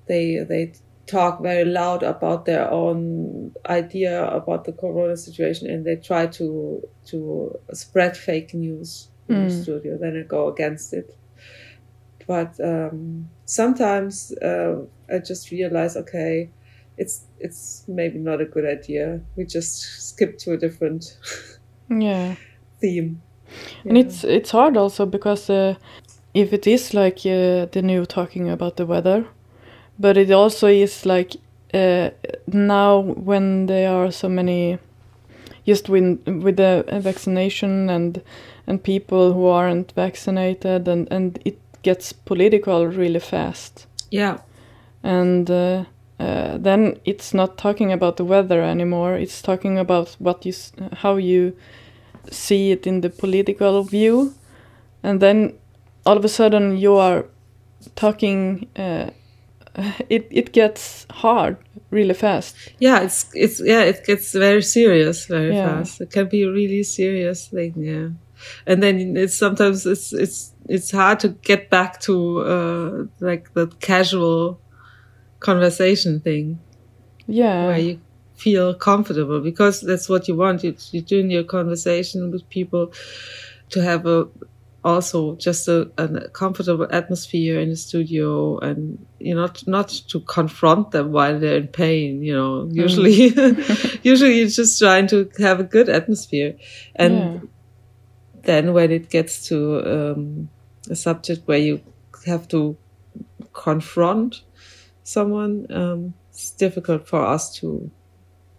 they 0.07 0.39
they 0.47 0.73
talk 1.07 1.41
very 1.41 1.65
loud 1.65 2.01
about 2.03 2.45
their 2.45 2.69
own 2.71 3.53
idea 3.69 4.25
about 4.29 4.63
the 4.65 4.73
corona 4.73 5.15
situation 5.15 5.69
and 5.69 5.85
they 5.85 5.95
try 5.97 6.25
to 6.25 6.81
to 7.05 7.51
spread 7.73 8.17
fake 8.17 8.53
news 8.53 9.09
in 9.27 9.39
the 9.41 9.47
Mm. 9.47 9.61
studio 9.61 9.97
then 9.99 10.15
i 10.17 10.27
go 10.27 10.47
against 10.51 10.93
it 10.93 11.11
but 12.27 12.59
um, 12.63 13.29
sometimes 13.45 14.31
uh, 14.41 14.83
I 15.09 15.19
just 15.19 15.51
realize, 15.51 15.95
okay, 15.97 16.51
it's 16.97 17.27
it's 17.39 17.85
maybe 17.87 18.19
not 18.19 18.41
a 18.41 18.45
good 18.45 18.65
idea. 18.65 19.21
We 19.35 19.45
just 19.45 19.81
skip 20.09 20.37
to 20.39 20.53
a 20.53 20.57
different 20.57 21.05
Yeah. 21.89 22.35
theme. 22.81 23.21
And 23.87 23.97
Yeah. 23.97 24.03
it's 24.05 24.23
it's 24.23 24.51
hard 24.51 24.77
also 24.77 25.05
because 25.05 25.49
uh, 25.49 25.75
if 26.33 26.53
it 26.53 26.67
is 26.67 26.93
like 26.93 27.19
uh, 27.25 27.67
the 27.71 27.81
new 27.83 28.05
talking 28.05 28.49
about 28.49 28.77
the 28.77 28.85
weather, 28.85 29.25
but 29.99 30.17
it 30.17 30.31
also 30.31 30.67
is 30.67 31.05
like 31.05 31.35
uh, 31.73 32.11
now 32.47 32.99
when 33.01 33.67
there 33.67 33.91
are 33.91 34.11
so 34.11 34.29
many 34.29 34.79
just 35.65 35.89
with 35.89 36.21
with 36.27 36.57
the 36.57 36.85
vaccination 37.01 37.89
and 37.89 38.21
and 38.67 38.83
people 38.83 39.33
who 39.33 39.47
aren't 39.47 39.93
vaccinated 39.93 40.87
and 40.87 41.07
and 41.11 41.39
it 41.45 41.57
gets 41.85 42.13
political 42.25 42.87
really 42.97 43.19
fast 43.19 43.87
Yeah. 44.11 44.37
and 45.03 45.49
uh, 45.49 45.83
uh, 46.19 46.57
then 46.63 46.97
it's 47.05 47.33
not 47.33 47.57
talking 47.57 47.91
about 47.93 48.15
the 48.17 48.23
weather 48.25 48.61
anymore 48.63 49.21
it's 49.23 49.41
talking 49.41 49.77
about 49.79 50.15
what 50.19 50.45
you 50.45 50.53
how 51.03 51.17
you 51.17 51.51
see 52.31 52.71
it 52.71 52.87
in 52.87 53.01
the 53.01 53.09
political 53.09 53.83
view 53.83 54.31
and 55.03 55.19
then 55.19 55.53
all 56.05 56.17
of 56.17 56.25
a 56.25 56.29
sudden 56.29 56.77
you 56.77 56.95
are 56.99 57.25
talking 57.95 58.67
uh, 58.79 59.09
it 60.09 60.27
it 60.31 60.51
gets 60.53 61.05
hard 61.23 61.55
really 61.91 62.13
fast 62.13 62.55
Yeah, 62.79 63.03
it's 63.05 63.25
it's 63.33 63.59
yeah, 63.59 63.83
it 63.89 64.05
gets 64.07 64.33
very 64.33 64.61
serious 64.61 65.27
very 65.29 65.53
Yeah. 65.55 65.77
fast. 65.77 66.01
It 66.01 66.11
can 66.13 66.27
be 66.29 66.43
a 66.43 66.51
really 66.51 66.83
serious 66.83 67.49
thing, 67.49 67.73
yeah. 67.77 68.09
And 68.65 68.81
then 68.81 69.17
it's 69.17 69.35
sometimes 69.35 69.85
it's 69.85 70.13
it's 70.13 70.53
it's 70.67 70.91
hard 70.91 71.19
to 71.21 71.29
get 71.29 71.69
back 71.69 71.99
to 72.01 72.39
uh 72.39 73.05
like 73.19 73.53
the 73.53 73.67
casual 73.79 74.59
conversation 75.39 76.19
thing. 76.19 76.59
Yeah. 77.27 77.67
Where 77.67 77.77
you 77.77 77.99
feel 78.35 78.73
comfortable 78.73 79.39
because 79.39 79.81
that's 79.81 80.09
what 80.09 80.27
you 80.27 80.35
want. 80.35 80.63
You 80.63 80.75
you're 80.91 81.03
doing 81.03 81.31
your 81.31 81.43
conversation 81.43 82.31
with 82.31 82.49
people 82.49 82.91
to 83.69 83.81
have 83.81 84.05
a 84.05 84.27
also 84.83 85.35
just 85.37 85.67
a, 85.67 85.89
a 85.97 86.29
comfortable 86.29 86.87
atmosphere 86.91 87.59
in 87.59 87.69
the 87.69 87.75
studio 87.75 88.59
and 88.59 89.03
you 89.19 89.33
know 89.33 89.41
not, 89.41 89.67
not 89.67 89.87
to 89.89 90.19
confront 90.19 90.91
them 90.91 91.11
while 91.11 91.39
they're 91.39 91.57
in 91.57 91.67
pain 91.67 92.21
you 92.21 92.33
know. 92.33 92.69
Usually 92.71 93.13
usually 94.03 94.39
you're 94.39 94.47
just 94.47 94.77
trying 94.77 95.07
to 95.07 95.29
have 95.39 95.59
a 95.59 95.63
good 95.63 95.89
atmosphere. 95.89 96.55
And 96.95 97.15
Yeah. 97.15 97.39
Then 98.45 98.73
when 98.73 98.91
it 98.91 99.09
gets 99.09 99.47
to 99.47 99.81
um, 99.85 100.49
a 100.89 100.95
subject 100.95 101.47
where 101.47 101.57
you 101.57 101.81
have 102.25 102.47
to 102.47 102.77
confront 103.53 104.41
someone 105.03 105.65
um, 105.71 106.13
it's 106.29 106.51
difficult 106.51 107.07
for 107.07 107.25
us 107.25 107.53
to 107.59 107.89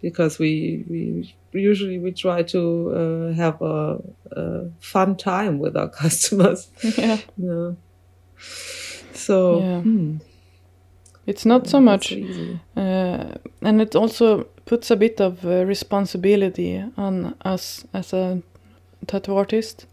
because 0.01 0.39
we 0.39 0.85
we 0.89 1.35
usually 1.53 1.99
we 1.99 2.11
try 2.11 2.43
to 2.43 2.91
uh, 3.31 3.33
have 3.33 3.61
a, 3.61 3.97
a 4.31 4.69
fun 4.79 5.15
time 5.15 5.59
with 5.59 5.75
our 5.75 5.89
customers. 6.01 6.69
Yeah. 6.97 7.17
Yeah. 7.37 7.71
So, 9.13 9.59
Yeah. 9.59 9.81
hmm, 9.81 10.17
it's 11.25 11.45
not 11.45 11.67
so 11.67 11.79
much 11.79 12.13
uh, 12.13 13.35
and 13.61 13.81
it 13.81 13.95
also 13.95 14.43
puts 14.65 14.91
a 14.91 14.95
bit 14.95 15.19
of 15.19 15.43
uh, 15.45 15.65
responsibility 15.65 16.83
on 16.97 17.35
us 17.43 17.85
as 17.93 18.13
a 18.13 18.41
tattoo 19.07 19.35
artist 19.35 19.85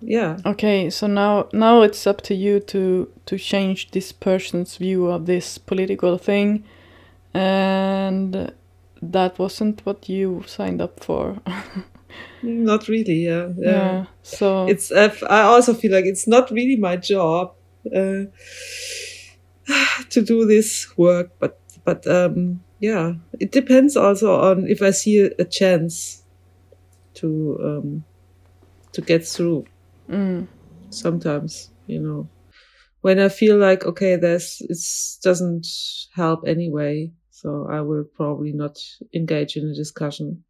Yeah, 0.00 0.38
okay 0.44 0.90
so 0.90 1.06
now 1.06 1.48
now 1.52 1.82
it's 1.82 2.06
up 2.06 2.20
to 2.22 2.34
you 2.34 2.60
to 2.60 3.08
to 3.26 3.38
change 3.38 3.90
this 3.90 4.12
person's 4.12 4.76
view 4.76 5.06
of 5.06 5.26
this 5.26 5.58
political 5.58 6.18
thing 6.18 6.64
and 7.34 8.52
that 9.00 9.38
wasn't 9.38 9.84
what 9.84 10.08
you 10.08 10.42
signed 10.46 10.80
up 10.80 11.04
for 11.04 11.40
not 12.42 12.88
really. 12.88 13.24
Yeah, 13.26 13.48
yeah 13.56 14.06
so 14.22 14.66
It's. 14.68 14.92
I 14.92 15.42
also 15.42 15.74
feel 15.74 15.92
like 15.92 16.04
it's 16.04 16.26
not 16.26 16.50
really 16.50 16.76
my 16.76 16.96
job 16.96 17.54
uh, 17.86 18.24
to 20.10 20.22
do 20.22 20.46
this 20.46 20.96
work, 20.96 21.30
but 21.38 21.58
but 21.84 22.06
um, 22.06 22.62
yeah, 22.80 23.14
it 23.38 23.52
depends 23.52 23.96
also 23.96 24.40
on 24.40 24.66
if 24.66 24.82
I 24.82 24.90
see 24.90 25.20
a, 25.20 25.30
a 25.38 25.44
chance 25.44 26.22
to 27.14 27.58
um, 27.62 28.04
to 28.92 29.00
get 29.02 29.26
through. 29.26 29.64
mm, 30.08 30.48
sometimes 30.90 31.70
you 31.86 32.00
know. 32.00 32.30
When 33.02 33.18
i 33.20 33.28
feel 33.30 33.58
like 33.58 33.84
okay 33.86 34.16
this 34.16 34.60
it 34.62 34.78
doesn't 35.22 35.66
help 36.14 36.40
anyway 36.46 37.12
so 37.30 37.66
i 37.70 37.80
will 37.82 38.04
probably 38.04 38.52
not 38.52 38.78
engage 39.14 39.56
in 39.56 39.68
a 39.68 39.74
discussion. 39.74 40.44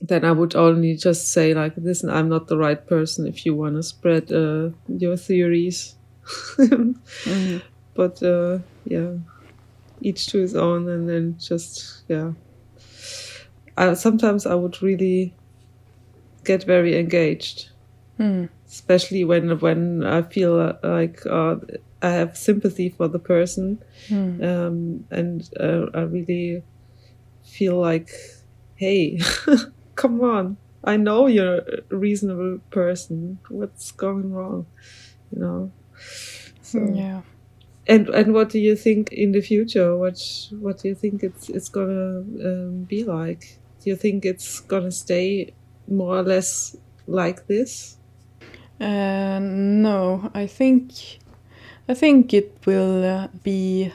Then 0.00 0.24
i 0.24 0.32
would 0.32 0.56
only 0.56 0.96
just 0.96 1.28
say 1.28 1.54
like 1.54 1.74
listen 1.76 2.10
i'm 2.10 2.28
not 2.28 2.48
the 2.48 2.58
right 2.58 2.84
person 2.86 3.26
if 3.28 3.46
you 3.46 3.54
want 3.54 3.76
to 3.76 3.82
spread 3.84 4.32
uh, 4.32 4.70
your 4.88 5.16
theories. 5.16 5.94
Mm, 7.24 7.62
but 7.94 8.22
uh, 8.22 8.58
yeah 8.84 9.14
each 10.02 10.28
to 10.28 10.38
his 10.40 10.56
own 10.56 10.88
and 10.88 11.08
then 11.08 11.36
just 11.38 12.04
yeah. 12.08 12.32
I, 13.76 13.94
sometimes 13.94 14.46
i 14.46 14.54
would 14.54 14.82
really 14.82 15.37
get 16.50 16.64
very 16.64 16.98
engaged 16.98 17.58
mm, 18.18 18.48
especially 18.66 19.24
when 19.24 19.58
when 19.60 20.04
I 20.04 20.22
feel 20.22 20.54
uh, 20.58 20.74
like 20.82 21.24
uh, 21.26 21.56
I 22.02 22.10
have 22.10 22.36
sympathy 22.36 22.88
for 22.90 23.08
the 23.08 23.18
person, 23.18 23.82
mm. 24.08 24.42
um, 24.42 25.04
and 25.10 25.48
uh, 25.58 25.86
I 25.94 26.02
really 26.02 26.62
feel 27.44 27.76
like, 27.80 28.10
hey, 28.76 29.18
come 29.96 30.20
on, 30.20 30.56
I 30.84 30.96
know 30.96 31.26
you're 31.26 31.58
a 31.58 31.96
reasonable 31.96 32.60
person. 32.70 33.38
What's 33.48 33.90
going 33.90 34.32
wrong, 34.32 34.66
you 35.32 35.40
know? 35.40 35.72
So, 36.62 36.78
yeah 36.92 37.22
and 37.88 38.08
and 38.10 38.34
what 38.34 38.50
do 38.50 38.58
you 38.58 38.76
think 38.76 39.10
in 39.12 39.32
the 39.32 39.40
future? 39.40 39.96
What 39.96 40.20
what 40.60 40.78
do 40.78 40.88
you 40.88 40.94
think 40.94 41.22
it's 41.22 41.48
it's 41.48 41.70
gonna 41.70 42.20
um, 42.20 42.82
be 42.84 43.02
like? 43.02 43.58
Do 43.80 43.90
you 43.90 43.96
think 43.96 44.24
it's 44.24 44.60
gonna 44.60 44.92
stay 44.92 45.54
more 45.88 46.18
or 46.18 46.22
less 46.22 46.76
like 47.06 47.46
this? 47.46 47.96
Uh, 48.80 49.38
no, 49.40 50.30
I 50.34 50.46
think 50.46 50.92
I 51.88 51.94
think 51.94 52.32
it 52.34 52.52
will 52.66 53.04
uh, 53.04 53.28
be 53.42 53.92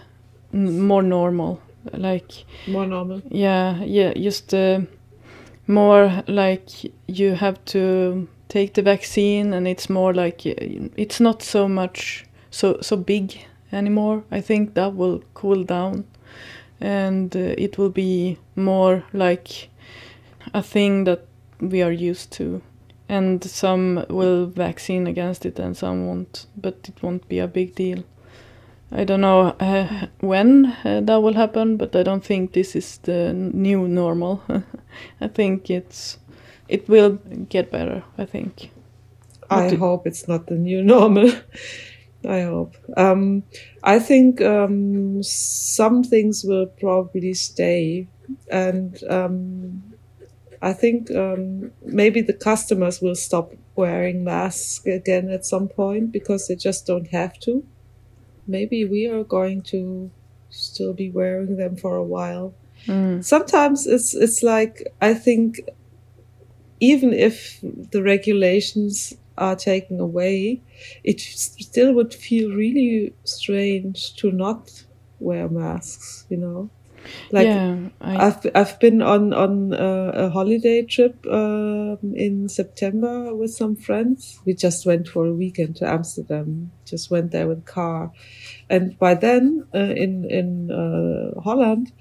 n- 0.54 0.80
more 0.82 1.04
normal. 1.04 1.60
Like 1.94 2.46
More 2.68 2.86
normal? 2.88 3.22
yeah, 3.30 3.84
yeah, 3.84 4.14
just 4.14 4.54
uh, 4.54 4.82
more 5.68 6.24
like 6.28 6.70
you 7.08 7.36
have 7.36 7.64
to 7.66 8.28
take 8.50 8.74
the 8.74 8.82
vaccine, 8.82 9.54
and 9.54 9.68
it's 9.68 9.90
more 9.90 10.14
like 10.14 10.46
uh, 10.46 10.54
it's 10.98 11.20
not 11.20 11.42
so 11.42 11.68
much 11.68 12.26
so 12.52 12.78
so 12.82 12.98
big 12.98 13.38
anymore. 13.72 14.24
I 14.32 14.42
think 14.42 14.74
that 14.74 14.96
will 14.96 15.22
cool 15.34 15.64
down, 15.64 16.06
and 16.82 17.36
uh, 17.36 17.40
it 17.58 17.78
will 17.78 17.90
be 17.92 18.38
more 18.56 19.04
like 19.14 19.70
a 20.54 20.62
thing 20.62 21.04
that 21.06 21.26
we 21.70 21.82
are 21.82 21.92
used 21.92 22.32
to 22.32 22.62
and 23.10 23.44
some 23.44 24.06
will 24.10 24.46
vaccine 24.46 25.08
against 25.08 25.46
it 25.46 25.60
and 25.60 25.76
some 25.78 26.08
won't 26.08 26.46
but 26.56 26.76
it 26.88 27.04
won't 27.04 27.28
be 27.28 27.40
a 27.40 27.48
big 27.48 27.76
deal 27.76 28.04
i 28.92 29.04
don't 29.04 29.22
know 29.22 29.56
uh, 29.60 30.08
when 30.20 30.66
uh, 30.86 31.02
that 31.02 31.22
will 31.22 31.34
happen 31.34 31.78
but 31.78 31.96
i 31.96 32.04
don't 32.04 32.24
think 32.26 32.54
this 32.54 32.76
is 32.76 32.98
the 33.04 33.34
new 33.34 33.88
normal 33.88 34.42
i 35.22 35.28
think 35.28 35.70
it's 35.70 36.18
it 36.68 36.88
will 36.88 37.20
get 37.50 37.72
better 37.72 38.04
i 38.18 38.26
think 38.26 38.72
I 39.50 39.66
What 39.66 39.78
hope 39.78 40.08
it's 40.08 40.28
not 40.28 40.48
the 40.48 40.56
new 40.56 40.84
normal. 40.84 41.32
I 42.28 42.42
hope. 42.42 42.76
Um, 42.96 43.44
I 43.84 44.00
think 44.00 44.42
um, 44.42 45.22
some 45.24 46.04
things 46.04 46.44
will 46.46 46.68
probably 46.80 47.34
stay, 47.34 48.08
and 48.50 48.98
um, 49.10 49.84
I 50.64 50.74
think 50.74 51.12
um, 51.12 51.72
maybe 51.84 52.22
the 52.22 52.34
customers 52.34 53.02
will 53.02 53.16
stop 53.16 53.54
wearing 53.76 54.24
masks 54.24 54.86
again 54.86 55.30
at 55.30 55.46
some 55.46 55.68
point 55.68 56.12
because 56.12 56.48
they 56.48 56.56
just 56.56 56.88
don't 56.88 57.10
have 57.10 57.40
to. 57.42 57.66
Maybe 58.48 58.86
we 58.86 59.08
are 59.08 59.24
going 59.24 59.62
to 59.74 60.10
still 60.50 60.94
be 60.94 61.10
wearing 61.10 61.58
them 61.58 61.76
for 61.76 61.96
a 61.96 62.04
while 62.04 62.54
mm. 62.88 63.24
sometimes 63.24 63.88
it's 63.88 64.14
it's 64.14 64.44
like 64.44 64.84
I 65.02 65.16
think 65.16 65.62
even 66.80 67.14
if 67.14 67.60
the 67.62 68.04
regulations 68.04 69.14
are 69.38 69.56
taken 69.56 70.00
away, 70.00 70.62
it 71.04 71.20
still 71.22 71.94
would 71.94 72.14
feel 72.14 72.52
really 72.52 73.14
strange 73.24 74.16
to 74.18 74.32
not 74.32 74.84
wear 75.20 75.48
masks. 75.50 76.26
You 76.30 76.38
know, 76.38 76.70
like 77.32 77.50
yeah 77.50 77.90
I, 78.02 78.28
I've 78.28 78.46
I've 78.56 78.80
been 78.80 79.02
on 79.02 79.34
on 79.34 79.74
a, 79.74 80.26
a 80.26 80.30
holiday 80.30 80.84
trip 80.84 81.26
um, 81.28 81.98
in 82.16 82.48
September 82.50 83.34
with 83.36 83.52
some 83.54 83.76
friends. 83.76 84.40
We 84.46 84.54
just 84.54 84.86
went 84.86 85.08
for 85.08 85.26
a 85.26 85.34
weekend 85.34 85.78
to 85.78 85.88
Amsterdam. 85.90 86.72
Just 86.86 87.10
went 87.12 87.32
there 87.32 87.48
with 87.48 87.66
car, 87.66 88.12
and 88.70 88.98
by 89.00 89.16
then 89.16 89.66
uh, 89.74 89.80
in 89.80 90.26
in 90.30 90.72
uh, 90.72 91.40
Holland, 91.42 91.92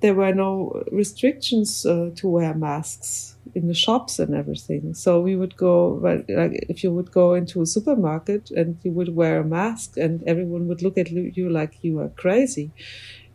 there 0.00 0.14
were 0.14 0.34
no 0.34 0.82
restrictions 0.90 1.84
uh, 1.84 2.10
to 2.16 2.28
wear 2.28 2.54
masks 2.54 3.36
in 3.54 3.66
the 3.68 3.74
shops 3.74 4.18
and 4.18 4.34
everything. 4.34 4.94
So 4.94 5.20
we 5.20 5.36
would 5.36 5.56
go, 5.56 6.00
like 6.28 6.66
if 6.68 6.82
you 6.84 6.92
would 6.92 7.10
go 7.12 7.34
into 7.34 7.60
a 7.62 7.66
supermarket 7.66 8.50
and 8.50 8.78
you 8.82 8.92
would 8.92 9.14
wear 9.14 9.40
a 9.40 9.44
mask, 9.44 9.96
and 9.98 10.22
everyone 10.26 10.68
would 10.68 10.82
look 10.82 10.96
at 10.96 11.10
you 11.10 11.50
like 11.50 11.78
you 11.82 11.98
are 12.00 12.08
crazy 12.10 12.72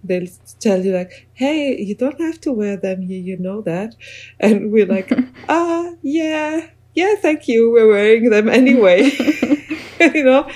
they'll 0.08 0.28
tell 0.60 0.84
you 0.86 0.94
like, 0.94 1.28
"Hey, 1.34 1.76
you 1.80 1.96
don't 1.96 2.20
have 2.22 2.40
to 2.42 2.52
wear 2.52 2.78
them. 2.78 3.02
You 3.04 3.18
you 3.20 3.38
know 3.38 3.62
that," 3.62 3.96
and 4.40 4.72
we're 4.72 4.86
like, 4.86 5.12
"Ah, 5.50 5.92
yeah, 6.02 6.68
yeah, 6.94 7.16
thank 7.22 7.48
you. 7.48 7.72
We're 7.72 7.88
wearing 7.90 8.30
them 8.30 8.50
anyway." 8.50 9.12
you 10.14 10.24
know, 10.24 10.50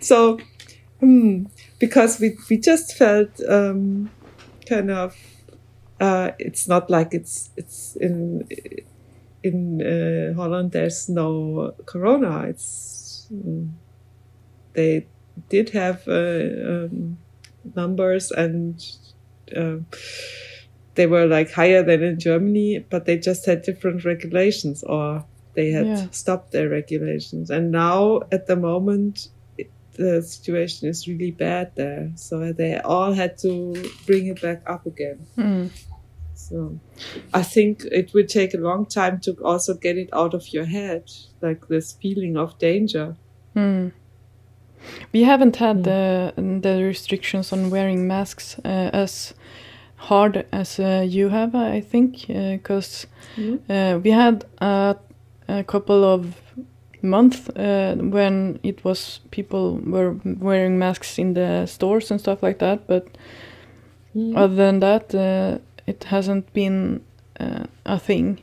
so 0.00 0.38
hmm, 1.00 1.44
because 1.78 2.20
we 2.20 2.36
we 2.50 2.58
just 2.58 2.96
felt 2.96 3.40
um, 3.48 4.10
kind 4.68 4.90
of 4.90 5.16
uh, 6.00 6.30
it's 6.38 6.68
not 6.68 6.90
like 6.90 7.14
it's 7.14 7.50
it's 7.56 7.96
in 7.96 8.46
in 9.42 9.82
uh, 9.82 10.34
Holland. 10.34 10.72
There's 10.72 11.08
no 11.08 11.74
corona. 11.86 12.42
It's 12.48 13.28
mm, 13.32 13.72
they 14.74 15.08
did 15.48 15.70
have 15.70 16.06
uh, 16.08 16.84
um, 16.86 17.18
numbers 17.76 18.30
and 18.30 18.80
uh, 19.56 19.76
they 20.94 21.06
were 21.06 21.26
like 21.26 21.52
higher 21.52 21.82
than 21.82 22.02
in 22.02 22.18
Germany, 22.18 22.84
but 22.90 23.06
they 23.06 23.16
just 23.18 23.46
had 23.46 23.62
different 23.62 24.04
regulations 24.04 24.82
or 24.82 25.24
they 25.54 25.70
had 25.70 25.86
Yeah. 25.86 26.10
stopped 26.10 26.52
their 26.52 26.68
regulations. 26.68 27.50
And 27.50 27.70
now 27.70 28.20
at 28.32 28.46
the 28.46 28.56
moment, 28.56 29.28
it, 29.56 29.70
the 29.96 30.22
situation 30.22 30.88
is 30.88 31.06
really 31.06 31.30
bad 31.30 31.72
there. 31.76 32.12
So 32.16 32.52
they 32.52 32.78
all 32.78 33.12
had 33.12 33.38
to 33.38 33.74
bring 34.06 34.26
it 34.26 34.42
back 34.42 34.62
up 34.66 34.86
again. 34.86 35.26
Mm. 35.36 35.70
So 36.34 36.78
I 37.34 37.42
think 37.42 37.84
it 37.90 38.12
will 38.14 38.26
take 38.26 38.54
a 38.54 38.58
long 38.58 38.86
time 38.86 39.20
to 39.20 39.36
also 39.44 39.74
get 39.74 39.96
it 39.96 40.08
out 40.12 40.34
of 40.34 40.52
your 40.52 40.64
head, 40.64 41.04
like 41.42 41.66
this 41.68 41.92
feeling 41.92 42.36
of 42.36 42.58
danger. 42.58 43.16
Mm. 43.56 43.92
We 45.12 45.24
haven't 45.24 45.56
had 45.56 45.84
the 45.84 46.32
the 46.62 46.84
restrictions 46.84 47.52
on 47.52 47.70
wearing 47.70 48.06
masks 48.06 48.56
uh, 48.64 48.90
as 48.92 49.34
hard 49.96 50.44
as 50.52 50.78
uh, 50.78 51.04
you 51.08 51.28
have, 51.30 51.54
I 51.54 51.80
think, 51.80 52.26
because 52.28 53.06
Mhm. 53.36 53.58
uh, 53.68 54.00
we 54.04 54.10
had 54.12 54.44
a, 54.60 54.96
a 55.48 55.62
couple 55.64 56.04
of 56.04 56.24
months 57.02 57.48
uh, 57.50 57.94
when 58.12 58.58
it 58.62 58.84
was 58.84 59.20
people 59.30 59.80
were 59.86 60.14
wearing 60.40 60.78
masks 60.78 61.18
in 61.18 61.34
the 61.34 61.66
stores 61.66 62.10
and 62.10 62.20
stuff 62.20 62.42
like 62.42 62.58
that, 62.58 62.86
but 62.86 63.06
other 64.36 64.54
than 64.56 64.80
that, 64.80 65.14
uh, 65.14 65.58
it 65.86 66.04
hasn't 66.04 66.52
been 66.52 67.00
uh, 67.40 67.64
a 67.86 67.98
thing. 67.98 68.38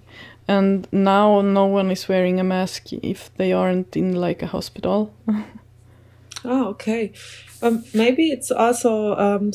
And 0.47 0.88
now 0.91 1.41
no 1.41 1.65
one 1.65 1.91
is 1.91 2.07
wearing 2.07 2.39
a 2.39 2.43
mask 2.43 2.93
if 2.93 3.29
they 3.38 3.51
aren't 3.53 3.97
in 3.97 4.13
like 4.15 4.43
a 4.45 4.47
hospital. 4.47 5.09
Oh, 6.46 6.68
okay. 6.70 7.12
Um, 7.62 7.84
maybe 7.93 8.30
it's 8.30 8.52
also, 8.52 9.16
um, 9.16 9.52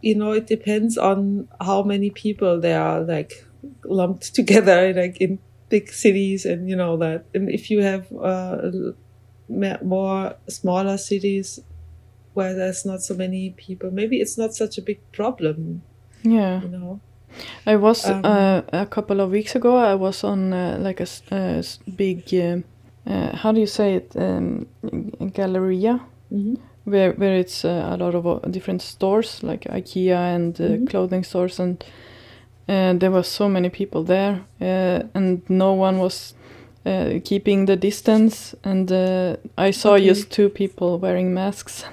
you 0.00 0.14
know, 0.14 0.32
it 0.32 0.46
depends 0.46 0.96
on 0.98 1.48
how 1.60 1.82
many 1.82 2.10
people 2.10 2.60
they 2.60 2.74
are 2.74 3.00
like 3.00 3.32
lumped 3.84 4.34
together, 4.38 4.92
like 4.94 5.20
in 5.20 5.38
big 5.68 5.90
cities, 5.92 6.44
and 6.46 6.68
you 6.68 6.76
know 6.76 6.96
that. 6.98 7.26
And 7.34 7.50
if 7.50 7.70
you 7.70 7.82
have 7.82 8.06
uh, 8.12 8.70
more 9.48 10.34
smaller 10.48 10.96
cities 10.98 11.60
where 12.34 12.54
there's 12.54 12.84
not 12.84 13.02
so 13.02 13.14
many 13.14 13.50
people, 13.56 13.90
maybe 13.90 14.20
it's 14.20 14.36
not 14.38 14.54
such 14.54 14.78
a 14.78 14.82
big 14.82 15.00
problem. 15.12 15.82
Yeah. 16.22 16.62
You 16.62 16.68
know. 16.68 17.00
I 17.66 17.76
was 17.76 18.04
Um, 18.06 18.24
uh, 18.24 18.62
a 18.72 18.86
couple 18.86 19.20
of 19.20 19.30
weeks 19.30 19.54
ago. 19.56 19.76
I 19.76 19.94
was 19.94 20.24
on 20.24 20.52
uh, 20.52 20.78
like 20.80 21.00
a, 21.00 21.08
uh, 21.32 21.58
s- 21.58 21.78
big, 21.96 22.32
uh, 23.06 23.36
how 23.36 23.52
do 23.52 23.60
you 23.60 23.66
say 23.66 23.94
it, 23.96 24.12
um, 24.16 24.66
galleria, 25.34 26.00
Mhm. 26.30 26.56
where 26.84 27.12
where 27.12 27.38
it's 27.40 27.64
uh, 27.64 27.90
a 27.92 27.96
lot 27.96 28.14
of 28.14 28.26
uh, 28.26 28.38
different 28.50 28.82
stores 28.82 29.42
like 29.42 29.64
IKEA 29.70 30.34
and 30.34 30.60
uh, 30.60 30.64
Mhm. 30.64 30.86
clothing 30.90 31.24
stores, 31.24 31.60
and 31.60 31.84
uh, 32.68 32.92
there 32.98 33.10
were 33.10 33.22
so 33.24 33.48
many 33.48 33.68
people 33.70 34.02
there, 34.04 34.40
uh, 34.60 35.02
and 35.14 35.40
no 35.48 35.72
one 35.72 35.98
was. 35.98 36.34
Uh, 36.88 37.18
keeping 37.24 37.66
the 37.66 37.74
distance, 37.76 38.54
and 38.62 38.92
uh, 38.92 39.34
I 39.58 39.72
saw 39.72 39.94
Okay. 39.94 40.06
just 40.08 40.30
two 40.30 40.48
people 40.48 41.00
wearing 41.00 41.34
masks, 41.34 41.84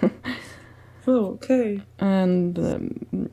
Oh, 1.08 1.26
okay. 1.34 1.82
and 2.00 2.60
um, 2.60 3.30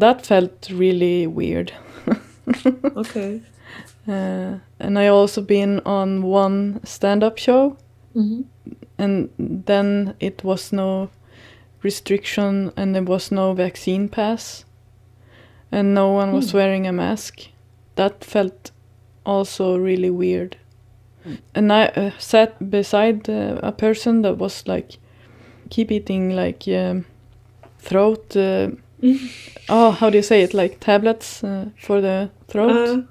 that 0.00 0.24
felt 0.26 0.70
really 0.70 1.26
weird. 1.26 1.72
Okay. 2.96 3.40
Uh, 4.10 4.58
and 4.78 4.98
I 4.98 5.08
also 5.08 5.40
been 5.42 5.80
on 5.86 6.22
one 6.22 6.80
stand-up 6.84 7.38
show, 7.38 7.76
hmm 8.14 8.42
and 8.98 9.30
then 9.38 10.14
it 10.20 10.44
was 10.44 10.72
no 10.72 11.08
restriction, 11.82 12.70
and 12.76 12.94
there 12.94 13.02
was 13.02 13.30
no 13.32 13.54
vaccine 13.54 14.08
pass, 14.08 14.64
and 15.72 15.94
no 15.94 16.12
one 16.12 16.32
was 16.32 16.50
Hmm. 16.50 16.58
wearing 16.58 16.86
a 16.86 16.92
mask. 16.92 17.40
That 17.96 18.24
felt 18.24 18.70
also 19.24 19.76
really 19.78 20.10
weird. 20.10 20.56
And 21.54 21.72
I 21.72 21.86
uh, 21.86 22.10
sat 22.18 22.70
beside 22.70 23.28
uh, 23.28 23.58
a 23.62 23.72
person 23.72 24.22
that 24.22 24.38
was 24.38 24.64
like, 24.66 24.98
keep 25.70 25.90
eating 25.90 26.36
like 26.36 26.64
um, 26.68 27.04
throat. 27.78 28.36
Uh, 28.36 28.68
oh, 29.68 29.90
how 29.92 30.10
do 30.10 30.16
you 30.18 30.22
say 30.22 30.42
it? 30.42 30.54
Like 30.54 30.76
tablets 30.80 31.44
uh, 31.44 31.66
for 31.76 32.00
the 32.00 32.28
throat. 32.48 33.04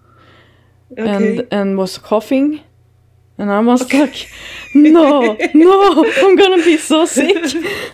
Okay. 0.91 1.07
and 1.07 1.47
and 1.51 1.77
was 1.77 1.97
coughing 1.97 2.61
and 3.37 3.51
i 3.51 3.59
was 3.59 3.91
like 3.93 4.27
no 4.73 5.37
no 5.53 6.03
i'm 6.23 6.35
gonna 6.35 6.63
be 6.63 6.77
so 6.77 7.05
sick 7.05 7.37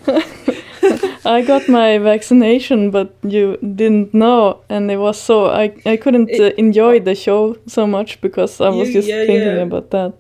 i 1.26 1.42
got 1.42 1.68
my 1.68 1.98
vaccination 1.98 2.92
but 2.92 3.14
you 3.24 3.58
didn't 3.58 4.14
know 4.14 4.62
and 4.70 4.90
it 4.92 4.98
was 4.98 5.20
so 5.22 5.48
i, 5.48 5.74
I 5.86 5.98
couldn't 5.98 6.30
uh, 6.40 6.52
enjoy 6.58 7.00
the 7.00 7.16
show 7.16 7.58
so 7.68 7.86
much 7.88 8.22
because 8.22 8.62
i 8.62 8.70
was 8.70 8.88
You- 8.90 8.94
just 8.94 9.08
yeah, 9.08 9.26
thinking 9.26 9.56
yeah. 9.58 9.64
about 9.64 9.90
that 9.92 10.14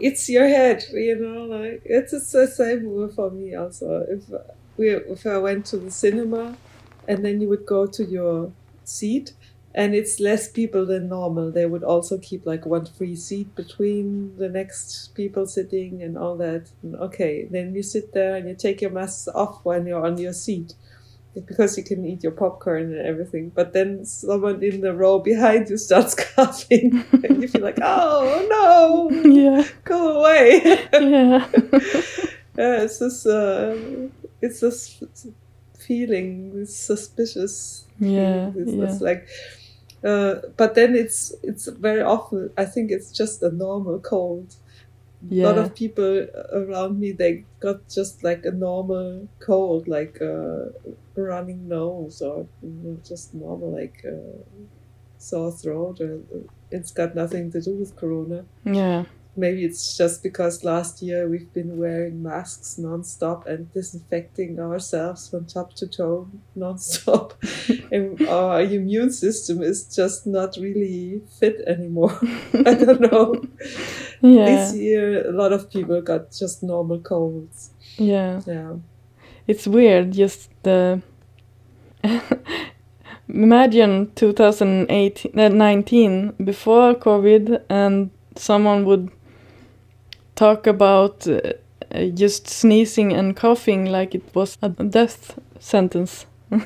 it's 0.00 0.28
your 0.28 0.46
head, 0.46 0.84
you 0.92 1.16
know, 1.18 1.42
like 1.46 1.82
it's 1.84 2.12
it's 2.12 2.30
the 2.30 2.46
same 2.46 3.10
for 3.16 3.32
me 3.32 3.56
also. 3.56 4.06
If 4.08 4.22
we 4.76 4.90
if 4.90 5.26
I 5.26 5.38
went 5.38 5.66
to 5.66 5.76
the 5.76 5.90
cinema 5.90 6.56
and 7.08 7.24
then 7.24 7.40
you 7.40 7.48
would 7.48 7.66
go 7.66 7.84
to 7.86 8.04
your 8.04 8.52
seat 8.84 9.32
and 9.74 9.94
it's 9.94 10.18
less 10.18 10.48
people 10.48 10.86
than 10.86 11.08
normal, 11.08 11.50
they 11.50 11.66
would 11.66 11.84
also 11.84 12.18
keep 12.18 12.46
like 12.46 12.66
one 12.66 12.86
free 12.86 13.16
seat 13.16 13.54
between 13.54 14.36
the 14.36 14.48
next 14.48 15.14
people 15.14 15.46
sitting 15.46 16.02
and 16.02 16.16
all 16.16 16.36
that. 16.36 16.70
And 16.82 16.96
okay, 16.96 17.46
then 17.50 17.74
you 17.74 17.82
sit 17.82 18.12
there 18.12 18.36
and 18.36 18.48
you 18.48 18.54
take 18.54 18.80
your 18.80 18.90
masks 18.90 19.28
off 19.28 19.64
when 19.64 19.86
you're 19.86 20.04
on 20.04 20.18
your 20.18 20.32
seat. 20.32 20.74
Because 21.34 21.76
you 21.76 21.84
can 21.84 22.04
eat 22.04 22.24
your 22.24 22.32
popcorn 22.32 22.92
and 22.92 23.06
everything, 23.06 23.52
but 23.54 23.72
then 23.72 24.04
someone 24.04 24.60
in 24.60 24.80
the 24.80 24.92
row 24.92 25.20
behind 25.20 25.70
you 25.70 25.76
starts 25.76 26.14
coughing, 26.34 27.04
and 27.12 27.40
you 27.40 27.46
feel 27.46 27.62
like, 27.62 27.78
"Oh 27.80 29.08
no, 29.12 29.22
yeah 29.30 29.62
go 29.84 30.18
away. 30.18 30.62
yeah 30.92 31.46
yeah, 32.58 32.82
it's 32.82 32.98
this, 32.98 33.24
uh, 33.24 34.08
it's 34.42 34.60
this 34.60 35.00
feeling, 35.78 36.58
this 36.58 36.76
suspicious. 36.76 37.86
yeah 38.00 38.50
feeling. 38.50 38.54
It's, 38.56 38.72
yeah 38.72 38.84
it's 38.84 39.00
like, 39.00 39.28
uh, 40.04 40.36
but 40.56 40.74
then 40.74 40.94
it's 40.94 41.34
it's 41.42 41.66
very 41.66 42.02
often. 42.02 42.50
I 42.56 42.64
think 42.64 42.90
it's 42.90 43.10
just 43.12 43.42
a 43.42 43.50
normal 43.50 43.98
cold. 44.00 44.56
A 45.30 45.34
lot 45.42 45.58
of 45.58 45.74
people 45.74 46.26
around 46.52 47.00
me 47.00 47.12
they 47.12 47.44
got 47.60 47.88
just 47.88 48.22
like 48.22 48.44
a 48.44 48.52
normal 48.52 49.28
cold, 49.40 49.88
like 49.88 50.20
a 50.20 50.70
running 51.16 51.68
nose 51.68 52.22
or 52.22 52.46
you 52.62 52.70
know, 52.82 52.98
just 53.04 53.34
normal 53.34 53.72
like 53.72 54.04
uh, 54.06 54.38
sore 55.18 55.52
throat. 55.52 56.00
Or, 56.00 56.20
it's 56.70 56.92
got 56.92 57.14
nothing 57.14 57.50
to 57.52 57.60
do 57.60 57.72
with 57.74 57.96
corona 57.96 58.44
yeah 58.64 59.04
maybe 59.38 59.64
it's 59.64 59.96
just 59.96 60.22
because 60.22 60.64
last 60.64 61.00
year 61.00 61.28
we've 61.28 61.52
been 61.54 61.78
wearing 61.78 62.22
masks 62.22 62.76
non-stop 62.76 63.46
and 63.46 63.72
disinfecting 63.72 64.58
ourselves 64.58 65.28
from 65.28 65.46
top 65.46 65.72
to 65.74 65.86
toe 65.86 66.28
non-stop. 66.54 67.34
And 67.90 68.20
our 68.28 68.60
immune 68.62 69.12
system 69.12 69.62
is 69.62 69.84
just 69.94 70.26
not 70.26 70.56
really 70.56 71.22
fit 71.38 71.62
anymore. 71.66 72.18
I 72.66 72.74
don't 72.74 73.00
know. 73.00 73.42
Yeah. 74.20 74.44
this 74.46 74.74
year 74.74 75.28
a 75.28 75.32
lot 75.32 75.52
of 75.52 75.70
people 75.70 76.02
got 76.02 76.32
just 76.32 76.62
normal 76.62 77.00
colds. 77.00 77.70
Yeah. 77.96 78.40
Yeah. 78.46 78.74
It's 79.46 79.66
weird 79.66 80.12
just 80.12 80.50
the 80.64 81.00
imagine 83.28 84.10
2018 84.14 85.38
uh, 85.38 85.48
19 85.48 86.32
before 86.44 86.94
covid 86.94 87.62
and 87.68 88.10
someone 88.36 88.84
would 88.84 89.10
talk 90.38 90.66
about 90.66 91.26
uh, 91.26 91.40
just 92.14 92.46
sneezing 92.46 93.12
and 93.12 93.36
coughing 93.36 93.84
like 93.86 94.14
it 94.14 94.34
was 94.34 94.56
a 94.62 94.68
death 94.68 95.38
sentence 95.58 96.26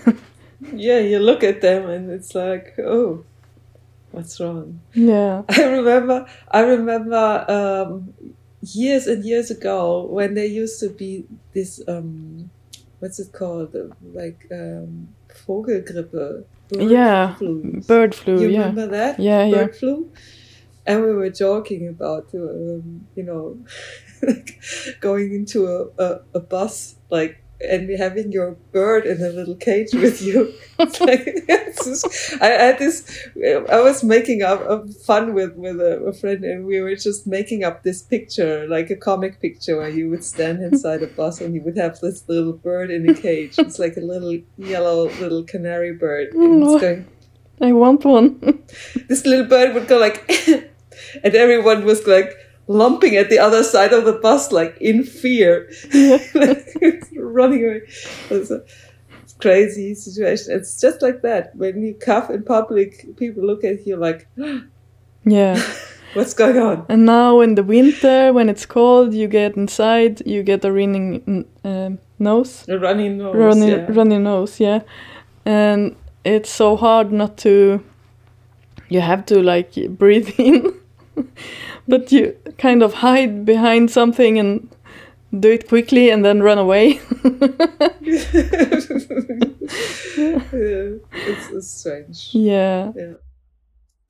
yeah 0.72 0.98
you 0.98 1.18
look 1.18 1.42
at 1.42 1.60
them 1.60 1.88
and 1.88 2.10
it's 2.10 2.34
like 2.34 2.74
oh 2.78 3.24
what's 4.10 4.38
wrong 4.38 4.80
yeah 4.92 5.42
I 5.48 5.64
remember, 5.64 6.26
I 6.50 6.60
remember 6.60 7.24
um, 7.48 8.12
years 8.60 9.06
and 9.06 9.24
years 9.24 9.50
ago 9.50 10.04
when 10.04 10.34
there 10.34 10.44
used 10.44 10.78
to 10.80 10.90
be 10.90 11.24
this 11.54 11.80
um, 11.88 12.50
what's 13.02 13.18
it 13.18 13.32
called? 13.32 13.74
Like 14.14 14.46
um, 14.52 15.08
Vogelgrippe. 15.28 16.44
Bird 16.68 16.90
yeah, 16.90 17.34
flu. 17.34 17.82
bird 17.86 18.14
flu. 18.14 18.40
You 18.40 18.48
yeah, 18.48 18.58
remember 18.60 18.86
that? 18.86 19.18
Yeah, 19.18 19.44
yeah. 19.44 19.64
Bird 19.64 19.76
flu. 19.76 20.12
And 20.86 21.02
we 21.02 21.12
were 21.12 21.30
joking 21.30 21.88
about, 21.88 22.28
um, 22.34 23.06
you 23.14 23.22
know, 23.22 23.58
going 25.00 25.32
into 25.34 25.66
a, 25.66 26.02
a, 26.02 26.20
a 26.34 26.40
bus, 26.40 26.96
like 27.10 27.42
and 27.64 27.88
having 27.98 28.32
your 28.32 28.52
bird 28.72 29.06
in 29.06 29.22
a 29.22 29.28
little 29.28 29.54
cage 29.54 29.92
with 29.92 30.22
you. 30.22 30.52
It's 30.82 31.00
like, 31.00 31.22
it's 31.26 31.84
just, 31.84 32.42
I 32.42 32.46
had 32.46 32.78
this. 32.80 33.28
I 33.70 33.80
was 33.80 34.02
making 34.02 34.42
up 34.42 34.62
a 34.62 34.84
fun 34.88 35.32
with 35.32 35.54
with 35.54 35.80
a, 35.80 36.02
a, 36.02 36.12
friend, 36.12 36.42
and 36.42 36.66
we 36.66 36.80
were 36.80 36.96
just 36.96 37.24
making 37.24 37.62
up 37.62 37.84
this 37.84 38.02
picture, 38.02 38.66
like 38.66 38.90
a 38.90 38.96
comic 38.96 39.40
picture, 39.40 39.76
where 39.76 39.88
you 39.88 40.10
would 40.10 40.24
stand 40.24 40.60
inside 40.60 41.04
a 41.04 41.06
bus 41.06 41.40
and 41.40 41.54
you 41.54 41.62
would 41.62 41.76
have 41.76 42.00
this 42.00 42.24
little 42.28 42.52
bird 42.52 42.90
in 42.90 43.08
a 43.08 43.14
cage. 43.14 43.60
It's 43.60 43.78
like 43.78 43.96
a 43.96 44.00
little 44.00 44.36
yellow 44.58 45.08
little 45.20 45.44
canary 45.44 45.92
bird. 45.92 46.34
And 46.34 46.64
it's 46.64 46.80
going, 46.80 47.06
I 47.60 47.70
want 47.70 48.04
one. 48.04 48.40
this 49.08 49.24
little 49.24 49.46
bird 49.46 49.74
would 49.74 49.86
go 49.86 49.98
like, 49.98 50.28
and 51.22 51.34
everyone 51.34 51.84
was 51.84 52.06
like 52.06 52.36
lumping 52.68 53.16
at 53.16 53.30
the 53.30 53.38
other 53.38 53.62
side 53.62 53.92
of 53.92 54.04
the 54.04 54.12
bus, 54.14 54.52
like 54.52 54.76
in 54.80 55.04
fear, 55.04 55.70
running 57.16 57.64
away. 57.64 57.82
It's 58.30 58.50
a 58.50 58.64
crazy 59.38 59.94
situation. 59.94 60.54
It's 60.56 60.80
just 60.80 61.02
like 61.02 61.22
that. 61.22 61.54
When 61.56 61.82
you 61.82 61.94
cough 61.94 62.30
in 62.30 62.44
public, 62.44 63.16
people 63.16 63.44
look 63.44 63.64
at 63.64 63.86
you 63.86 63.96
like, 63.96 64.28
yeah. 65.24 65.62
What's 66.14 66.34
going 66.34 66.58
on? 66.58 66.84
And 66.90 67.06
now 67.06 67.40
in 67.40 67.54
the 67.54 67.62
winter, 67.62 68.34
when 68.34 68.50
it's 68.50 68.66
cold, 68.66 69.14
you 69.14 69.28
get 69.28 69.56
inside, 69.56 70.20
you 70.26 70.42
get 70.42 70.62
a 70.62 70.70
running 70.70 71.46
um, 71.64 71.98
nose. 72.18 72.68
A 72.68 72.78
runny 72.78 73.08
nose. 73.08 73.34
Runny, 73.34 73.70
yeah. 73.70 73.86
runny 73.88 74.18
nose, 74.18 74.60
yeah. 74.60 74.80
And 75.46 75.96
it's 76.22 76.50
so 76.50 76.76
hard 76.76 77.12
not 77.12 77.38
to. 77.38 77.82
You 78.90 79.00
have 79.00 79.24
to 79.26 79.42
like 79.42 79.72
breathe 79.96 80.38
in 80.38 80.81
but 81.88 82.12
you 82.12 82.36
kind 82.58 82.82
of 82.82 82.94
hide 82.94 83.44
behind 83.44 83.90
something 83.90 84.38
and 84.38 84.68
do 85.38 85.50
it 85.50 85.68
quickly 85.68 86.10
and 86.10 86.24
then 86.24 86.42
run 86.42 86.58
away. 86.58 86.88
yeah, 86.88 87.00
it's, 91.12 91.50
it's, 91.50 91.68
strange. 91.68 92.30
Yeah. 92.32 92.92
Yeah. 92.94 93.14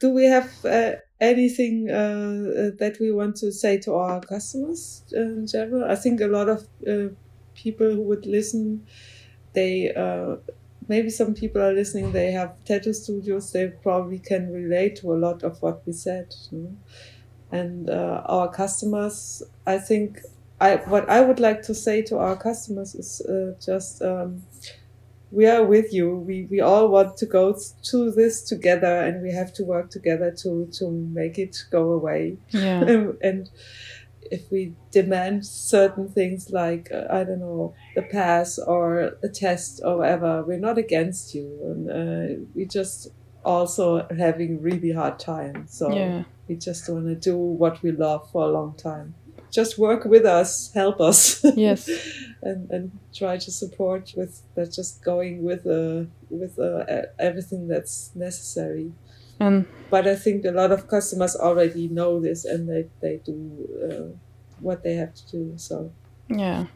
Do 0.00 0.11
we 0.11 0.24
have 0.24 0.53
uh, 0.64 0.92
anything 1.20 1.88
uh, 1.88 2.72
that 2.78 2.96
we 3.00 3.12
want 3.12 3.36
to 3.36 3.53
say 3.53 3.78
to 3.78 3.94
our 3.94 4.20
customers 4.20 5.05
in 5.12 5.46
general? 5.46 5.88
I 5.88 5.94
think 5.94 6.20
a 6.20 6.26
lot 6.26 6.48
of 6.48 6.66
uh, 6.86 7.14
people 7.55 7.88
who 7.94 8.03
would 8.03 8.26
listen, 8.26 8.84
they 9.53 9.92
uh, 9.94 10.36
maybe 10.88 11.10
some 11.10 11.34
people 11.34 11.62
are 11.62 11.72
listening. 11.72 12.12
They 12.12 12.32
have 12.32 12.54
tattoo 12.64 12.92
studios. 12.92 13.52
They 13.52 13.68
probably 13.68 14.18
can 14.18 14.52
relate 14.52 14.96
to 14.96 15.12
a 15.12 15.16
lot 15.16 15.42
of 15.42 15.60
what 15.62 15.86
we 15.86 15.92
said. 15.92 16.34
You 16.50 16.58
know? 16.58 16.76
and 17.52 17.90
uh, 17.90 18.22
our 18.26 18.50
customers 18.50 19.42
i 19.66 19.78
think 19.78 20.20
i 20.60 20.76
what 20.76 21.08
i 21.08 21.20
would 21.20 21.38
like 21.38 21.62
to 21.62 21.74
say 21.74 22.02
to 22.02 22.18
our 22.18 22.34
customers 22.34 22.94
is 22.94 23.20
uh, 23.20 23.52
just 23.64 24.02
um, 24.02 24.42
we 25.30 25.46
are 25.46 25.64
with 25.64 25.92
you 25.92 26.16
we 26.16 26.46
we 26.50 26.60
all 26.60 26.88
want 26.88 27.16
to 27.16 27.26
go 27.26 27.56
to 27.82 28.10
this 28.10 28.42
together 28.42 29.02
and 29.02 29.22
we 29.22 29.30
have 29.30 29.52
to 29.52 29.64
work 29.64 29.90
together 29.90 30.30
to 30.30 30.66
to 30.72 30.90
make 30.90 31.38
it 31.38 31.56
go 31.70 31.92
away 31.92 32.36
yeah. 32.50 32.80
and 33.22 33.50
if 34.36 34.50
we 34.50 34.74
demand 34.90 35.44
certain 35.46 36.08
things 36.08 36.50
like 36.50 36.88
uh, 36.92 37.04
i 37.10 37.22
don't 37.24 37.40
know 37.40 37.74
the 37.96 38.02
pass 38.02 38.58
or 38.58 38.84
a 39.22 39.28
test 39.28 39.80
or 39.84 39.98
whatever 39.98 40.42
we're 40.46 40.66
not 40.68 40.78
against 40.78 41.34
you 41.34 41.46
and 41.70 41.80
uh, 41.90 42.42
we 42.54 42.64
just 42.64 43.08
also 43.44 44.06
having 44.26 44.62
really 44.62 44.92
hard 44.92 45.18
time 45.18 45.66
so 45.68 45.84
yeah 45.92 46.22
we 46.52 46.58
just 46.58 46.88
want 46.88 47.06
to 47.06 47.14
do 47.14 47.36
what 47.36 47.82
we 47.82 47.92
love 47.92 48.30
for 48.30 48.44
a 48.44 48.48
long 48.48 48.74
time. 48.74 49.14
Just 49.50 49.78
work 49.78 50.04
with 50.04 50.24
us, 50.24 50.72
help 50.74 51.00
us. 51.00 51.44
Yes. 51.56 51.88
and 52.42 52.70
and 52.70 52.84
try 53.20 53.36
to 53.36 53.50
support 53.50 54.12
with 54.16 54.42
that 54.54 54.72
just 54.72 55.04
going 55.04 55.44
with 55.48 55.66
uh, 55.66 56.04
with 56.30 56.58
uh, 56.58 56.84
everything 57.18 57.68
that's 57.68 58.10
necessary. 58.14 58.92
And 59.43 59.66
but 59.90 60.07
I 60.07 60.14
think 60.14 60.45
a 60.45 60.51
lot 60.51 60.72
of 60.72 60.86
customers 60.88 61.36
already 61.36 61.88
know 61.88 62.20
this 62.20 62.45
and 62.45 62.68
they 62.68 62.82
they 63.01 63.20
do 63.24 63.36
uh, 63.84 64.09
what 64.61 64.82
they 64.82 64.95
have 64.95 65.14
to 65.14 65.24
do. 65.30 65.53
So 65.57 65.93
yeah, 66.28 66.66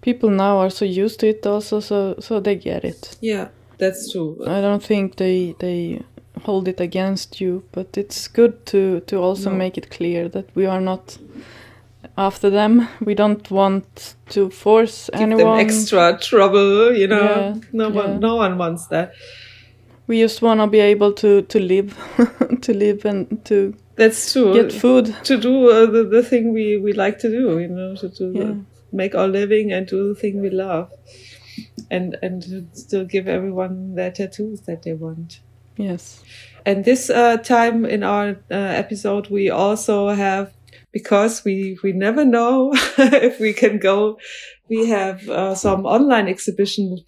people 0.00 0.30
now 0.30 0.58
are 0.58 0.70
so 0.70 0.84
used 0.84 1.20
to 1.20 1.28
it 1.28 1.46
also, 1.46 1.80
so 1.80 2.16
so 2.18 2.40
they 2.40 2.56
get 2.56 2.84
it. 2.84 3.16
Yeah, 3.20 3.48
that's 3.78 4.12
true. 4.12 4.38
I 4.46 4.60
don't 4.60 4.82
think 4.82 5.16
they 5.16 5.54
they 5.58 6.02
hold 6.42 6.68
it 6.68 6.80
against 6.80 7.40
you 7.40 7.62
but 7.72 7.96
it's 7.96 8.28
good 8.28 8.66
to 8.66 9.00
to 9.00 9.16
also 9.16 9.50
no. 9.50 9.56
make 9.56 9.78
it 9.78 9.90
clear 9.90 10.28
that 10.28 10.44
we 10.54 10.66
are 10.66 10.80
not 10.80 11.18
after 12.18 12.50
them 12.50 12.88
we 13.00 13.14
don't 13.14 13.50
want 13.50 14.14
to 14.28 14.50
force 14.50 15.10
Give 15.12 15.22
anyone 15.22 15.58
extra 15.58 16.18
trouble 16.18 16.94
you 16.94 17.08
know 17.08 17.22
yeah, 17.22 17.54
no 17.72 17.88
yeah. 17.88 17.94
one 17.94 18.20
no 18.20 18.36
one 18.36 18.58
wants 18.58 18.86
that 18.88 19.12
we 20.06 20.20
just 20.20 20.42
want 20.42 20.60
to 20.60 20.66
be 20.66 20.80
able 20.80 21.12
to 21.12 21.42
to 21.42 21.60
live 21.60 21.96
to 22.60 22.74
live 22.74 23.04
and 23.04 23.44
to 23.44 23.74
that's 23.96 24.32
true 24.32 24.54
get 24.54 24.72
food 24.72 25.14
to 25.24 25.36
do 25.36 25.70
uh, 25.70 25.86
the, 25.86 26.04
the 26.04 26.22
thing 26.22 26.52
we 26.52 26.76
we 26.76 26.92
like 26.92 27.18
to 27.18 27.28
do 27.30 27.58
you 27.58 27.68
know 27.68 27.94
to 27.96 28.08
do 28.08 28.32
yeah. 28.34 28.44
the, 28.44 28.64
make 28.92 29.14
our 29.14 29.28
living 29.28 29.72
and 29.72 29.86
do 29.86 30.08
the 30.08 30.14
thing 30.14 30.40
we 30.40 30.50
love 30.50 30.90
and 31.90 32.16
and 32.22 32.68
still 32.72 33.04
give 33.04 33.26
everyone 33.26 33.94
their 33.94 34.10
tattoos 34.10 34.60
that 34.62 34.82
they 34.82 34.92
want 34.92 35.40
Yes. 35.76 36.22
And 36.64 36.84
this 36.84 37.10
uh, 37.10 37.36
time 37.38 37.84
in 37.84 38.02
our 38.02 38.30
uh, 38.50 38.54
episode, 38.54 39.28
we 39.28 39.50
also 39.50 40.08
have, 40.08 40.52
because 40.92 41.44
we, 41.44 41.78
we 41.82 41.92
never 41.92 42.24
know 42.24 42.72
if 42.98 43.38
we 43.38 43.52
can 43.52 43.78
go, 43.78 44.18
we 44.68 44.88
have 44.88 45.28
uh, 45.28 45.54
some 45.54 45.86
online 45.86 46.28
exhibition 46.28 46.98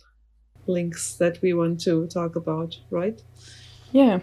links 0.68 1.14
that 1.14 1.40
we 1.42 1.52
want 1.52 1.80
to 1.80 2.06
talk 2.06 2.36
about, 2.36 2.78
right? 2.90 3.22
Yeah. 3.92 4.20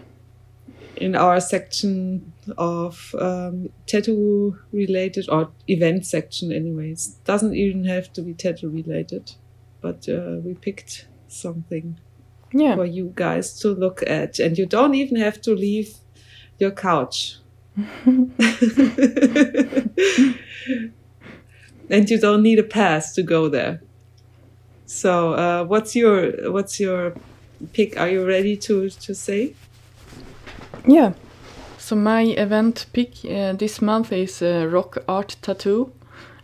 In 0.96 1.14
our 1.14 1.40
section 1.40 2.32
of 2.56 3.14
um, 3.20 3.68
tattoo 3.86 4.58
related 4.72 5.28
or 5.28 5.50
event 5.68 6.06
section, 6.06 6.52
anyways. 6.52 7.18
Doesn't 7.24 7.54
even 7.54 7.84
have 7.84 8.12
to 8.14 8.22
be 8.22 8.34
tattoo 8.34 8.70
related, 8.70 9.32
but 9.80 10.08
uh, 10.08 10.36
we 10.42 10.54
picked 10.54 11.08
something 11.28 11.98
yeah. 12.52 12.74
for 12.74 12.86
you 12.86 13.12
guys 13.14 13.58
to 13.60 13.68
look 13.68 14.02
at. 14.06 14.38
And 14.38 14.56
you 14.56 14.66
don't 14.66 14.94
even 14.94 15.16
have 15.16 15.40
to 15.42 15.54
leave 15.54 15.96
your 16.58 16.70
couch. 16.70 17.38
and 21.90 22.10
you 22.10 22.18
don't 22.18 22.42
need 22.42 22.58
a 22.58 22.64
pass 22.64 23.14
to 23.14 23.22
go 23.22 23.48
there. 23.48 23.82
So, 24.86 25.34
uh, 25.34 25.64
what's 25.64 25.96
your 25.96 26.52
what's 26.52 26.78
your 26.78 27.14
pick? 27.72 27.98
Are 27.98 28.08
you 28.08 28.24
ready 28.26 28.56
to 28.56 28.88
to 28.88 29.14
say? 29.14 29.54
Yeah. 30.86 31.12
So 31.78 31.94
my 31.96 32.22
event 32.22 32.86
pick 32.92 33.24
uh, 33.24 33.52
this 33.52 33.82
month 33.82 34.12
is 34.12 34.42
uh, 34.42 34.66
Rock 34.70 34.98
Art 35.08 35.36
Tattoo. 35.42 35.92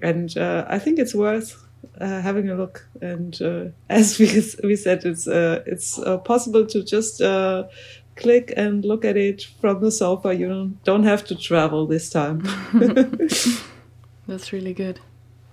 and 0.02 0.36
uh, 0.36 0.64
I 0.68 0.78
think 0.78 0.98
it's 0.98 1.14
worth 1.14 1.66
uh, 2.00 2.20
having 2.20 2.48
a 2.48 2.54
look. 2.54 2.86
And 3.00 3.40
uh, 3.40 3.64
as 3.88 4.18
we 4.18 4.26
we 4.66 4.76
said, 4.76 5.04
it's 5.04 5.26
uh, 5.26 5.62
it's 5.66 5.98
uh, 5.98 6.18
possible 6.18 6.66
to 6.66 6.82
just 6.82 7.20
uh, 7.20 7.64
click 8.16 8.52
and 8.56 8.84
look 8.84 9.04
at 9.04 9.16
it 9.16 9.46
from 9.60 9.80
the 9.80 9.90
sofa. 9.90 10.34
You 10.34 10.76
don't 10.84 11.04
have 11.04 11.24
to 11.26 11.34
travel 11.34 11.86
this 11.86 12.10
time. 12.10 12.42
That's 14.26 14.52
really 14.52 14.74
good. 14.74 15.00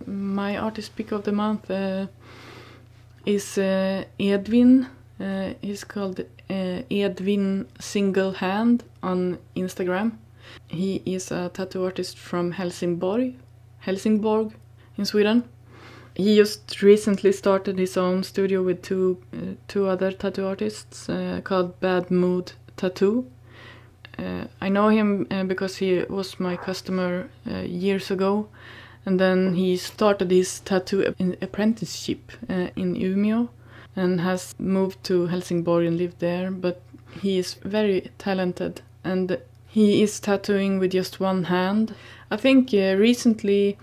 My 0.05 0.57
artist 0.57 0.95
pick 0.95 1.11
of 1.11 1.23
the 1.23 1.31
month 1.31 1.71
is 3.25 3.57
Edwin. 3.57 4.87
he's 5.61 5.83
called 5.85 6.25
Edwin 6.49 7.67
Single 7.79 8.33
Hand 8.33 8.83
on 9.01 9.37
Instagram. 9.55 10.17
He 10.67 11.01
is 11.05 11.31
a 11.31 11.49
tattoo 11.53 11.85
artist 11.85 12.17
from 12.17 12.51
Helsingborg, 12.51 13.35
Helsingborg 13.85 14.53
in 14.97 15.05
Sweden. 15.05 15.43
He 16.15 16.35
just 16.35 16.81
recently 16.81 17.31
started 17.31 17.79
his 17.79 17.97
own 17.97 18.23
studio 18.23 18.61
with 18.61 18.81
two 18.81 19.17
uh, 19.33 19.55
two 19.67 19.87
other 19.87 20.11
tattoo 20.11 20.45
artists 20.45 21.09
uh, 21.09 21.41
called 21.43 21.79
Bad 21.79 22.11
Mood 22.11 22.53
Tattoo. 22.77 23.25
Uh, 24.19 24.45
I 24.61 24.69
know 24.69 24.89
him 24.89 25.25
uh, 25.31 25.43
because 25.43 25.77
he 25.77 26.03
was 26.09 26.39
my 26.39 26.55
customer 26.55 27.29
uh, 27.49 27.61
years 27.61 28.11
ago, 28.11 28.47
and 29.05 29.19
then 29.19 29.55
he 29.55 29.75
started 29.77 30.29
his 30.29 30.59
tattoo 30.59 31.15
apprenticeship 31.41 32.31
uh, 32.49 32.67
in 32.75 32.95
Umeå, 32.95 33.49
and 33.95 34.21
has 34.21 34.53
moved 34.59 35.03
to 35.05 35.25
Helsingborg 35.25 35.87
and 35.87 35.97
lived 35.97 36.19
there. 36.19 36.51
But 36.51 36.81
he 37.21 37.39
is 37.39 37.55
very 37.65 38.11
talented, 38.19 38.81
and 39.03 39.39
he 39.73 40.03
is 40.03 40.19
tattooing 40.19 40.77
with 40.77 40.91
just 40.91 41.19
one 41.19 41.45
hand. 41.45 41.95
I 42.29 42.37
think 42.37 42.71
uh, 42.75 42.95
recently, 42.95 43.75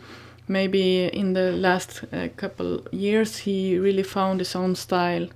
maybe 0.46 1.06
in 1.06 1.32
the 1.32 1.50
last 1.50 2.04
uh, 2.12 2.28
couple 2.36 2.86
years, 2.92 3.38
he 3.38 3.76
really 3.76 4.04
found 4.04 4.38
his 4.38 4.54
own 4.54 4.76
style, 4.76 5.26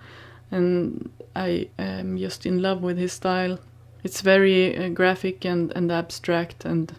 and 0.52 1.10
I 1.34 1.70
am 1.76 2.16
just 2.18 2.46
in 2.46 2.62
love 2.62 2.82
with 2.82 2.98
his 2.98 3.12
style. 3.12 3.58
It's 4.04 4.20
very 4.20 4.78
uh, 4.78 4.90
graphic 4.90 5.44
and, 5.44 5.72
and 5.72 5.90
abstract 5.90 6.64
and 6.64 6.92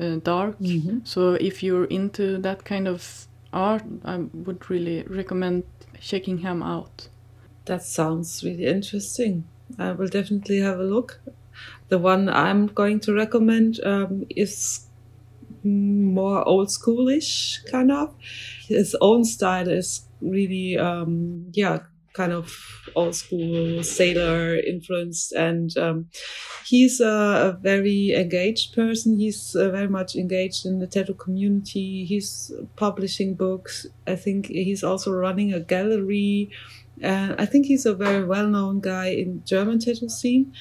uh, 0.00 0.16
dark. 0.22 0.58
Mm-hmm. 0.58 1.00
So 1.04 1.34
if 1.34 1.62
you're 1.62 1.84
into 1.84 2.38
that 2.38 2.64
kind 2.64 2.88
of 2.88 3.26
art, 3.52 3.84
I 4.06 4.20
would 4.32 4.70
really 4.70 5.02
recommend 5.02 5.64
checking 6.00 6.38
him 6.38 6.62
out. 6.62 7.08
That 7.66 7.82
sounds 7.82 8.42
really 8.42 8.64
interesting. 8.64 9.44
I 9.78 9.92
will 9.92 10.08
definitely 10.08 10.60
have 10.60 10.80
a 10.80 10.84
look. 10.84 11.20
The 11.92 11.98
one 11.98 12.30
I'm 12.30 12.68
going 12.68 13.00
to 13.00 13.12
recommend 13.12 13.78
um, 13.84 14.24
is 14.30 14.86
more 15.62 16.42
old 16.48 16.68
schoolish 16.68 17.58
kind 17.70 17.92
of. 17.92 18.14
His 18.66 18.96
own 19.02 19.26
style 19.26 19.68
is 19.68 20.08
really, 20.22 20.78
um, 20.78 21.48
yeah, 21.52 21.80
kind 22.14 22.32
of 22.32 22.50
old 22.96 23.14
school 23.14 23.82
sailor 23.82 24.56
influenced. 24.56 25.32
And 25.32 25.76
um, 25.76 26.08
he's 26.64 26.98
a, 26.98 27.52
a, 27.52 27.58
very 27.60 28.14
engaged 28.14 28.74
person. 28.74 29.18
He's 29.18 29.54
uh, 29.54 29.68
very 29.68 29.88
much 29.88 30.16
engaged 30.16 30.64
in 30.64 30.78
the 30.78 30.86
tattoo 30.86 31.12
community. 31.12 32.06
He's 32.06 32.52
publishing 32.76 33.34
books. 33.34 33.86
I 34.06 34.16
think 34.16 34.46
he's 34.46 34.82
also 34.82 35.12
running 35.12 35.52
a 35.52 35.60
gallery. 35.60 36.48
Uh, 37.02 37.34
i 37.38 37.46
think 37.46 37.66
he's 37.66 37.86
a 37.86 37.94
very 37.94 38.22
well-known 38.22 38.78
guy 38.78 39.06
in 39.06 39.42
german 39.44 39.78
tattoo 39.78 40.10
scene 40.10 40.52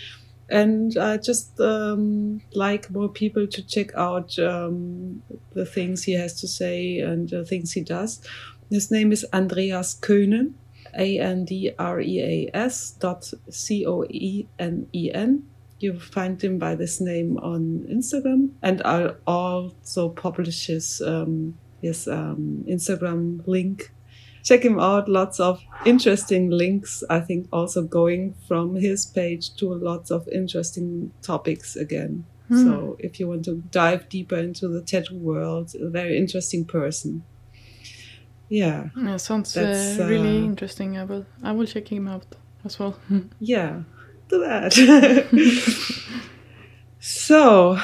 and 0.52 0.98
I 0.98 1.18
just 1.18 1.60
um, 1.60 2.42
like 2.54 2.92
more 2.92 3.08
people 3.08 3.48
to 3.48 3.64
check 3.64 3.96
out 3.96 4.38
um, 4.38 5.24
the 5.54 5.66
things 5.66 6.04
he 6.04 6.14
has 6.14 6.40
to 6.42 6.48
say 6.48 7.00
and 7.00 7.30
the 7.30 7.46
things 7.46 7.72
he 7.72 7.82
does. 7.82 8.22
His 8.70 8.92
name 8.92 9.12
is 9.12 9.26
Andreas 9.34 9.96
Coenen, 9.96 10.54
A 10.98 11.20
N 11.20 11.46
D 11.46 11.72
R 11.80 12.02
E 12.02 12.22
A 12.22 12.56
S 12.56 12.92
dot 13.00 13.32
C 13.50 13.86
O 13.86 14.04
E 14.10 14.48
N 14.60 14.88
E 14.94 15.12
N. 15.14 15.44
You 15.80 16.00
find 16.00 16.42
him 16.42 16.60
by 16.60 16.76
this 16.76 17.02
name 17.02 17.38
on 17.38 17.88
Instagram, 17.90 18.52
and 18.62 18.82
I'll 18.84 19.16
also 19.26 20.10
publish 20.10 20.68
his 20.68 21.02
um, 21.02 21.58
his 21.82 22.08
um, 22.08 22.66
Instagram 22.68 23.48
link 23.48 23.92
check 24.44 24.64
him 24.64 24.80
out. 24.80 25.08
Lots 25.08 25.40
of 25.40 25.62
interesting 25.86 26.50
links. 26.50 27.04
I 27.10 27.20
think 27.20 27.48
also 27.52 27.84
going 27.84 28.36
from 28.48 28.76
his 28.76 29.06
page 29.06 29.54
to 29.56 29.74
lots 29.74 30.12
of 30.12 30.28
interesting 30.28 31.12
topics 31.22 31.76
again. 31.76 32.26
Mm. 32.50 32.64
So 32.64 32.98
if 33.00 33.20
you 33.20 33.28
want 33.28 33.46
to 33.46 33.64
dive 33.72 34.10
deeper 34.10 34.38
into 34.38 34.68
the 34.68 34.82
tattoo 34.82 35.18
world, 35.18 35.74
a 35.80 35.90
very 35.90 36.18
interesting 36.18 36.66
person. 36.66 37.24
Yeah, 38.50 38.90
yeah 38.98 39.16
sounds 39.16 39.56
uh, 39.56 39.96
really 40.00 40.40
uh, 40.40 40.44
interesting. 40.44 40.98
I 40.98 41.06
will 41.06 41.26
I 41.42 41.54
will 41.54 41.66
check 41.66 41.88
him 41.88 42.10
out 42.10 42.26
as 42.66 42.78
well. 42.78 42.98
yeah, 43.40 43.84
do 44.28 44.40
that. 44.40 44.74
so 47.00 47.80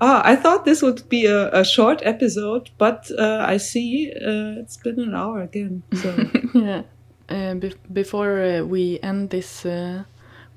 Ah, 0.00 0.22
I 0.24 0.34
thought 0.36 0.64
this 0.64 0.82
would 0.82 1.08
be 1.08 1.26
a, 1.26 1.50
a 1.52 1.64
short 1.64 2.00
episode, 2.04 2.70
but 2.78 3.10
uh, 3.18 3.44
I 3.46 3.58
see 3.58 4.10
uh, 4.16 4.60
it's 4.60 4.78
been 4.78 4.98
an 4.98 5.14
hour 5.14 5.42
again. 5.42 5.82
So 5.94 6.14
yeah. 6.54 6.82
Uh, 7.28 7.54
be 7.54 7.72
before 7.92 8.42
uh, 8.42 8.62
we 8.64 8.98
end 9.02 9.30
this 9.30 9.64
uh, 9.64 10.02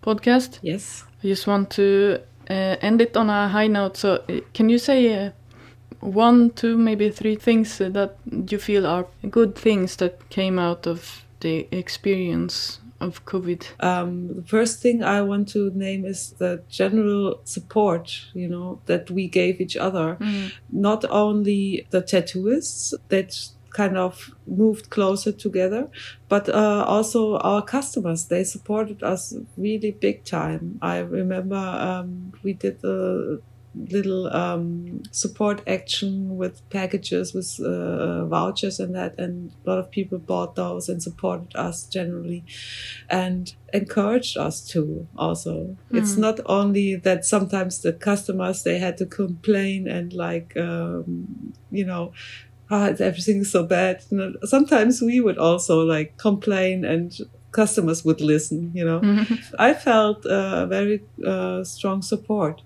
podcast, 0.02 0.58
yes, 0.64 1.06
I 1.24 1.28
just 1.28 1.46
want 1.46 1.70
to 1.72 2.20
uh, 2.50 2.78
end 2.82 3.00
it 3.00 3.16
on 3.16 3.30
a 3.30 3.48
high 3.48 3.68
note. 3.68 3.96
So, 3.98 4.24
can 4.54 4.70
you 4.70 4.80
say 4.80 5.32
one, 6.00 6.50
two, 6.52 6.78
maybe 6.78 7.12
three 7.12 7.36
things 7.36 7.78
that 7.78 8.16
you 8.50 8.58
feel 8.58 8.88
are 8.88 9.06
good 9.30 9.56
things 9.56 9.98
that 9.98 10.30
came 10.30 10.58
out 10.58 10.88
of 10.88 11.26
the 11.42 11.68
experience 11.72 12.80
of 13.04 13.26
COVID? 13.26 13.84
Um, 13.84 14.36
the 14.36 14.44
first 14.44 14.82
thing 14.82 15.04
I 15.04 15.22
want 15.22 15.50
to 15.50 15.72
name 15.72 16.06
is 16.06 16.32
the 16.38 16.64
general 16.70 17.42
support, 17.44 18.22
you 18.34 18.48
know, 18.48 18.80
that 18.86 19.12
we 19.12 19.28
gave 19.28 19.62
each 19.62 19.78
other. 19.78 20.18
Mm. 20.20 20.52
Not 20.72 21.06
only 21.10 21.88
the 21.92 22.02
tattooists 22.02 22.94
that 23.10 23.36
kind 23.74 23.98
of 23.98 24.34
moved 24.46 24.90
closer 24.90 25.32
together, 25.32 25.90
but 26.30 26.48
uh, 26.48 26.86
also 26.88 27.38
our 27.40 27.62
customers. 27.62 28.26
They 28.26 28.44
supported 28.44 29.04
us 29.04 29.36
really 29.58 29.92
big 29.92 30.24
time. 30.24 30.78
I 30.82 31.00
remember 31.00 31.56
um, 31.56 32.34
we 32.44 32.54
did 32.54 32.84
a 32.84 33.40
little 33.76 34.28
um, 34.36 35.02
support 35.12 35.62
action 35.68 36.38
with 36.38 36.68
packages 36.70 37.34
with 37.34 37.60
uh, 37.60 38.26
vouchers 38.26 38.80
and 38.80 38.96
that 38.96 39.18
and 39.18 39.52
a 39.66 39.70
lot 39.70 39.80
of 39.80 39.90
people 39.90 40.20
bought 40.20 40.56
those 40.56 40.88
and 40.90 41.02
supported 41.02 41.56
us 41.56 41.86
generally 41.86 42.44
and 43.10 43.56
encouraged 43.74 44.38
us 44.38 44.62
to 44.68 45.08
also 45.18 45.76
mm. 45.92 45.98
it's 45.98 46.16
not 46.18 46.40
only 46.46 46.96
that 46.96 47.26
sometimes 47.26 47.82
the 47.82 47.94
customers 47.94 48.64
they 48.64 48.78
had 48.78 48.98
to 48.98 49.06
complain 49.06 49.88
and 49.88 50.14
like 50.14 50.56
um, 50.56 51.54
you 51.72 51.86
know 51.86 52.14
ah, 52.70 52.94
everything's 53.00 53.52
so 53.52 53.64
bad 53.64 54.04
you 54.12 54.18
know, 54.18 54.34
sometimes 54.44 55.02
we 55.02 55.20
would 55.20 55.38
also 55.38 55.82
like 55.82 56.18
complain 56.18 56.86
and 56.86 57.18
customers 57.52 58.06
would 58.06 58.22
listen 58.22 58.72
you 58.74 58.86
know 58.86 59.00
mm-hmm. 59.00 59.56
i 59.60 59.74
felt 59.74 60.24
uh, 60.28 60.66
very 60.68 61.02
uh, 61.26 61.64
strong 61.64 62.04
support 62.04 62.62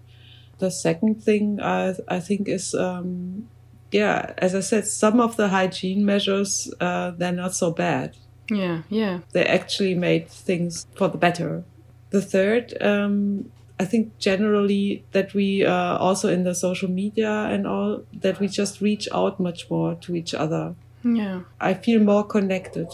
the 0.59 0.71
second 0.71 1.23
thing 1.23 1.59
I, 1.61 1.95
I 2.07 2.19
think 2.19 2.47
is, 2.47 2.73
um, 2.73 3.47
yeah, 3.91 4.33
as 4.37 4.55
I 4.55 4.61
said, 4.61 4.87
some 4.87 5.19
of 5.19 5.37
the 5.37 5.49
hygiene 5.49 6.05
measures, 6.05 6.73
uh, 6.79 7.11
they're 7.11 7.31
not 7.31 7.53
so 7.53 7.71
bad. 7.71 8.17
Yeah, 8.49 8.83
yeah. 8.89 9.19
They 9.33 9.45
actually 9.45 9.95
made 9.95 10.29
things 10.29 10.87
for 10.95 11.07
the 11.09 11.17
better. 11.17 11.63
The 12.09 12.21
third, 12.21 12.73
um, 12.81 13.51
I 13.79 13.85
think 13.85 14.17
generally 14.17 15.05
that 15.11 15.33
we 15.33 15.65
uh, 15.65 15.97
also 15.97 16.29
in 16.29 16.43
the 16.43 16.55
social 16.55 16.89
media 16.89 17.29
and 17.29 17.67
all 17.67 18.03
that 18.13 18.39
we 18.39 18.47
just 18.47 18.81
reach 18.81 19.07
out 19.13 19.39
much 19.39 19.69
more 19.69 19.95
to 19.95 20.15
each 20.15 20.33
other. 20.33 20.75
Yeah. 21.03 21.41
I 21.59 21.73
feel 21.73 22.01
more 22.01 22.23
connected. 22.23 22.87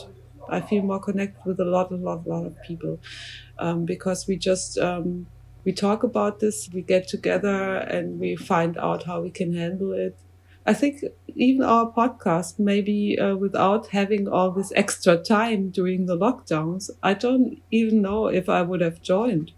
I 0.49 0.59
feel 0.59 0.83
more 0.83 0.99
connected 0.99 1.45
with 1.45 1.59
a 1.59 1.65
lot, 1.65 1.91
a 1.91 1.95
lot, 1.95 2.25
a 2.25 2.29
lot 2.29 2.45
of 2.45 2.61
people 2.63 2.99
um, 3.59 3.85
because 3.85 4.27
we 4.27 4.35
just 4.35 4.77
um, 4.77 5.27
we 5.65 5.71
talk 5.71 6.03
about 6.03 6.39
this, 6.39 6.69
we 6.73 6.81
get 6.81 7.07
together, 7.07 7.75
and 7.77 8.19
we 8.19 8.35
find 8.35 8.77
out 8.77 9.03
how 9.03 9.21
we 9.21 9.29
can 9.29 9.53
handle 9.55 9.93
it. 9.93 10.17
I 10.65 10.73
think 10.73 11.03
even 11.35 11.61
our 11.63 11.91
podcast, 11.91 12.57
maybe 12.59 13.17
uh, 13.19 13.35
without 13.35 13.87
having 13.87 14.27
all 14.27 14.51
this 14.51 14.71
extra 14.75 15.17
time 15.17 15.69
during 15.71 16.05
the 16.05 16.17
lockdowns, 16.17 16.89
I 17.01 17.13
don't 17.15 17.61
even 17.71 18.01
know 18.01 18.27
if 18.27 18.47
I 18.49 18.61
would 18.61 18.81
have 18.81 19.01
joined 19.01 19.51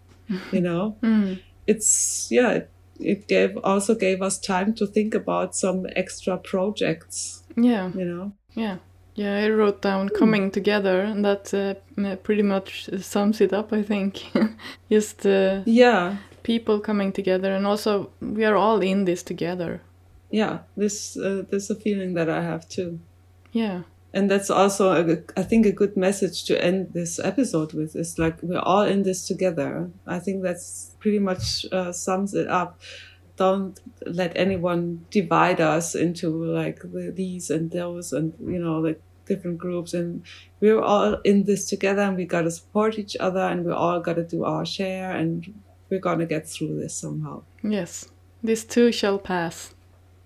you 0.50 0.60
know 0.60 0.96
Mm. 1.02 1.38
it's 1.68 2.26
yeah 2.32 2.50
it, 2.50 2.70
it 2.98 3.28
gave 3.28 3.56
also 3.62 3.94
gave 3.94 4.20
us 4.22 4.40
time 4.40 4.74
to 4.74 4.84
think 4.88 5.14
about 5.14 5.54
some 5.54 5.86
extra 5.94 6.36
projects 6.36 7.44
Yeah. 7.56 7.92
you 7.94 8.04
know 8.04 8.32
Yeah. 8.54 8.78
Yeah, 9.16 9.44
I 9.44 9.48
wrote 9.50 9.80
down 9.82 10.08
Hmm. 10.08 10.18
coming 10.18 10.50
together, 10.52 11.00
and 11.00 11.24
that 11.24 11.52
uh, 11.54 12.16
pretty 12.22 12.42
much 12.42 12.88
sums 13.00 13.40
it 13.40 13.52
up, 13.52 13.72
I 13.72 13.82
think. 13.82 14.24
Just 14.90 15.26
uh, 15.26 15.62
yeah 15.64 16.16
people 16.42 16.78
coming 16.80 17.12
together, 17.12 17.52
and 17.56 17.66
also 17.66 18.10
we 18.20 18.44
are 18.44 18.56
all 18.56 18.80
in 18.82 19.04
this 19.04 19.22
together. 19.24 19.80
yeah 20.30 20.58
this 20.76 21.16
uh, 21.16 21.42
this 21.50 21.62
is 21.64 21.70
a 21.70 21.80
feeling 21.80 22.14
that 22.16 22.28
i 22.28 22.42
have 22.42 22.62
too 22.68 22.98
Yeah. 23.52 23.82
and 24.14 24.28
that's 24.30 24.50
also 24.50 24.84
a, 24.92 25.16
i 25.40 25.44
think 25.48 25.66
a 25.66 25.72
good 25.80 25.96
message 25.96 26.44
to 26.48 26.54
end 26.64 26.92
this 26.94 27.20
episode 27.30 27.72
with 27.78 27.94
is 27.96 28.18
like 28.18 28.36
we're 28.42 28.66
all 28.72 28.86
in 28.92 29.02
this 29.04 29.26
together 29.28 29.70
i 30.06 30.18
think 30.24 30.42
that's 30.42 30.90
pretty 31.02 31.20
much 31.20 31.64
uh, 31.72 31.92
sums 31.92 32.34
it 32.34 32.48
up 32.48 32.70
don't 33.36 33.80
let 34.06 34.32
anyone 34.36 35.04
divide 35.10 35.60
us 35.60 35.94
into 35.94 36.28
like 36.44 36.80
the, 36.80 37.12
these 37.14 37.50
and 37.50 37.70
those 37.70 38.12
and 38.12 38.32
you 38.40 38.58
know 38.58 38.78
like 38.78 39.00
different 39.26 39.58
groups 39.58 39.92
and 39.92 40.22
we're 40.60 40.80
all 40.80 41.14
in 41.24 41.44
this 41.44 41.68
together 41.68 42.02
and 42.02 42.16
we 42.16 42.24
got 42.24 42.42
to 42.42 42.50
support 42.50 42.98
each 42.98 43.16
other 43.20 43.40
and 43.40 43.64
we 43.64 43.72
all 43.72 44.00
got 44.00 44.14
to 44.14 44.24
do 44.24 44.44
our 44.44 44.64
share 44.64 45.10
and 45.16 45.52
we're 45.90 46.00
going 46.00 46.18
to 46.20 46.26
get 46.26 46.48
through 46.48 46.78
this 46.80 46.96
somehow 46.96 47.42
Yes. 47.62 48.08
This 48.42 48.64
too 48.64 48.92
shall 48.92 49.18
pass. 49.18 49.74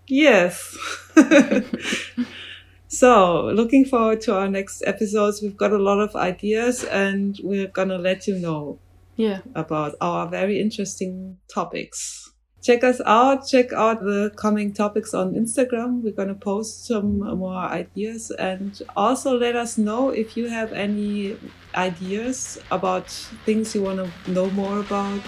Yes. 0.07 0.77
so, 2.89 3.47
looking 3.47 3.85
forward 3.85 4.21
to 4.23 4.35
our 4.35 4.49
next 4.49 4.83
episodes. 4.87 5.41
We've 5.41 5.57
got 5.57 5.73
a 5.73 5.79
lot 5.79 6.01
of 6.01 6.15
ideas 6.17 6.85
and 6.85 7.39
we're 7.43 7.69
going 7.69 7.89
to 7.89 7.99
let 7.99 8.27
you 8.27 8.39
know 8.39 8.79
Yeah. 9.17 9.41
about 9.55 9.95
our 10.01 10.29
very 10.29 10.61
interesting 10.61 11.39
topics. 11.53 12.30
Check 12.63 12.85
us 12.85 13.01
out. 13.07 13.47
Check 13.47 13.73
out 13.73 14.01
the 14.01 14.33
coming 14.37 14.73
topics 14.73 15.15
on 15.15 15.35
Instagram. 15.35 16.03
We're 16.03 16.13
going 16.13 16.29
to 16.29 16.35
post 16.35 16.87
some 16.87 17.19
more 17.19 17.55
ideas 17.55 18.31
and 18.33 18.81
also 18.97 19.39
let 19.39 19.57
us 19.57 19.79
know 19.79 20.11
if 20.11 20.37
you 20.37 20.49
have 20.49 20.73
any 20.73 21.39
ideas 21.75 22.61
about 22.71 23.09
things 23.47 23.75
you 23.75 23.83
want 23.83 23.99
to 23.99 24.31
know 24.31 24.51
more 24.51 24.81
about, 24.81 25.21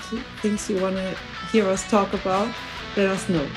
things 0.43 0.68
you 0.68 0.80
want 0.80 0.97
to 0.97 1.16
hear 1.51 1.66
us 1.68 1.89
talk 1.89 2.12
about. 2.12 2.55
Let 2.97 3.09
us 3.09 3.28
know. 3.28 3.49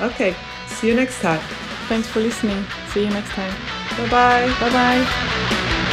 Okay. 0.00 0.36
See 0.68 0.88
you 0.88 0.94
next 0.94 1.20
time. 1.20 1.40
Thanks 1.88 2.08
for 2.08 2.20
listening. 2.20 2.64
See 2.92 3.04
you 3.04 3.10
next 3.10 3.30
time. 3.30 3.54
Bye 3.96 4.08
bye. 4.10 4.54
Bye 4.60 4.72
bye. 4.72 5.92